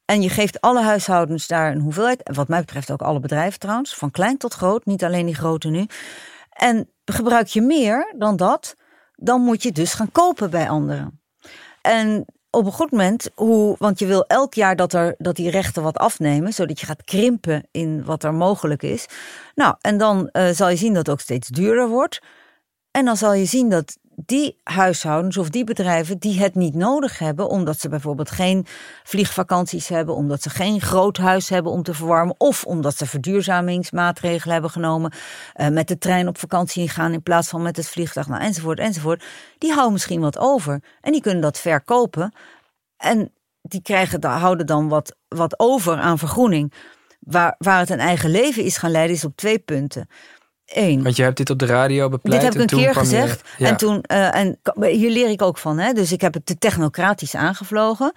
En 0.05 0.23
je 0.23 0.29
geeft 0.29 0.61
alle 0.61 0.83
huishoudens 0.83 1.47
daar 1.47 1.73
een 1.73 1.81
hoeveelheid. 1.81 2.23
En 2.23 2.35
wat 2.35 2.49
mij 2.49 2.61
betreft 2.61 2.91
ook 2.91 3.03
alle 3.03 3.21
bedrijven 3.21 3.59
trouwens. 3.59 3.95
Van 3.95 4.11
klein 4.11 4.37
tot 4.37 4.55
groot. 4.55 4.85
Niet 4.85 5.05
alleen 5.05 5.27
die 5.27 5.35
grote 5.35 5.69
nu. 5.69 5.87
En 6.51 6.91
gebruik 7.05 7.47
je 7.47 7.63
meer 7.63 8.15
dan 8.19 8.37
dat. 8.37 8.77
Dan 9.17 9.41
moet 9.41 9.63
je 9.63 9.73
dus 9.73 9.95
gaan 9.95 10.13
kopen 10.13 10.51
bij 10.51 10.69
anderen. 10.69 11.21
En 11.81 12.25
op 12.51 12.67
een 12.67 12.73
goed 12.73 12.91
moment, 12.91 13.31
hoe, 13.35 13.77
want 13.79 13.99
je 13.99 14.07
wil 14.07 14.25
elk 14.27 14.55
jaar 14.55 14.77
dat, 14.77 14.93
er, 14.93 15.15
dat 15.19 15.37
die 15.37 15.51
rechten 15.51 15.83
wat 15.83 15.97
afnemen, 15.97 16.53
zodat 16.53 16.81
je 16.81 16.87
gaat 16.87 17.05
krimpen 17.05 17.69
in 17.71 18.05
wat 18.05 18.25
er 18.25 18.35
mogelijk 18.35 18.83
is. 18.83 19.07
Nou, 19.55 19.75
en 19.81 19.99
dan 19.99 20.29
uh, 20.33 20.49
zal 20.49 20.69
je 20.69 20.77
zien 20.77 20.93
dat 20.93 21.07
het 21.07 21.15
ook 21.15 21.21
steeds 21.21 21.49
duurder 21.49 21.89
wordt. 21.89 22.23
En 22.91 23.05
dan 23.05 23.17
zal 23.17 23.35
je 23.35 23.45
zien 23.45 23.69
dat 23.69 23.99
die 24.25 24.61
huishoudens 24.63 25.37
of 25.37 25.51
die 25.51 25.65
bedrijven 25.65 26.19
die 26.19 26.39
het 26.39 26.55
niet 26.55 26.75
nodig 26.75 27.19
hebben, 27.19 27.49
omdat 27.49 27.81
ze 27.81 27.89
bijvoorbeeld 27.89 28.31
geen 28.31 28.67
vliegvakanties 29.05 29.89
hebben, 29.89 30.15
omdat 30.15 30.43
ze 30.43 30.51
geen 30.51 30.81
groot 30.81 31.17
huis 31.17 31.49
hebben 31.49 31.73
om 31.73 31.83
te 31.83 31.95
verwarmen, 31.95 32.35
of 32.39 32.65
omdat 32.65 32.97
ze 32.97 33.07
verduurzamingsmaatregelen 33.07 34.53
hebben 34.53 34.71
genomen, 34.71 35.13
uh, 35.57 35.69
met 35.69 35.89
de 35.89 35.99
trein 35.99 36.29
op 36.29 36.39
vakantie 36.39 36.89
gaan 36.89 37.13
in 37.13 37.23
plaats 37.23 37.49
van 37.49 37.63
met 37.63 37.77
het 37.77 37.89
vliegtuig, 37.89 38.29
nou, 38.29 38.43
enzovoort, 38.43 38.79
enzovoort. 38.79 39.25
Die 39.59 39.71
houden 39.71 39.93
misschien 39.93 40.21
wat 40.21 40.39
over 40.39 40.83
en 41.01 41.13
die 41.13 41.21
kunnen 41.21 41.43
dat 41.43 41.59
verkopen 41.59 42.35
en 42.97 43.33
die 43.63 43.83
krijgen, 43.83 44.25
houden 44.25 44.67
dan 44.67 44.89
wat, 44.89 45.17
wat 45.29 45.59
over 45.59 45.97
aan 45.97 46.19
vergroening. 46.19 46.73
Waar, 47.21 47.55
waar 47.59 47.79
het 47.79 47.91
een 47.91 47.99
eigen 48.01 48.31
leven 48.31 48.63
is 48.63 48.77
gaan 48.77 48.91
leiden, 48.91 49.17
is 49.17 49.25
op 49.25 49.37
twee 49.37 49.59
punten. 49.59 50.09
Want 51.03 51.17
je 51.17 51.23
hebt 51.23 51.37
dit 51.37 51.51
op 51.51 51.59
de 51.59 51.67
radio 51.67 52.09
bepleit. 52.09 52.41
Dit 52.41 52.53
heb 52.53 52.63
ik 52.63 52.71
een 52.71 52.79
keer 52.79 52.95
gezegd. 52.95 53.49
En 53.59 53.77
toen, 53.77 54.05
uh, 54.13 54.35
en 54.35 54.59
hier 54.81 55.11
leer 55.11 55.31
ik 55.31 55.43
ook 55.43 55.59
van. 55.59 55.79
Hè? 55.79 55.93
Dus 55.93 56.13
ik 56.13 56.21
heb 56.21 56.35
het 56.35 56.47
te 56.47 56.59
technocratisch 56.59 57.35
aangevlogen. 57.35 58.13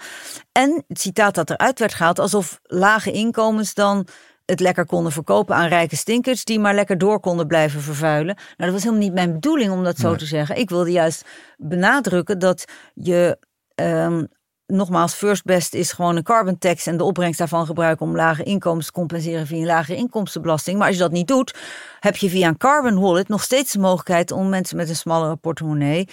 En 0.51 0.83
het 0.87 1.01
citaat 1.01 1.35
dat 1.35 1.49
eruit 1.49 1.79
werd 1.79 1.93
gehaald, 1.93 2.19
alsof 2.19 2.59
lage 2.63 3.11
inkomens 3.11 3.73
dan 3.73 4.07
het 4.45 4.59
lekker 4.59 4.85
konden 4.85 5.11
verkopen 5.11 5.55
aan 5.55 5.67
rijke 5.67 5.95
stinkers 5.95 6.43
die 6.43 6.59
maar 6.59 6.75
lekker 6.75 6.97
door 6.97 7.19
konden 7.19 7.47
blijven 7.47 7.81
vervuilen. 7.81 8.35
Nou, 8.35 8.55
dat 8.57 8.71
was 8.71 8.83
helemaal 8.83 9.03
niet 9.03 9.13
mijn 9.13 9.33
bedoeling 9.33 9.71
om 9.71 9.83
dat 9.83 9.97
zo 9.97 10.15
te 10.15 10.25
zeggen. 10.25 10.57
Ik 10.57 10.69
wilde 10.69 10.91
juist 10.91 11.25
benadrukken 11.57 12.39
dat 12.39 12.65
je 12.93 13.37
um, 13.75 14.27
nogmaals, 14.69 15.13
first 15.13 15.43
best 15.43 15.73
is 15.73 15.91
gewoon 15.91 16.15
een 16.15 16.23
carbon 16.23 16.57
tax 16.57 16.85
en 16.85 16.97
de 16.97 17.03
opbrengst 17.03 17.39
daarvan 17.39 17.65
gebruiken 17.65 18.05
om 18.05 18.15
lage 18.15 18.43
inkomens 18.43 18.85
te 18.85 18.91
compenseren 18.91 19.47
via 19.47 19.57
een 19.57 19.65
lage 19.65 19.95
inkomstenbelasting. 19.95 20.77
Maar 20.77 20.87
als 20.87 20.95
je 20.95 21.01
dat 21.01 21.11
niet 21.11 21.27
doet, 21.27 21.55
heb 21.99 22.15
je 22.15 22.29
via 22.29 22.47
een 22.47 22.57
carbon 22.57 22.99
wallet 22.99 23.27
nog 23.27 23.43
steeds 23.43 23.71
de 23.71 23.79
mogelijkheid 23.79 24.31
om 24.31 24.49
mensen 24.49 24.77
met 24.77 24.89
een 24.89 24.95
smallere 24.95 25.35
portemonnee 25.35 26.07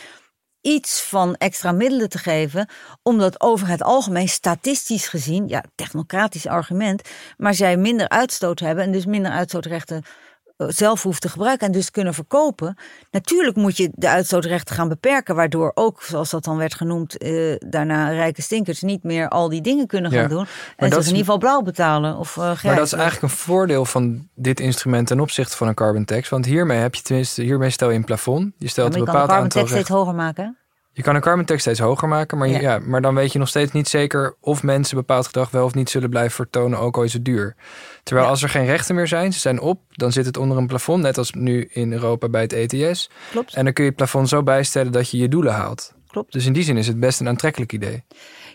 iets 0.66 1.02
van 1.02 1.34
extra 1.34 1.72
middelen 1.72 2.09
te 2.09 2.18
geven, 2.18 2.68
omdat 3.02 3.40
over 3.40 3.68
het 3.68 3.82
algemeen 3.82 4.28
statistisch 4.28 5.09
gezien, 5.09 5.48
ja, 5.48 5.64
technocratisch 5.74 6.46
argument, 6.46 7.09
maar 7.36 7.54
zij 7.54 7.76
minder 7.76 8.09
uitstoot 8.09 8.61
hebben 8.61 8.84
en 8.84 8.92
dus 8.92 9.07
minder 9.07 9.30
uitstootrechten 9.30 10.02
zelf 10.57 11.02
hoeft 11.02 11.20
te 11.20 11.28
gebruiken 11.28 11.66
en 11.66 11.72
dus 11.72 11.90
kunnen 11.90 12.14
verkopen. 12.14 12.76
Natuurlijk 13.11 13.57
moet 13.57 13.76
je 13.76 13.90
de 13.94 14.09
uitstootrechten 14.09 14.74
gaan 14.74 14.88
beperken, 14.88 15.34
waardoor 15.34 15.70
ook, 15.74 16.02
zoals 16.02 16.30
dat 16.30 16.44
dan 16.44 16.57
werd 16.57 16.74
genoemd, 16.74 17.18
eh, 17.18 17.57
daarna 17.59 18.09
rijke 18.09 18.42
stinkers 18.42 18.82
niet 18.82 19.02
meer 19.02 19.28
al 19.28 19.48
die 19.48 19.61
dingen 19.61 19.86
kunnen 19.86 20.11
gaan 20.11 20.28
doen. 20.28 20.46
En 20.76 20.90
dat 20.90 21.00
in 21.00 21.07
ieder 21.07 21.18
geval 21.18 21.38
blauw 21.38 21.62
betalen. 21.62 22.16
Of, 22.16 22.36
uh, 22.36 22.62
maar 22.62 22.76
dat 22.76 22.86
is 22.86 22.92
eigenlijk 22.92 23.22
een 23.22 23.38
voordeel 23.38 23.84
van 23.84 24.28
dit 24.34 24.61
instrument 24.61 25.07
ten 25.07 25.20
opzichte 25.20 25.57
van 25.57 25.68
een 25.68 25.74
carbon 25.74 26.04
tax. 26.04 26.28
Want 26.28 26.44
hiermee 26.44 26.78
heb 26.78 26.94
je 26.94 27.02
tenminste, 27.02 27.42
hiermee 27.42 27.70
stel 27.70 27.90
je 27.90 27.96
een 27.96 28.04
plafond. 28.04 28.52
Je 28.59 28.68
stelt 28.68 28.92
ja, 28.92 28.98
een 28.98 29.04
bepaald 29.04 29.30
aantal. 29.30 29.36
Je 29.36 29.40
kan 29.40 29.52
de 29.52 29.62
carbon 29.62 29.68
tax 29.68 29.70
steeds 29.70 29.88
hoger 29.88 30.14
maken. 30.14 30.65
Je 30.97 31.03
kan 31.03 31.14
een 31.14 31.20
carbon 31.20 31.59
steeds 31.59 31.78
hoger 31.78 32.09
maken, 32.09 32.38
maar, 32.38 32.49
ja. 32.49 32.78
maar 32.78 33.01
dan 33.01 33.14
weet 33.14 33.32
je 33.32 33.38
nog 33.38 33.49
steeds 33.49 33.72
niet 33.72 33.88
zeker 33.88 34.36
of 34.40 34.62
mensen 34.62 34.97
bepaald 34.97 35.26
gedrag 35.26 35.51
wel 35.51 35.64
of 35.64 35.74
niet 35.74 35.90
zullen 35.90 36.11
blijven 36.11 36.34
vertonen, 36.34 36.78
ook 36.78 36.97
al 36.97 37.03
is 37.03 37.12
het 37.12 37.24
duur. 37.24 37.57
Terwijl 38.03 38.26
als 38.26 38.42
er 38.42 38.49
geen 38.49 38.66
rechten 38.66 38.94
meer 38.94 39.09
zijn, 39.09 39.32
ze 39.32 39.38
zijn 39.38 39.61
op, 39.61 39.80
dan 39.90 40.12
zit 40.12 40.26
het 40.26 40.36
onder 40.36 40.57
een 40.57 40.66
plafond, 40.66 41.03
net 41.03 41.18
als 41.18 41.32
nu 41.32 41.68
in 41.72 41.92
Europa 41.92 42.28
bij 42.28 42.40
het 42.40 42.53
ETS. 42.53 43.11
Klopt. 43.30 43.55
En 43.55 43.64
dan 43.64 43.72
kun 43.72 43.84
je 43.84 43.88
het 43.90 43.99
plafond 43.99 44.28
zo 44.28 44.42
bijstellen 44.42 44.92
dat 44.92 45.11
je 45.11 45.16
je 45.16 45.28
doelen 45.28 45.53
haalt. 45.53 45.92
Klopt. 46.07 46.32
Dus 46.32 46.47
in 46.47 46.53
die 46.53 46.62
zin 46.62 46.76
is 46.76 46.86
het 46.86 47.01
best 47.01 47.20
een 47.20 47.28
aantrekkelijk 47.28 47.72
idee. 47.72 48.05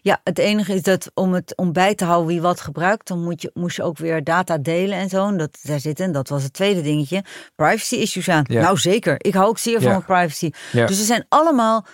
Ja, 0.01 0.21
het 0.23 0.37
enige 0.37 0.73
is 0.73 0.81
dat 0.81 1.11
om, 1.13 1.33
het, 1.33 1.53
om 1.55 1.71
bij 1.73 1.95
te 1.95 2.05
houden 2.05 2.27
wie 2.27 2.41
wat 2.41 2.61
gebruikt, 2.61 3.07
dan 3.07 3.23
moet 3.23 3.41
je, 3.41 3.51
moest 3.53 3.75
je 3.75 3.83
ook 3.83 3.97
weer 3.97 4.23
data 4.23 4.57
delen 4.57 4.97
en 4.97 5.09
zo. 5.09 5.27
En 5.27 5.37
dat, 5.37 5.59
daar 5.61 5.79
zitten, 5.79 6.11
dat 6.11 6.29
was 6.29 6.43
het 6.43 6.53
tweede 6.53 6.81
dingetje, 6.81 7.23
privacy 7.55 7.95
issues 7.95 8.29
aan. 8.29 8.45
Nou 8.47 8.77
zeker, 8.77 9.15
ik 9.17 9.33
hou 9.33 9.47
ook 9.47 9.57
zeer 9.57 9.81
van 9.81 10.05
privacy. 10.05 10.51
Dus 10.71 10.99
er 10.99 11.05
zijn 11.05 11.25
allemaal 11.29 11.85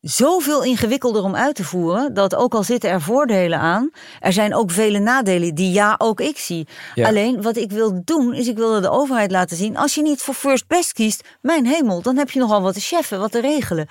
zoveel 0.00 0.64
ingewikkelder 0.64 1.22
om 1.22 1.36
uit 1.36 1.54
te 1.54 1.64
voeren. 1.64 2.14
Dat 2.14 2.34
ook 2.34 2.54
al 2.54 2.62
zitten 2.62 2.90
er 2.90 3.00
voordelen 3.00 3.58
aan, 3.58 3.90
er 4.20 4.32
zijn 4.32 4.54
ook 4.54 4.70
vele 4.70 4.98
nadelen 4.98 5.54
die 5.54 5.72
ja, 5.72 5.94
ook 5.98 6.20
ik 6.20 6.38
zie. 6.38 6.68
Alleen 6.94 7.42
wat 7.42 7.56
ik 7.56 7.70
wil 7.70 8.02
doen, 8.04 8.34
is 8.34 8.48
ik 8.48 8.56
wilde 8.56 8.80
de 8.80 8.90
overheid 8.90 9.30
laten 9.30 9.56
zien. 9.56 9.76
Als 9.76 9.94
je 9.94 10.02
niet 10.02 10.20
voor 10.22 10.34
first 10.34 10.66
best 10.66 10.92
kiest, 10.92 11.24
mijn 11.40 11.66
hemel, 11.66 12.02
dan 12.02 12.16
heb 12.16 12.30
je 12.30 12.38
nogal 12.38 12.62
wat 12.62 12.74
te 12.74 12.80
cheffen, 12.80 13.18
wat 13.18 13.32
te 13.32 13.40
regelen. 13.40 13.88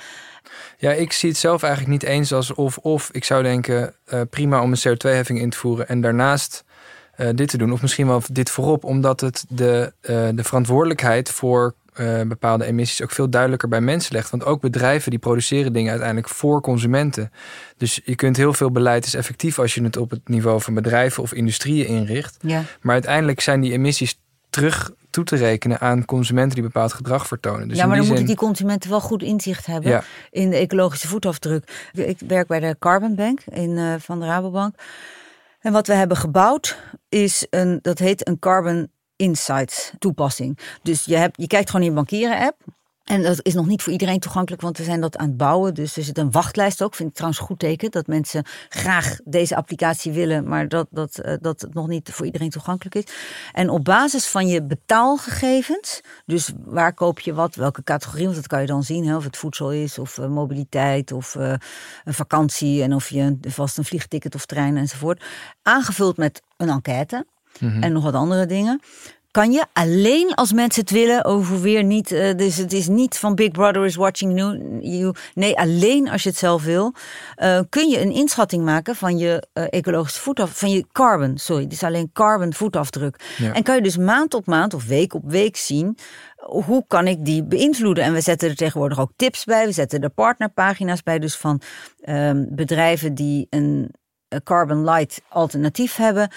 Ja, 0.78 0.91
ik 0.91 1.14
zie 1.14 1.30
het 1.30 1.38
zelf 1.38 1.64
eigenlijk 1.64 1.93
niet 1.93 2.10
eens 2.12 2.34
als 2.34 2.53
of 2.53 2.78
of. 2.78 3.10
Ik 3.12 3.24
zou 3.24 3.43
denken, 3.43 3.93
uh, 4.14 4.22
prima 4.30 4.62
om 4.62 4.72
een 4.72 4.80
CO2-heffing 4.88 5.39
in 5.39 5.49
te 5.49 5.57
voeren 5.57 5.88
en 5.88 6.01
daarnaast 6.01 6.64
uh, 7.18 7.30
dit 7.36 7.49
te 7.49 7.57
doen. 7.57 7.72
Of 7.72 7.82
misschien 7.82 8.07
wel 8.07 8.22
dit 8.32 8.49
voorop, 8.49 8.84
omdat 8.84 9.22
het 9.22 9.45
de, 9.49 9.93
uh, 10.01 10.30
de 10.34 10.43
verantwoordelijkheid 10.43 11.30
voor 11.30 11.76
uh, 12.00 12.22
bepaalde 12.22 12.66
emissies 12.66 13.02
ook 13.02 13.12
veel 13.12 13.30
duidelijker 13.30 13.70
bij 13.70 13.82
mensen 13.82 14.14
legt. 14.14 14.30
Want 14.30 14.45
ook 14.45 14.62
bedrijven 14.62 15.10
die 15.10 15.20
produceren 15.20 15.74
dingen 15.74 15.89
uiteindelijk 15.89 16.30
voor 16.30 16.62
consumenten. 16.62 17.32
Dus 17.78 18.02
je 18.04 18.16
kunt 18.16 18.38
heel 18.38 18.54
veel 18.54 18.72
beleid 18.72 19.06
is 19.06 19.14
effectief 19.14 19.60
als 19.60 19.76
je 19.76 19.84
het 19.84 19.97
op 19.97 20.10
het 20.10 20.28
niveau 20.28 20.62
van 20.62 20.74
bedrijven 20.74 21.24
of 21.24 21.34
industrieën 21.34 21.88
inricht. 21.88 22.38
Ja. 22.41 22.64
Maar 22.82 22.93
uiteindelijk 22.93 23.39
zijn 23.39 23.62
die 23.62 23.72
emissies 23.72 24.20
terug 24.50 24.91
toe 25.10 25.24
te 25.24 25.36
rekenen 25.36 25.80
aan 25.80 26.06
consumenten 26.06 26.56
die 26.56 26.64
bepaald 26.64 26.93
gedrag 26.93 27.28
vertonen. 27.28 27.68
Dus 27.68 27.78
ja, 27.78 27.86
maar 27.86 27.97
dan 27.97 28.08
moeten 28.08 28.26
die 28.26 28.36
consumenten 28.36 28.89
wel 28.89 29.02
goed 29.02 29.24
inzicht 29.24 29.66
hebben 29.66 29.91
ja. 29.91 30.04
in 30.30 30.50
de 30.50 30.56
ecologische 30.56 31.08
voetafdruk. 31.08 31.89
Ik 31.93 32.20
werk 32.28 32.47
bij 32.47 32.60
de 32.60 32.76
Carbon 32.80 33.16
Bank 33.16 33.41
in, 33.45 33.70
uh, 33.70 33.93
van 34.00 34.20
de 34.20 34.26
Rabobank. 34.26 34.76
En 35.60 35.72
wat 35.72 35.88
we 35.88 35.93
hebben 35.93 36.18
gebouwd 36.18 36.78
is 37.10 37.47
een, 37.50 37.80
dat 37.82 38.00
heet 38.00 38.28
een 38.28 38.39
carbon 38.39 38.89
Insights 39.20 39.91
toepassing. 39.99 40.57
Dus 40.82 41.05
je, 41.05 41.15
hebt, 41.15 41.38
je 41.41 41.47
kijkt 41.47 41.70
gewoon 41.70 41.86
in 41.86 41.91
je 41.91 41.95
bankieren 41.95 42.39
app. 42.39 42.57
En 43.09 43.24
dat 43.24 43.39
is 43.41 43.53
nog 43.53 43.67
niet 43.67 43.82
voor 43.82 43.91
iedereen 43.91 44.20
toegankelijk, 44.20 44.61
want 44.61 44.78
we 44.78 44.84
zijn 44.84 45.01
dat 45.01 45.17
aan 45.17 45.28
het 45.28 45.38
bouwen. 45.38 45.74
Dus 45.74 45.97
er 45.97 46.03
zit 46.03 46.17
een 46.17 46.32
wachtlijst 46.32 46.84
ook. 46.84 46.95
Vind 46.95 47.09
ik 47.09 47.15
trouwens 47.15 47.41
goed 47.41 47.59
teken 47.59 47.91
dat 47.91 48.07
mensen 48.07 48.45
graag 48.70 49.17
deze 49.24 49.55
applicatie 49.55 50.11
willen, 50.11 50.47
maar 50.47 50.67
dat, 50.67 50.88
dat, 50.89 51.17
eh, 51.17 51.34
dat 51.41 51.61
het 51.61 51.74
nog 51.74 51.88
niet 51.88 52.09
voor 52.11 52.26
iedereen 52.26 52.49
toegankelijk 52.49 52.95
is. 52.95 53.03
En 53.51 53.70
op 53.70 53.84
basis 53.84 54.28
van 54.28 54.47
je 54.47 54.63
betaalgegevens, 54.63 56.01
dus 56.26 56.51
waar 56.65 56.93
koop 56.93 57.20
je 57.20 57.34
wat, 57.34 57.55
welke 57.55 57.84
categorie, 57.84 58.24
want 58.24 58.36
dat 58.36 58.47
kan 58.47 58.61
je 58.61 58.67
dan 58.67 58.84
zien, 58.84 59.15
of 59.15 59.24
het 59.24 59.38
voedsel 59.38 59.72
is, 59.72 59.99
of 59.99 60.17
uh, 60.17 60.28
mobiliteit, 60.28 61.11
of 61.11 61.36
uh, 61.36 61.53
een 62.03 62.13
vakantie, 62.13 62.84
en 62.84 62.93
of 62.93 63.09
je 63.09 63.38
vast 63.41 63.78
een 63.78 63.86
vliegticket 63.86 64.36
of 64.36 64.45
trein 64.45 64.78
enzovoort. 64.78 65.24
Aangevuld 65.61 66.17
met 66.17 66.41
een 66.57 66.70
enquête. 66.70 67.26
Mm 67.60 67.70
-hmm. 67.70 67.84
en 67.84 67.93
nog 67.93 68.03
wat 68.03 68.14
andere 68.14 68.45
dingen 68.45 68.82
kan 69.32 69.51
je 69.51 69.66
alleen 69.74 70.34
als 70.36 70.53
mensen 70.53 70.82
het 70.82 70.91
willen, 70.91 71.26
over 71.26 71.62
weer 71.62 71.84
niet. 71.84 72.12
Uh, 72.12 72.36
dus 72.36 72.57
het 72.57 72.74
is 72.74 72.88
niet 72.88 73.18
van 73.18 73.36
Big 73.36 73.51
Brother 73.51 73.86
is 73.86 73.95
watching 73.95 74.38
you. 74.82 75.14
Nee, 75.34 75.57
alleen 75.57 76.10
als 76.10 76.24
je 76.24 76.30
het 76.30 76.38
zelf 76.38 76.64
wil, 76.64 76.93
uh, 77.38 77.60
kun 77.70 77.89
je 77.89 78.01
een 78.01 78.12
inschatting 78.12 78.64
maken 78.64 78.95
van 78.95 79.18
je 79.18 79.47
uh, 79.53 79.64
ecologische 79.70 80.20
voetafdruk, 80.20 80.57
van 80.57 80.70
je 80.72 80.86
carbon, 80.91 81.38
sorry, 81.38 81.68
dus 81.68 81.84
alleen 81.84 82.10
carbon 82.14 82.53
voetafdruk. 82.53 83.36
Ja. 83.38 83.53
En 83.53 83.64
kan 83.64 83.76
je 83.76 83.82
dus 83.82 83.97
maand 83.97 84.34
op 84.34 84.45
maand 84.45 84.74
of 84.74 84.86
week 84.86 85.14
op 85.14 85.24
week 85.26 85.57
zien 85.57 85.97
hoe 86.36 86.86
kan 86.88 87.07
ik 87.07 87.26
die 87.26 87.43
beïnvloeden? 87.43 88.03
En 88.03 88.14
we 88.14 88.22
zetten 88.22 88.49
er 88.49 88.55
tegenwoordig 88.55 88.99
ook 88.99 89.12
tips 89.16 89.43
bij. 89.43 89.66
We 89.66 89.72
zetten 89.72 90.01
er 90.01 90.10
partnerpagina's 90.10 91.03
bij, 91.03 91.20
dus 91.20 91.36
van 91.36 91.62
um, 92.05 92.47
bedrijven 92.49 93.14
die 93.14 93.47
een 93.49 93.91
carbon 94.43 94.84
light 94.84 95.22
alternatief 95.30 95.95
hebben. 95.95 96.30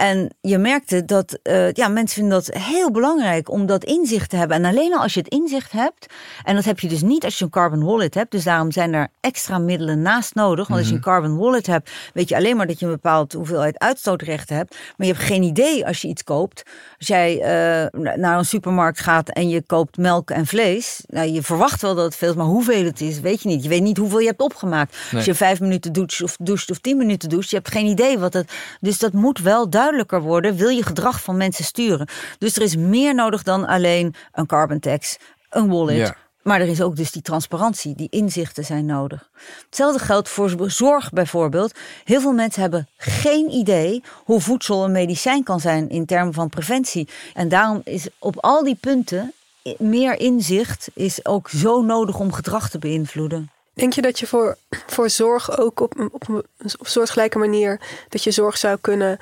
En 0.00 0.30
je 0.40 0.58
merkte 0.58 1.04
dat 1.04 1.38
uh, 1.42 1.72
ja, 1.72 1.88
mensen 1.88 2.20
vinden 2.20 2.42
dat 2.42 2.54
heel 2.54 2.90
belangrijk 2.90 3.50
om 3.50 3.66
dat 3.66 3.84
inzicht 3.84 4.30
te 4.30 4.36
hebben. 4.36 4.56
En 4.56 4.64
alleen 4.64 4.94
al 4.94 5.02
als 5.02 5.14
je 5.14 5.20
het 5.20 5.28
inzicht 5.28 5.72
hebt, 5.72 6.06
en 6.44 6.54
dat 6.54 6.64
heb 6.64 6.80
je 6.80 6.88
dus 6.88 7.02
niet 7.02 7.24
als 7.24 7.38
je 7.38 7.44
een 7.44 7.50
carbon 7.50 7.84
wallet 7.84 8.14
hebt. 8.14 8.30
Dus 8.30 8.44
daarom 8.44 8.72
zijn 8.72 8.92
er 8.92 9.08
extra 9.20 9.58
middelen 9.58 10.02
naast 10.02 10.34
nodig. 10.34 10.68
Want 10.68 10.80
als 10.80 10.88
je 10.88 10.94
een 10.94 11.00
carbon 11.00 11.36
wallet 11.36 11.66
hebt, 11.66 11.90
weet 12.14 12.28
je 12.28 12.36
alleen 12.36 12.56
maar 12.56 12.66
dat 12.66 12.78
je 12.78 12.86
een 12.86 12.92
bepaald 12.92 13.32
hoeveelheid 13.32 13.78
uitstootrechten 13.78 14.56
hebt. 14.56 14.70
Maar 14.96 15.06
je 15.06 15.12
hebt 15.12 15.24
geen 15.24 15.42
idee 15.42 15.86
als 15.86 16.02
je 16.02 16.08
iets 16.08 16.24
koopt. 16.24 16.62
Als 16.98 17.06
jij 17.06 17.34
uh, 17.36 18.00
naar 18.14 18.38
een 18.38 18.44
supermarkt 18.44 19.00
gaat 19.00 19.28
en 19.28 19.48
je 19.48 19.62
koopt 19.62 19.96
melk 19.96 20.30
en 20.30 20.46
vlees. 20.46 21.04
Nou, 21.06 21.28
je 21.28 21.42
verwacht 21.42 21.82
wel 21.82 21.94
dat 21.94 22.04
het 22.04 22.16
veel 22.16 22.30
is, 22.30 22.36
maar 22.36 22.46
hoeveel 22.46 22.84
het 22.84 23.00
is, 23.00 23.20
weet 23.20 23.42
je 23.42 23.48
niet. 23.48 23.62
Je 23.62 23.68
weet 23.68 23.82
niet 23.82 23.96
hoeveel 23.96 24.18
je 24.18 24.26
hebt 24.26 24.40
opgemaakt. 24.40 24.96
Nee. 24.96 25.16
Als 25.16 25.24
je 25.24 25.34
vijf 25.34 25.60
minuten 25.60 25.92
doucht 25.92 26.22
of, 26.22 26.36
doucht 26.36 26.70
of 26.70 26.78
tien 26.78 26.96
minuten 26.96 27.28
doucht, 27.28 27.50
je 27.50 27.56
hebt 27.56 27.70
geen 27.70 27.86
idee 27.86 28.18
wat 28.18 28.32
het. 28.32 28.52
Dus 28.80 28.98
dat 28.98 29.12
moet 29.12 29.38
wel 29.38 29.70
duidelijk 29.70 29.88
duidelijker 29.90 30.28
worden, 30.28 30.56
wil 30.56 30.68
je 30.68 30.82
gedrag 30.82 31.22
van 31.22 31.36
mensen 31.36 31.64
sturen. 31.64 32.08
Dus 32.38 32.56
er 32.56 32.62
is 32.62 32.76
meer 32.76 33.14
nodig 33.14 33.42
dan 33.42 33.66
alleen 33.66 34.14
een 34.32 34.46
carbon 34.46 34.78
tax, 34.78 35.16
een 35.50 35.68
wallet. 35.68 35.96
Ja. 35.96 36.16
Maar 36.42 36.60
er 36.60 36.68
is 36.68 36.82
ook 36.82 36.96
dus 36.96 37.10
die 37.10 37.22
transparantie, 37.22 37.94
die 37.94 38.08
inzichten 38.10 38.64
zijn 38.64 38.86
nodig. 38.86 39.30
Hetzelfde 39.66 39.98
geldt 39.98 40.28
voor 40.28 40.70
zorg 40.70 41.10
bijvoorbeeld. 41.10 41.74
Heel 42.04 42.20
veel 42.20 42.32
mensen 42.32 42.62
hebben 42.62 42.88
geen 42.96 43.50
idee 43.50 44.02
hoe 44.24 44.40
voedsel 44.40 44.84
een 44.84 44.92
medicijn 44.92 45.42
kan 45.42 45.60
zijn 45.60 45.88
in 45.88 46.06
termen 46.06 46.34
van 46.34 46.48
preventie. 46.48 47.08
En 47.34 47.48
daarom 47.48 47.80
is 47.84 48.08
op 48.18 48.36
al 48.36 48.64
die 48.64 48.78
punten 48.80 49.32
meer 49.78 50.20
inzicht 50.20 50.88
is 50.94 51.24
ook 51.24 51.48
zo 51.48 51.82
nodig 51.82 52.18
om 52.18 52.32
gedrag 52.32 52.70
te 52.70 52.78
beïnvloeden. 52.78 53.50
Denk 53.74 53.92
je 53.92 54.02
dat 54.02 54.18
je 54.18 54.26
voor, 54.26 54.56
voor 54.86 55.10
zorg 55.10 55.58
ook 55.58 55.80
op, 55.80 56.10
op 56.12 56.28
een 56.28 56.42
op 56.78 56.86
soortgelijke 56.86 57.38
manier 57.38 57.80
dat 58.08 58.24
je 58.24 58.30
zorg 58.30 58.58
zou 58.58 58.78
kunnen 58.80 59.18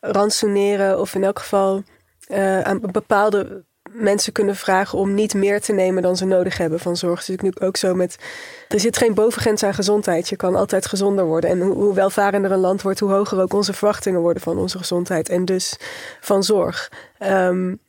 ransoneren 0.00 1.00
of 1.00 1.14
in 1.14 1.24
elk 1.24 1.38
geval 1.38 1.82
uh, 2.28 2.60
aan 2.60 2.80
bepaalde 2.80 3.64
mensen 3.92 4.32
kunnen 4.32 4.56
vragen 4.56 4.98
om 4.98 5.14
niet 5.14 5.34
meer 5.34 5.60
te 5.60 5.72
nemen 5.72 6.02
dan 6.02 6.16
ze 6.16 6.24
nodig 6.24 6.58
hebben 6.58 6.80
van 6.80 6.96
zorg. 6.96 7.24
Dus 7.24 7.34
ik 7.34 7.42
nu 7.42 7.52
ook 7.60 7.76
zo 7.76 7.94
met. 7.94 8.16
Er 8.68 8.80
zit 8.80 8.96
geen 8.96 9.14
bovengrens 9.14 9.62
aan 9.62 9.74
gezondheid. 9.74 10.28
Je 10.28 10.36
kan 10.36 10.54
altijd 10.54 10.86
gezonder 10.86 11.24
worden. 11.24 11.50
En 11.50 11.60
hoe 11.60 11.94
welvarender 11.94 12.50
een 12.50 12.58
land 12.58 12.82
wordt, 12.82 13.00
hoe 13.00 13.10
hoger 13.10 13.40
ook 13.40 13.52
onze 13.52 13.72
verwachtingen 13.72 14.20
worden 14.20 14.42
van 14.42 14.58
onze 14.58 14.78
gezondheid. 14.78 15.28
En 15.28 15.44
dus 15.44 15.76
van 16.20 16.42
zorg. 16.42 16.92
Um, 17.18 17.80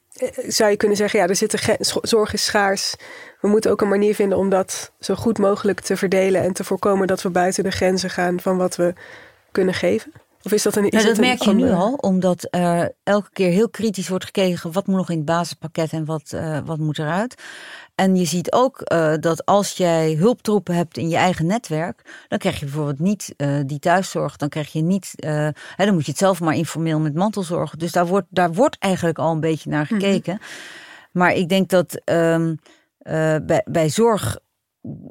zou 0.48 0.70
je 0.70 0.78
kunnen 0.78 0.98
zeggen, 0.98 1.20
ja, 1.20 1.28
er 1.28 1.36
zit 1.36 1.78
zorg 2.02 2.34
is 2.34 2.46
schaars. 2.46 2.96
We 3.42 3.48
moeten 3.48 3.72
ook 3.72 3.82
een 3.82 3.88
manier 3.88 4.16
vinden 4.16 4.38
om 4.38 4.50
dat 4.50 4.92
zo 5.00 5.16
goed 5.16 5.38
mogelijk 5.38 5.80
te 5.80 5.98
verdelen 5.98 6.42
en 6.42 6.54
te 6.54 6.64
voorkomen 6.64 7.08
dat 7.08 7.22
we 7.22 7.30
buiten 7.30 7.64
de 7.64 7.72
grenzen 7.72 8.10
gaan 8.10 8.40
van 8.40 8.58
wat 8.58 8.76
we 8.76 8.94
kunnen 9.52 9.74
geven. 9.74 10.12
Of 10.42 10.52
is 10.52 10.64
dat 10.64 10.76
een. 10.76 10.90
Is 10.90 10.92
nou, 10.92 11.06
dat 11.06 11.18
merk 11.18 11.42
je 11.42 11.54
nu 11.54 11.72
al, 11.72 11.94
omdat 11.94 12.48
er 12.50 12.92
elke 13.04 13.30
keer 13.34 13.52
heel 13.52 13.70
kritisch 13.70 14.10
wordt 14.10 14.26
gekeken 14.26 14.72
wat 14.72 14.88
moet 14.88 14.96
nog 14.96 15.10
in 15.10 15.18
het 15.18 15.26
basispakket 15.26 15.92
en 15.92 16.06
wat, 16.06 16.32
uh, 16.36 16.60
wat 16.66 16.78
moet 16.78 17.00
eruit. 17.00 17.44
En 17.96 18.16
je 18.16 18.26
ziet 18.26 18.52
ook 18.52 18.82
uh, 18.94 19.14
dat 19.20 19.46
als 19.46 19.72
jij 19.72 20.14
hulptroepen 20.14 20.76
hebt 20.76 20.98
in 20.98 21.10
je 21.10 21.16
eigen 21.16 21.46
netwerk, 21.46 22.26
dan 22.28 22.40
krijg 22.40 22.60
je 22.60 22.66
bijvoorbeeld 22.66 23.00
niet 23.00 23.34
uh, 23.38 23.60
die 23.66 23.80
thuiszorg, 23.80 24.36
dan 24.36 24.50
krijg 24.50 24.72
je 24.72 24.82
niet, 24.82 25.14
hè, 25.16 25.52
dan 25.86 25.94
moet 25.94 26.06
je 26.06 26.12
het 26.12 26.20
zelf 26.20 26.40
maar 26.40 26.56
informeel 26.56 27.00
met 27.00 27.14
mantelzorg. 27.14 27.76
Dus 27.76 27.92
daar 27.92 28.08
wordt, 28.08 28.28
daar 28.30 28.54
wordt 28.54 28.78
eigenlijk 28.80 29.20
al 29.20 29.32
een 29.32 29.40
beetje 29.40 29.70
naar 29.70 29.88
mhm. 29.90 29.94
gekeken. 29.94 30.40
Maar 31.12 31.34
ik 31.34 31.50
denk 31.50 31.70
dat 31.70 32.02
um, 32.06 32.60
bij, 33.46 33.62
bij 33.66 33.90
zorg 33.90 34.40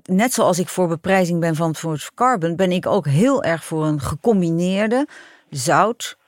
net 0.02 0.32
zoals 0.32 0.58
ik 0.58 0.68
voor 0.68 0.88
beprijzing 0.88 1.40
ben 1.40 1.56
van 1.56 1.74
het 1.80 2.10
carbon, 2.14 2.56
ben 2.56 2.72
ik 2.72 2.86
ook 2.86 3.06
heel 3.06 3.42
erg 3.42 3.64
voor 3.64 3.84
een 3.86 4.00
gecombineerde 4.00 5.06
zout, 5.50 6.18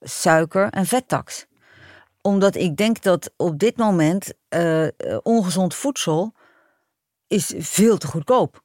suiker 0.00 0.70
en 0.70 0.86
vettax. 0.86 1.46
Omdat 2.20 2.54
ik 2.54 2.76
denk 2.76 3.02
dat 3.02 3.32
op 3.36 3.58
dit 3.58 3.76
moment 3.76 4.32
uh, 4.56 4.86
ongezond 5.22 5.74
voedsel 5.74 6.34
is 7.26 7.54
veel 7.58 7.98
te 7.98 8.06
goedkoop. 8.06 8.64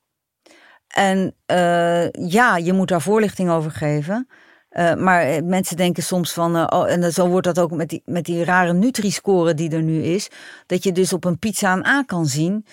En 0.88 1.36
uh, 1.47 2.10
ja, 2.10 2.58
je 2.58 2.74
moet 2.74 2.88
daar 2.88 3.02
voorlichting 3.02 3.49
over 3.49 3.72
geven. 3.72 4.28
Uh, 4.72 4.93
maar 4.93 5.43
mensen 5.43 5.78
denken 5.78 6.04
soms 6.04 6.34
van, 6.34 6.74
oh, 6.74 6.91
en 6.91 7.14
zo 7.14 7.28
wordt 7.28 7.45
dat 7.45 7.60
ook 7.60 7.72
met 7.72 7.89
die, 7.89 8.02
met 8.06 8.26
die 8.26 8.43
rare 8.43 8.74
Nutri-score 8.74 9.54
die 9.54 9.72
er 9.72 9.82
nu 9.82 10.04
is, 10.04 10.30
dat 10.66 10.84
je 10.84 10.91
dus 10.91 11.14
op 11.14 11.26
een 11.26 11.39
pizza 11.39 11.74
een 11.74 11.86
A 11.86 12.04
kan 12.04 12.26
zien 12.26 12.66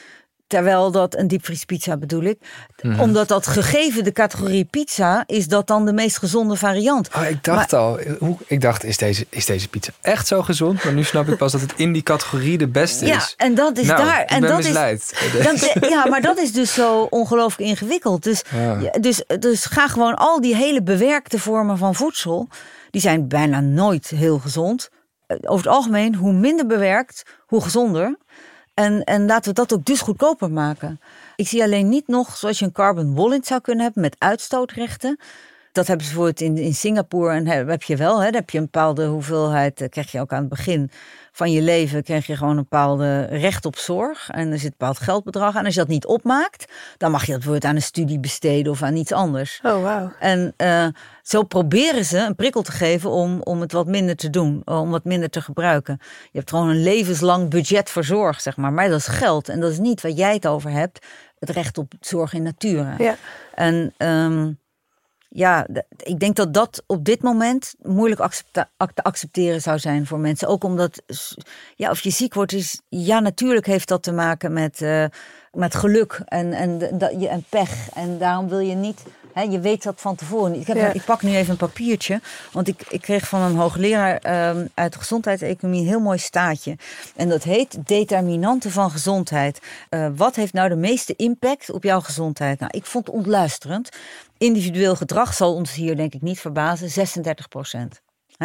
Terwijl 0.48 0.90
dat 0.90 1.16
een 1.16 1.28
diepvriespizza 1.28 1.96
bedoel 1.96 2.22
ik. 2.22 2.38
Mhm. 2.82 3.00
Omdat 3.00 3.28
dat 3.28 3.46
gegeven 3.46 4.04
de 4.04 4.12
categorie 4.12 4.64
pizza 4.64 5.24
is 5.26 5.48
dat 5.48 5.66
dan 5.66 5.84
de 5.86 5.92
meest 5.92 6.18
gezonde 6.18 6.56
variant. 6.56 7.08
Oh, 7.16 7.28
ik 7.28 7.44
dacht 7.44 7.72
al, 7.72 7.98
hoe, 8.18 8.36
ik 8.46 8.60
dacht 8.60 8.84
is 8.84 8.96
deze, 8.96 9.26
is 9.28 9.46
deze 9.46 9.68
pizza 9.68 9.92
echt 10.00 10.26
zo 10.26 10.42
gezond? 10.42 10.84
Maar 10.84 10.92
nu 10.92 11.04
snap 11.04 11.28
ik 11.28 11.36
pas 11.36 11.52
dat 11.52 11.60
het 11.60 11.72
in 11.76 11.92
die 11.92 12.02
categorie 12.02 12.58
de 12.58 12.68
beste 12.68 13.04
is. 13.04 13.10
Ja, 13.10 13.28
en 13.36 13.54
dat 13.54 13.78
is 13.78 13.86
nou, 13.86 14.04
daar. 14.04 14.24
en 14.24 14.40
dat 14.40 14.56
misleid. 14.56 15.12
Is, 15.52 15.74
ja, 15.88 16.06
maar 16.06 16.20
dat 16.20 16.38
is 16.38 16.52
dus 16.52 16.74
zo 16.74 17.02
ongelooflijk 17.02 17.70
ingewikkeld. 17.70 18.22
Dus, 18.22 18.42
dus, 19.00 19.24
dus 19.38 19.64
ga 19.64 19.88
gewoon 19.88 20.14
al 20.14 20.40
die 20.40 20.56
hele 20.56 20.82
bewerkte 20.82 21.38
vormen 21.38 21.78
van 21.78 21.94
voedsel, 21.94 22.48
die 22.90 23.00
zijn 23.00 23.28
bijna 23.28 23.60
nooit 23.60 24.08
heel 24.08 24.38
gezond. 24.38 24.88
Over 25.26 25.66
het 25.66 25.74
algemeen, 25.74 26.14
hoe 26.14 26.32
minder 26.32 26.66
bewerkt, 26.66 27.22
hoe 27.46 27.62
gezonder. 27.62 28.16
En, 28.78 29.04
en 29.04 29.26
laten 29.26 29.48
we 29.48 29.54
dat 29.54 29.72
ook 29.72 29.84
dus 29.84 30.00
goedkoper 30.00 30.50
maken. 30.50 31.00
Ik 31.36 31.48
zie 31.48 31.62
alleen 31.62 31.88
niet 31.88 32.08
nog 32.08 32.36
zoals 32.36 32.58
je 32.58 32.64
een 32.64 32.72
carbon 32.72 33.14
wallet 33.14 33.46
zou 33.46 33.60
kunnen 33.60 33.84
hebben 33.84 34.02
met 34.02 34.16
uitstootrechten. 34.18 35.18
Dat 35.72 35.86
hebben 35.86 36.06
ze 36.06 36.12
bijvoorbeeld 36.12 36.40
in, 36.40 36.64
in 36.64 36.74
Singapore 36.74 37.32
en 37.32 37.46
heb 37.46 37.82
je 37.82 37.96
wel. 37.96 38.22
Hè, 38.22 38.30
heb 38.30 38.50
je 38.50 38.58
een 38.58 38.64
bepaalde 38.64 39.06
hoeveelheid, 39.06 39.80
uh, 39.80 39.88
krijg 39.88 40.12
je 40.12 40.20
ook 40.20 40.32
aan 40.32 40.40
het 40.40 40.48
begin 40.48 40.90
van 41.38 41.52
je 41.52 41.62
leven, 41.62 42.02
krijg 42.02 42.26
je 42.26 42.36
gewoon 42.36 42.56
een 42.56 42.62
bepaalde 42.68 43.24
recht 43.24 43.64
op 43.64 43.76
zorg. 43.76 44.30
En 44.30 44.50
er 44.52 44.58
zit 44.58 44.70
een 44.70 44.74
bepaald 44.78 44.98
geldbedrag 44.98 45.56
aan. 45.56 45.64
Als 45.64 45.74
je 45.74 45.80
dat 45.80 45.88
niet 45.88 46.06
opmaakt, 46.06 46.72
dan 46.96 47.10
mag 47.10 47.20
je 47.20 47.26
dat 47.26 47.40
bijvoorbeeld 47.40 47.70
aan 47.70 47.76
een 47.76 47.82
studie 47.82 48.20
besteden 48.20 48.72
of 48.72 48.82
aan 48.82 48.96
iets 48.96 49.12
anders. 49.12 49.60
Oh, 49.62 49.72
wow. 49.72 50.10
En 50.20 50.54
uh, 50.56 50.86
zo 51.22 51.42
proberen 51.42 52.04
ze 52.04 52.18
een 52.18 52.34
prikkel 52.34 52.62
te 52.62 52.72
geven 52.72 53.10
om, 53.10 53.40
om 53.42 53.60
het 53.60 53.72
wat 53.72 53.86
minder 53.86 54.16
te 54.16 54.30
doen, 54.30 54.62
om 54.64 54.90
wat 54.90 55.04
minder 55.04 55.30
te 55.30 55.40
gebruiken. 55.40 55.98
Je 56.00 56.38
hebt 56.38 56.50
gewoon 56.50 56.68
een 56.68 56.82
levenslang 56.82 57.50
budget 57.50 57.90
voor 57.90 58.04
zorg, 58.04 58.40
zeg 58.40 58.56
maar. 58.56 58.72
Maar 58.72 58.88
dat 58.88 58.98
is 58.98 59.06
geld 59.06 59.48
en 59.48 59.60
dat 59.60 59.70
is 59.70 59.78
niet 59.78 60.00
wat 60.00 60.16
jij 60.16 60.34
het 60.34 60.46
over 60.46 60.70
hebt, 60.70 61.06
het 61.38 61.50
recht 61.50 61.78
op 61.78 61.92
zorg 62.00 62.32
in 62.32 62.42
nature. 62.42 62.94
Ja. 62.98 63.16
En 63.54 63.94
um, 63.98 64.57
ja, 65.28 65.66
ik 65.96 66.18
denk 66.18 66.36
dat 66.36 66.54
dat 66.54 66.82
op 66.86 67.04
dit 67.04 67.22
moment 67.22 67.74
moeilijk 67.82 68.42
te 68.50 68.66
accepteren 69.02 69.62
zou 69.62 69.78
zijn 69.78 70.06
voor 70.06 70.18
mensen. 70.18 70.48
Ook 70.48 70.64
omdat, 70.64 71.02
ja, 71.76 71.90
of 71.90 72.00
je 72.00 72.10
ziek 72.10 72.34
wordt, 72.34 72.52
is, 72.52 72.80
ja, 72.88 73.20
natuurlijk 73.20 73.66
heeft 73.66 73.88
dat 73.88 74.02
te 74.02 74.12
maken 74.12 74.52
met, 74.52 74.80
uh, 74.80 75.04
met 75.52 75.74
geluk 75.74 76.20
en, 76.24 76.52
en, 76.52 77.00
en 77.28 77.44
pech. 77.48 77.88
En 77.94 78.18
daarom 78.18 78.48
wil 78.48 78.58
je 78.58 78.74
niet 78.74 79.02
je 79.44 79.60
weet 79.60 79.82
dat 79.82 80.00
van 80.00 80.14
tevoren. 80.14 80.54
Ik, 80.54 80.66
heb, 80.66 80.94
ik 80.94 81.04
pak 81.04 81.22
nu 81.22 81.36
even 81.36 81.50
een 81.50 81.56
papiertje. 81.56 82.20
Want 82.52 82.68
ik, 82.68 82.82
ik 82.88 83.00
kreeg 83.00 83.28
van 83.28 83.40
een 83.40 83.56
hoogleraar 83.56 84.48
um, 84.48 84.68
uit 84.74 84.92
de 84.92 84.98
gezondheidseconomie 84.98 85.80
een 85.80 85.86
heel 85.86 86.00
mooi 86.00 86.18
staatje. 86.18 86.76
En 87.16 87.28
dat 87.28 87.42
heet 87.42 87.86
Determinanten 87.86 88.70
van 88.70 88.90
gezondheid. 88.90 89.58
Uh, 89.90 90.06
wat 90.16 90.36
heeft 90.36 90.52
nou 90.52 90.68
de 90.68 90.76
meeste 90.76 91.16
impact 91.16 91.70
op 91.70 91.82
jouw 91.82 92.00
gezondheid? 92.00 92.60
Nou, 92.60 92.72
ik 92.74 92.86
vond 92.86 93.06
het 93.06 93.14
ontluisterend. 93.14 93.88
Individueel 94.38 94.96
gedrag 94.96 95.34
zal 95.34 95.54
ons 95.54 95.74
hier 95.74 95.96
denk 95.96 96.14
ik 96.14 96.22
niet 96.22 96.40
verbazen. 96.40 96.90
36 96.90 97.48
procent. 97.48 98.00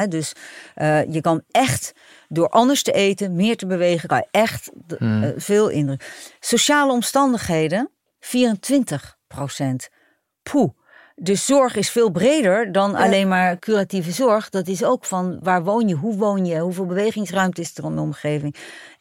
dus 0.09 0.33
uh, 0.75 1.13
je 1.13 1.21
kan 1.21 1.43
echt 1.51 1.93
door 2.27 2.49
anders 2.49 2.83
te 2.83 2.91
eten, 2.91 3.35
meer 3.35 3.57
te 3.57 3.65
bewegen, 3.65 4.07
kan 4.07 4.17
je 4.17 4.27
echt 4.31 4.71
uh, 4.99 5.29
veel 5.35 5.69
indruk. 5.69 6.35
Sociale 6.39 6.91
omstandigheden, 6.91 7.89
24 8.19 9.17
procent. 9.27 9.89
Poeh. 10.43 10.69
Dus 11.15 11.45
zorg 11.45 11.75
is 11.75 11.89
veel 11.89 12.09
breder 12.09 12.71
dan 12.71 12.95
alleen 12.95 13.27
maar 13.27 13.59
curatieve 13.59 14.11
zorg. 14.11 14.49
Dat 14.49 14.67
is 14.67 14.83
ook 14.83 15.05
van 15.05 15.39
waar 15.41 15.63
woon 15.63 15.87
je, 15.87 15.95
hoe 15.95 16.17
woon 16.17 16.45
je, 16.45 16.59
hoeveel 16.59 16.85
bewegingsruimte 16.85 17.61
is 17.61 17.77
er 17.77 17.83
in 17.83 17.95
de 17.95 18.01
omgeving. 18.01 18.55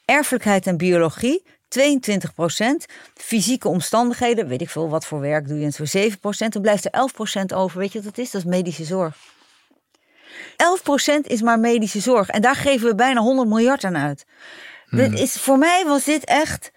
Erfelijkheid 0.05 0.66
en 0.66 0.76
biologie, 0.76 1.43
22% 1.79 2.93
Fysieke 3.14 3.68
omstandigheden, 3.68 4.49
weet 4.49 4.61
ik 4.61 4.70
veel, 4.70 4.89
wat 4.89 5.07
voor 5.07 5.20
werk 5.20 5.49
doe 5.49 5.59
je 5.59 5.64
en 5.64 5.73
zo 5.73 6.09
7% 6.47 6.49
Dan 6.49 6.62
blijft 6.62 6.85
er 6.85 7.11
11% 7.51 7.55
over. 7.55 7.79
Weet 7.79 7.93
je 7.93 8.03
wat 8.03 8.14
dat 8.14 8.25
is? 8.25 8.31
Dat 8.31 8.41
is 8.41 8.47
medische 8.47 8.85
zorg. 8.85 9.16
11% 10.53 11.20
is 11.23 11.43
maar 11.43 11.59
medische 11.59 12.01
zorg. 12.01 12.29
En 12.29 12.43
daar 12.43 12.57
geven 12.57 12.89
we 12.89 12.95
bijna 12.95 13.20
100 13.20 13.49
miljard 13.49 13.85
aan 13.85 13.97
uit. 13.97 14.25
Hmm. 14.89 15.14
is, 15.14 15.33
voor 15.33 15.59
mij 15.59 15.85
was 15.87 16.05
dit 16.05 16.25
echt 16.25 16.73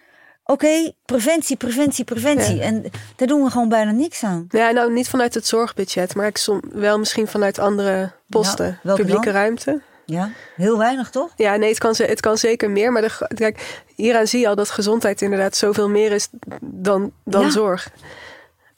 Oké, 0.47 0.91
preventie, 1.05 1.57
preventie, 1.57 2.03
preventie. 2.03 2.61
En 2.61 2.85
daar 3.15 3.27
doen 3.27 3.43
we 3.43 3.49
gewoon 3.49 3.69
bijna 3.69 3.91
niks 3.91 4.23
aan. 4.23 4.45
Ja, 4.49 4.71
nou 4.71 4.93
niet 4.93 5.09
vanuit 5.09 5.33
het 5.33 5.47
zorgbudget, 5.47 6.15
maar 6.15 6.27
ik 6.27 6.37
som, 6.37 6.61
wel 6.73 6.99
misschien 6.99 7.27
vanuit 7.27 7.59
andere 7.59 8.11
posten. 8.29 8.79
Publieke 8.83 9.31
ruimte. 9.31 9.81
Ja, 10.05 10.31
heel 10.55 10.77
weinig 10.77 11.09
toch? 11.09 11.33
Ja, 11.35 11.55
nee, 11.55 11.69
het 11.69 11.79
kan, 11.79 11.93
het 11.97 12.19
kan 12.19 12.37
zeker 12.37 12.69
meer. 12.69 12.91
Maar 12.91 13.01
de, 13.01 13.27
kijk, 13.35 13.83
hieraan 13.95 14.27
zie 14.27 14.39
je 14.39 14.47
al 14.47 14.55
dat 14.55 14.69
gezondheid 14.69 15.21
inderdaad 15.21 15.55
zoveel 15.55 15.89
meer 15.89 16.11
is 16.11 16.27
dan, 16.61 17.11
dan 17.23 17.51
zorg. 17.51 17.89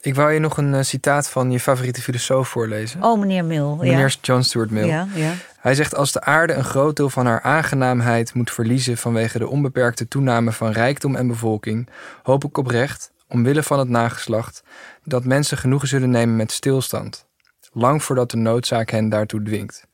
Ik 0.00 0.14
wou 0.14 0.32
je 0.32 0.38
nog 0.38 0.56
een 0.56 0.72
uh, 0.72 0.80
citaat 0.82 1.28
van 1.28 1.50
je 1.50 1.60
favoriete 1.60 2.02
filosoof 2.02 2.48
voorlezen. 2.48 3.02
Oh, 3.02 3.18
meneer 3.18 3.44
Mill. 3.44 3.74
Meneer 3.76 3.98
ja. 3.98 4.14
John 4.20 4.42
Stuart 4.42 4.70
Mill. 4.70 4.86
Ja, 4.86 5.08
ja. 5.14 5.32
Hij 5.60 5.74
zegt: 5.74 5.94
Als 5.94 6.12
de 6.12 6.20
aarde 6.20 6.52
een 6.52 6.64
groot 6.64 6.96
deel 6.96 7.10
van 7.10 7.26
haar 7.26 7.42
aangenaamheid 7.42 8.34
moet 8.34 8.50
verliezen 8.50 8.96
vanwege 8.96 9.38
de 9.38 9.48
onbeperkte 9.48 10.08
toename 10.08 10.52
van 10.52 10.70
rijkdom 10.70 11.16
en 11.16 11.26
bevolking, 11.26 11.88
hoop 12.22 12.44
ik 12.44 12.58
oprecht, 12.58 13.10
omwille 13.28 13.62
van 13.62 13.78
het 13.78 13.88
nageslacht, 13.88 14.62
dat 15.04 15.24
mensen 15.24 15.58
genoegen 15.58 15.88
zullen 15.88 16.10
nemen 16.10 16.36
met 16.36 16.52
stilstand. 16.52 17.26
Lang 17.72 18.02
voordat 18.02 18.30
de 18.30 18.36
noodzaak 18.36 18.90
hen 18.90 19.08
daartoe 19.08 19.42
dwingt. 19.42 19.87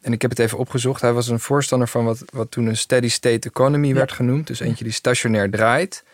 En 0.00 0.12
ik 0.12 0.22
heb 0.22 0.30
het 0.30 0.38
even 0.38 0.58
opgezocht. 0.58 1.00
Hij 1.00 1.12
was 1.12 1.28
een 1.28 1.40
voorstander 1.40 1.88
van 1.88 2.04
wat, 2.04 2.22
wat 2.32 2.50
toen 2.50 2.66
een 2.66 2.76
steady 2.76 3.08
state 3.08 3.48
economy 3.48 3.94
werd 3.94 4.12
genoemd. 4.12 4.46
Dus 4.46 4.60
eentje 4.60 4.84
die 4.84 4.92
stationair 4.92 5.50
draait, 5.50 6.04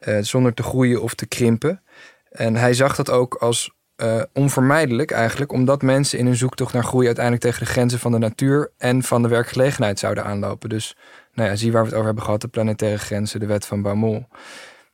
uh, 0.00 0.18
zonder 0.20 0.54
te 0.54 0.62
groeien 0.62 1.02
of 1.02 1.14
te 1.14 1.26
krimpen. 1.26 1.82
En 2.30 2.56
hij 2.56 2.74
zag 2.74 2.96
dat 2.96 3.10
ook 3.10 3.34
als 3.34 3.76
uh, 3.96 4.22
onvermijdelijk 4.32 5.10
eigenlijk, 5.10 5.52
omdat 5.52 5.82
mensen 5.82 6.18
in 6.18 6.26
hun 6.26 6.36
zoektocht 6.36 6.72
naar 6.72 6.84
groei 6.84 7.06
uiteindelijk 7.06 7.44
tegen 7.44 7.64
de 7.64 7.70
grenzen 7.70 7.98
van 7.98 8.12
de 8.12 8.18
natuur 8.18 8.70
en 8.78 9.02
van 9.02 9.22
de 9.22 9.28
werkgelegenheid 9.28 9.98
zouden 9.98 10.24
aanlopen. 10.24 10.68
Dus 10.68 10.96
nou 11.32 11.48
ja, 11.48 11.56
zie 11.56 11.72
waar 11.72 11.80
we 11.80 11.86
het 11.86 11.94
over 11.94 12.06
hebben 12.06 12.24
gehad, 12.24 12.40
de 12.40 12.48
planetaire 12.48 12.98
grenzen, 12.98 13.40
de 13.40 13.46
wet 13.46 13.66
van 13.66 13.82
Baumol. 13.82 14.26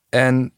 En 0.08 0.52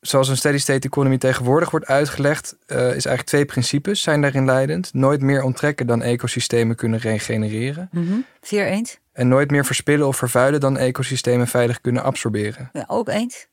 zoals 0.00 0.28
een 0.28 0.36
steady 0.36 0.58
state 0.58 0.86
economy 0.86 1.18
tegenwoordig 1.18 1.70
wordt 1.70 1.86
uitgelegd, 1.86 2.56
uh, 2.66 2.78
is 2.78 2.82
eigenlijk 2.86 3.22
twee 3.22 3.44
principes 3.44 4.02
zijn 4.02 4.20
daarin 4.20 4.44
leidend. 4.44 4.94
Nooit 4.94 5.20
meer 5.20 5.42
onttrekken 5.42 5.86
dan 5.86 6.02
ecosystemen 6.02 6.76
kunnen 6.76 6.98
regenereren. 6.98 7.88
Mm 7.92 8.24
eens. 8.50 8.98
En 9.12 9.28
nooit 9.28 9.50
meer 9.50 9.64
verspillen 9.64 10.06
of 10.06 10.16
vervuilen 10.16 10.60
dan 10.60 10.76
ecosystemen 10.76 11.46
veilig 11.46 11.80
kunnen 11.80 12.02
absorberen. 12.02 12.70
Ja, 12.72 12.84
ook 12.86 13.08
eens. 13.08 13.46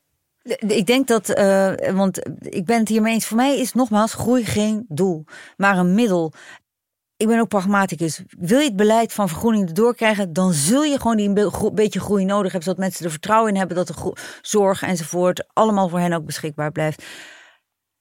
Ik 0.58 0.86
denk 0.86 1.06
dat, 1.06 1.38
uh, 1.38 1.72
want 1.92 2.18
ik 2.40 2.64
ben 2.64 2.78
het 2.78 2.88
hiermee 2.88 3.12
eens. 3.12 3.26
Voor 3.26 3.36
mij 3.36 3.58
is 3.58 3.72
nogmaals 3.72 4.14
groei 4.14 4.44
geen 4.44 4.84
doel, 4.88 5.24
maar 5.56 5.78
een 5.78 5.94
middel. 5.94 6.32
Ik 7.16 7.26
ben 7.26 7.40
ook 7.40 7.48
pragmaticus. 7.48 8.22
Wil 8.38 8.58
je 8.58 8.64
het 8.64 8.76
beleid 8.76 9.12
van 9.12 9.28
vergroening 9.28 9.68
erdoor 9.68 9.94
krijgen, 9.94 10.32
dan 10.32 10.52
zul 10.52 10.82
je 10.82 11.00
gewoon 11.00 11.16
die 11.16 11.28
een 11.28 11.74
beetje 11.74 12.00
groei 12.00 12.24
nodig 12.24 12.52
hebben, 12.52 12.62
zodat 12.62 12.78
mensen 12.78 13.04
er 13.04 13.10
vertrouwen 13.10 13.52
in 13.52 13.58
hebben 13.58 13.76
dat 13.76 13.86
de 13.86 14.16
zorg 14.42 14.82
enzovoort 14.82 15.44
allemaal 15.52 15.88
voor 15.88 15.98
hen 15.98 16.12
ook 16.12 16.24
beschikbaar 16.24 16.72
blijft. 16.72 17.04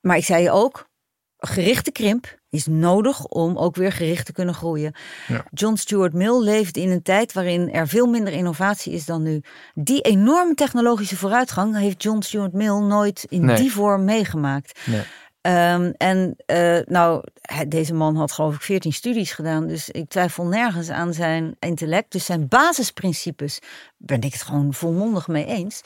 Maar 0.01 0.18
ik 0.18 0.26
zei 0.26 0.43
je 0.43 0.51
ook, 0.51 0.89
gerichte 1.38 1.91
krimp 1.91 2.38
is 2.49 2.66
nodig 2.66 3.26
om 3.26 3.57
ook 3.57 3.76
weer 3.76 3.91
gericht 3.91 4.26
te 4.26 4.34
kunnen 4.34 4.53
groeien. 4.53 4.95
Ja. 5.28 5.45
John 5.51 5.76
Stuart 5.76 6.13
Mill 6.13 6.39
leeft 6.39 6.78
in 6.78 6.89
een 6.89 7.01
tijd 7.01 7.34
waarin 7.34 7.72
er 7.72 7.88
veel 7.88 8.05
minder 8.05 8.34
innovatie 8.34 8.93
is 8.93 9.05
dan 9.05 9.24
nu. 9.24 9.41
Die 9.74 10.01
enorme 10.01 10.53
technologische 10.53 11.18
vooruitgang 11.18 11.78
heeft 11.78 12.03
John 12.03 12.22
Stuart 12.22 12.53
Mill 12.53 12.80
nooit 12.80 13.26
in 13.30 13.55
die 13.55 13.72
vorm 13.72 14.03
meegemaakt. 14.03 14.80
Nee. 14.86 15.03
Um, 15.48 15.93
en 15.98 16.36
uh, 16.48 16.80
nou, 16.86 17.24
deze 17.68 17.93
man 17.93 18.16
had 18.16 18.32
geloof 18.32 18.56
ik 18.56 18.62
14 18.62 18.93
studies 18.93 19.32
gedaan, 19.32 19.68
dus 19.68 19.89
ik 19.89 20.10
twijfel 20.10 20.46
nergens 20.46 20.89
aan 20.89 21.14
zijn 21.14 21.56
intellect. 21.60 22.12
Dus 22.12 22.26
zijn 22.26 22.48
basisprincipes 22.48 23.60
ben 23.98 24.22
ik 24.22 24.34
het 24.34 24.41
gewoon 24.41 24.74
volmondig 24.74 25.28
mee 25.28 25.46
eens. 25.46 25.82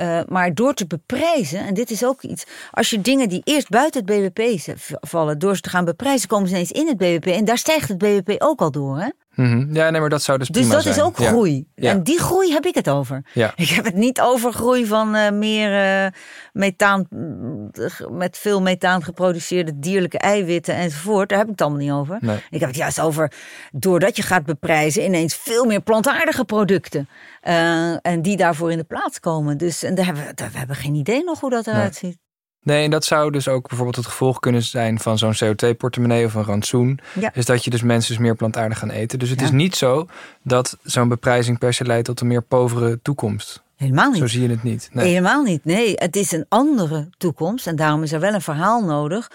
Uh, 0.00 0.20
maar 0.28 0.54
door 0.54 0.74
te 0.74 0.86
beprijzen, 0.86 1.58
en 1.58 1.74
dit 1.74 1.90
is 1.90 2.04
ook 2.04 2.22
iets, 2.22 2.44
als 2.70 2.90
je 2.90 3.00
dingen 3.00 3.28
die 3.28 3.40
eerst 3.44 3.68
buiten 3.68 4.04
het 4.04 4.34
BBP 4.34 4.74
vallen, 5.00 5.38
door 5.38 5.54
ze 5.56 5.62
te 5.62 5.70
gaan 5.70 5.84
beprijzen, 5.84 6.28
komen 6.28 6.48
ze 6.48 6.54
ineens 6.54 6.72
in 6.72 6.86
het 6.86 6.96
BBP. 6.96 7.26
En 7.26 7.44
daar 7.44 7.58
stijgt 7.58 7.88
het 7.88 7.98
BBP 7.98 8.42
ook 8.42 8.60
al 8.60 8.70
door. 8.70 8.98
Hè? 8.98 9.08
Mhm. 9.36 9.74
Ja, 9.74 9.90
nee, 9.90 10.00
maar 10.00 10.10
dat 10.10 10.22
zou 10.22 10.38
dus 10.38 10.48
Dus 10.48 10.68
dat 10.68 10.84
is 10.84 11.00
ook 11.00 11.16
groei. 11.16 11.66
En 11.74 12.02
die 12.02 12.18
groei 12.18 12.52
heb 12.52 12.66
ik 12.66 12.74
het 12.74 12.88
over. 12.88 13.24
Ja. 13.32 13.52
Ik 13.66 13.68
heb 13.68 13.84
het 13.84 13.94
niet 13.94 14.20
over 14.20 14.52
groei 14.52 14.86
van 14.86 15.16
uh, 15.16 15.30
meer 15.30 16.04
uh, 16.04 16.10
methaan, 16.52 17.08
met 18.10 18.38
veel 18.38 18.62
methaan 18.62 19.02
geproduceerde 19.02 19.78
dierlijke 19.78 20.18
eiwitten 20.18 20.74
enzovoort. 20.74 21.28
Daar 21.28 21.38
heb 21.38 21.46
ik 21.46 21.52
het 21.52 21.62
allemaal 21.62 21.80
niet 21.80 21.90
over. 21.90 22.18
Nee. 22.20 22.36
Ik 22.50 22.60
heb 22.60 22.68
het 22.68 22.78
juist 22.78 23.00
over, 23.00 23.32
doordat 23.72 24.16
je 24.16 24.22
gaat 24.22 24.44
beprijzen, 24.44 25.04
ineens 25.04 25.34
veel 25.34 25.64
meer 25.64 25.80
plantaardige 25.80 26.44
producten. 26.44 27.08
Uh, 27.48 28.06
en 28.06 28.22
die 28.22 28.36
daarvoor 28.36 28.70
in 28.70 28.78
de 28.78 28.84
plaats 28.84 29.20
komen. 29.20 29.58
Dus 29.58 29.82
en 29.82 29.94
daar 29.94 30.04
hebben 30.04 30.26
we, 30.26 30.34
daar, 30.34 30.50
we 30.50 30.58
hebben 30.58 30.76
geen 30.76 30.94
idee 30.94 31.24
nog 31.24 31.40
hoe 31.40 31.50
dat 31.50 31.66
eruit 31.66 32.02
nee. 32.02 32.12
ziet. 32.12 32.25
Nee, 32.66 32.84
en 32.84 32.90
dat 32.90 33.04
zou 33.04 33.30
dus 33.30 33.48
ook 33.48 33.68
bijvoorbeeld 33.68 33.96
het 33.96 34.06
gevolg 34.06 34.40
kunnen 34.40 34.62
zijn 34.62 34.98
van 34.98 35.18
zo'n 35.18 35.34
CO2-portemonnee 35.34 36.24
of 36.24 36.34
een 36.34 36.44
rantsoen. 36.44 37.00
Ja. 37.20 37.34
Is 37.34 37.44
dat 37.44 37.64
je 37.64 37.70
dus 37.70 37.82
mensen 37.82 38.12
dus 38.12 38.22
meer 38.22 38.34
plantaardig 38.34 38.78
gaan 38.78 38.90
eten. 38.90 39.18
Dus 39.18 39.30
het 39.30 39.42
is 39.42 39.50
niet 39.50 39.76
zo 39.76 40.06
dat 40.42 40.76
zo'n 40.82 41.08
beprijzing 41.08 41.58
per 41.58 41.74
se 41.74 41.84
leidt 41.84 42.04
tot 42.04 42.20
een 42.20 42.26
meer 42.26 42.42
povere 42.42 42.98
toekomst. 43.02 43.62
Helemaal 43.76 44.10
niet. 44.10 44.18
Zo 44.18 44.26
zie 44.26 44.42
je 44.42 44.48
het 44.48 44.62
niet. 44.62 44.88
Nee. 44.92 45.06
Helemaal 45.06 45.42
niet. 45.42 45.64
Nee, 45.64 45.92
het 45.94 46.16
is 46.16 46.32
een 46.32 46.46
andere 46.48 47.08
toekomst. 47.18 47.66
En 47.66 47.76
daarom 47.76 48.02
is 48.02 48.12
er 48.12 48.20
wel 48.20 48.34
een 48.34 48.40
verhaal 48.40 48.84
nodig. 48.84 49.30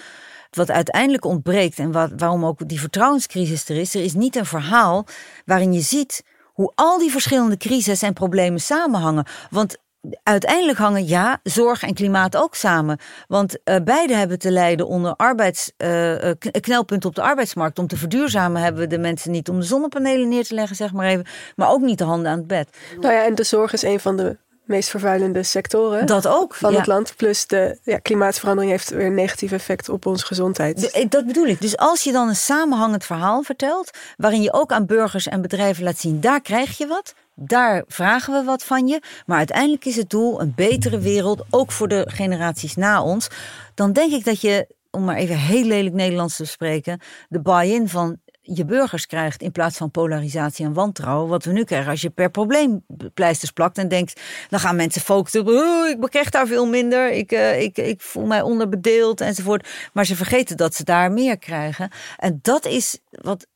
Wat 0.52 0.72
uiteindelijk 0.72 1.26
ontbreekt 1.26 1.80
en 1.80 1.92
wat, 1.92 2.12
waarom 2.18 2.46
ook 2.46 2.68
die 2.68 2.80
vertrouwenscrisis 2.80 3.70
er 3.70 3.78
is. 3.78 3.96
Er 3.96 4.04
is 4.04 4.14
niet 4.14 4.36
een 4.36 4.46
verhaal 4.46 5.06
waarin 5.46 5.74
je 5.74 5.82
ziet 5.82 6.24
hoe 6.54 6.72
al 6.76 7.00
die 7.00 7.12
verschillende 7.12 7.58
crises 7.58 8.02
en 8.02 8.14
problemen 8.14 8.62
samenhangen. 8.62 9.26
Want 9.50 9.78
uiteindelijk 10.24 10.78
hangen 10.78 11.08
ja, 11.08 11.40
zorg 11.44 11.84
en 11.84 11.94
klimaat 11.94 12.38
ook 12.38 12.56
samen. 12.56 13.00
Want 13.28 13.58
uh, 13.66 13.76
beide 13.84 14.16
hebben 14.16 14.40
te 14.40 14.52
lijden 14.52 14.88
onder 14.88 15.16
arbeids, 15.16 15.72
uh, 15.78 16.32
knelpunten 16.62 17.10
op 17.10 17.16
de 17.16 17.22
arbeidsmarkt. 17.22 17.80
Om 17.80 17.88
te 17.88 17.98
verduurzamen 17.98 18.62
hebben 18.62 18.82
we 18.82 18.88
de 18.88 18.98
mensen 18.98 19.32
niet 19.32 19.50
om 19.50 19.60
de 19.60 19.66
zonnepanelen 19.66 20.30
neer 20.30 20.44
te 20.44 20.54
leggen, 20.54 20.76
zeg 20.76 20.94
maar 20.94 21.08
even. 21.08 21.26
Maar 21.56 21.70
ook 21.70 21.82
niet 21.82 21.98
de 21.98 22.04
handen 22.04 22.32
aan 22.32 22.38
het 22.38 22.48
bed. 22.48 22.70
Nou 23.00 23.14
ja, 23.14 23.26
en 23.26 23.36
de 23.36 23.44
zorg 23.44 23.74
is 23.74 23.82
een 23.82 24.00
van 24.00 24.18
de 24.18 24.38
meest 24.72 24.90
vervuilende 24.90 25.44
sectoren 25.44 26.06
dat 26.06 26.28
ook, 26.28 26.56
van 26.56 26.72
ja. 26.72 26.78
het 26.78 26.88
land. 26.88 27.14
Plus 27.16 27.48
de 27.48 27.78
ja, 27.84 27.98
klimaatverandering 27.98 28.72
heeft 28.72 28.90
weer 28.90 29.06
een 29.06 29.14
negatief 29.14 29.52
effect 29.52 29.90
op 29.90 30.06
onze 30.06 30.26
gezondheid. 30.26 31.10
Dat 31.10 31.26
bedoel 31.26 31.46
ik. 31.46 31.62
Dus 31.62 31.78
als 31.78 32.04
je 32.04 32.12
dan 32.12 32.28
een 32.28 32.36
samenhangend 32.36 33.06
verhaal 33.06 33.42
vertelt, 33.42 33.90
waarin 34.18 34.42
je 34.42 34.54
ook 34.54 34.72
aan 34.72 34.86
burgers 34.86 35.28
en 35.28 35.42
bedrijven 35.42 35.84
laat 35.84 35.98
zien, 35.98 36.20
daar 36.20 36.42
krijg 36.42 36.78
je 36.78 36.88
wat. 36.88 37.14
Daar 37.36 37.84
vragen 37.88 38.34
we 38.34 38.44
wat 38.44 38.64
van 38.64 38.88
je. 38.88 39.02
Maar 39.26 39.38
uiteindelijk 39.38 39.86
is 39.86 39.96
het 39.96 40.10
doel 40.10 40.42
een 40.42 40.54
betere 40.56 41.00
wereld, 41.00 41.46
ook 41.50 41.72
voor 41.72 41.88
de 41.88 42.08
generaties 42.10 42.76
na 42.76 43.04
ons. 43.04 43.28
Dan 43.76 43.94
denk 43.94 44.12
ik 44.12 44.26
dat 44.26 44.42
je, 44.42 44.68
om 44.92 45.04
maar 45.04 45.16
even 45.16 45.38
heel 45.38 45.66
lelijk 45.66 45.96
Nederlands 45.96 46.36
te 46.36 46.46
spreken, 46.46 47.00
de 47.30 47.42
buy-in 47.42 47.90
van 47.90 48.20
je 48.42 48.66
burgers 48.66 49.06
krijgt 49.06 49.42
in 49.42 49.52
plaats 49.52 49.78
van 49.78 49.92
polarisatie 49.92 50.66
en 50.66 50.74
wantrouwen. 50.74 51.30
Wat 51.30 51.46
we 51.46 51.52
nu 51.52 51.64
krijgen 51.64 51.92
als 51.92 52.02
je 52.02 52.10
per 52.10 52.32
probleem 52.32 52.86
pleisters 53.14 53.52
plakt 53.52 53.78
en 53.78 53.88
denkt, 53.88 54.22
dan 54.50 54.60
gaan 54.60 54.76
mensen 54.76 55.02
focussen 55.02 55.48
ik 55.90 55.98
krijg 56.10 56.30
daar 56.30 56.48
veel 56.48 56.66
minder, 56.66 57.12
ik, 57.12 57.32
uh, 57.32 57.62
ik, 57.62 57.78
ik 57.78 58.02
voel 58.02 58.26
mij 58.26 58.42
onderbedeeld 58.42 59.22
enzovoort. 59.22 59.70
Maar 59.94 60.06
ze 60.06 60.16
vergeten 60.16 60.58
dat 60.58 60.76
ze 60.76 60.84
daar 60.84 61.12
meer 61.12 61.38
krijgen. 61.38 61.92
En 62.18 62.40
dat 62.42 62.66
is 62.66 63.00
wat, 63.10 63.48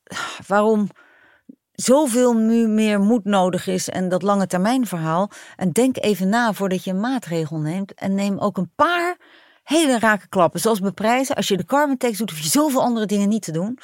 waarom 0.46 0.88
zoveel 1.76 2.34
nu 2.34 2.68
meer 2.68 3.00
moed 3.00 3.24
nodig 3.24 3.66
is 3.66 3.88
en 3.88 4.08
dat 4.08 4.22
lange 4.22 4.46
termijn 4.46 4.86
verhaal. 4.86 5.30
En 5.56 5.72
denk 5.72 5.96
even 6.00 6.28
na 6.28 6.52
voordat 6.52 6.84
je 6.84 6.90
een 6.90 7.00
maatregel 7.00 7.58
neemt. 7.58 7.94
En 7.94 8.14
neem 8.14 8.38
ook 8.38 8.56
een 8.56 8.70
paar 8.74 9.16
hele 9.62 9.98
rake 9.98 10.28
klappen. 10.28 10.60
Zoals 10.60 10.80
beprijzen. 10.80 11.36
Als 11.36 11.48
je 11.48 11.56
de 11.56 11.64
carbon 11.64 11.96
tax 11.96 12.18
doet, 12.18 12.30
hoef 12.30 12.40
je 12.40 12.48
zoveel 12.48 12.82
andere 12.82 13.06
dingen 13.06 13.28
niet 13.28 13.42
te 13.42 13.52
doen. 13.52 13.78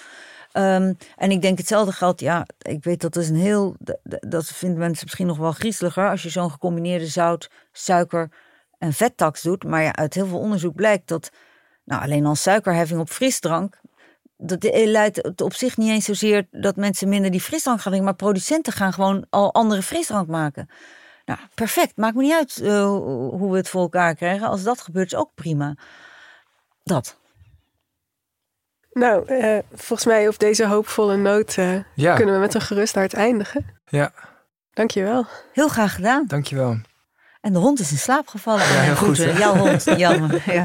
Um, 0.57 0.97
en 1.16 1.30
ik 1.30 1.43
denk 1.43 1.59
hetzelfde 1.59 1.93
geldt, 1.93 2.20
ja, 2.20 2.47
ik 2.59 2.84
weet 2.84 3.01
dat 3.01 3.16
is 3.16 3.28
een 3.28 3.36
heel, 3.36 3.76
dat 4.20 4.47
vinden 4.47 4.78
mensen 4.78 5.05
misschien 5.05 5.26
nog 5.26 5.38
wel 5.38 5.53
griezeliger 5.53 6.11
als 6.11 6.22
je 6.22 6.28
zo'n 6.28 6.51
gecombineerde 6.51 7.07
zout, 7.07 7.51
suiker 7.72 8.30
en 8.78 8.93
vettax 8.93 9.43
doet. 9.43 9.64
Maar 9.64 9.82
ja, 9.82 9.95
uit 9.95 10.14
heel 10.14 10.26
veel 10.26 10.38
onderzoek 10.38 10.74
blijkt 10.74 11.09
dat, 11.09 11.30
nou, 11.84 12.03
alleen 12.03 12.26
al 12.26 12.34
suikerheffing 12.34 13.01
op 13.01 13.11
frisdrank, 13.11 13.80
dat 14.43 14.70
leidt 14.84 15.43
op 15.43 15.55
zich 15.55 15.76
niet 15.76 15.90
eens 15.90 16.05
zozeer 16.05 16.47
dat 16.51 16.76
mensen 16.76 17.09
minder 17.09 17.30
die 17.30 17.40
frisdrank 17.40 17.80
gaan 17.80 17.93
drinken, 17.93 18.05
maar 18.05 18.20
producenten 18.20 18.72
gaan 18.72 18.93
gewoon 18.93 19.26
al 19.30 19.55
andere 19.55 19.82
frisdrank 19.82 20.28
maken. 20.28 20.68
Nou, 21.24 21.38
perfect. 21.55 21.97
Maakt 21.97 22.14
me 22.14 22.22
niet 22.22 22.32
uit 22.32 22.59
uh, 22.62 22.84
hoe 22.84 23.51
we 23.51 23.57
het 23.57 23.68
voor 23.68 23.80
elkaar 23.80 24.14
krijgen. 24.14 24.49
Als 24.49 24.62
dat 24.62 24.80
gebeurt, 24.80 25.12
is 25.12 25.18
ook 25.18 25.34
prima. 25.34 25.74
Dat. 26.82 27.16
Nou, 28.93 29.34
uh, 29.34 29.59
volgens 29.72 30.05
mij 30.05 30.28
op 30.28 30.38
deze 30.38 30.66
hoopvolle 30.66 31.16
noot 31.16 31.57
uh, 31.57 31.78
ja. 31.95 32.14
kunnen 32.14 32.34
we 32.34 32.40
met 32.40 32.55
een 32.55 32.61
gerust 32.61 32.95
hart 32.95 33.14
eindigen. 33.14 33.66
Ja. 33.86 34.12
Dankjewel. 34.72 35.26
Heel 35.53 35.68
graag 35.68 35.95
gedaan. 35.95 36.26
Dankjewel. 36.26 36.76
En 37.40 37.53
de 37.53 37.59
hond 37.59 37.80
is 37.80 37.90
in 37.90 37.99
slaap 37.99 38.26
gevallen. 38.28 38.66
Ja, 38.66 38.80
heel 38.80 38.97
goed. 38.97 39.24
goed 39.24 39.38
Jouw 39.38 39.57
hond, 39.57 39.84
jammer. 39.84 40.43
Ja. 40.53 40.64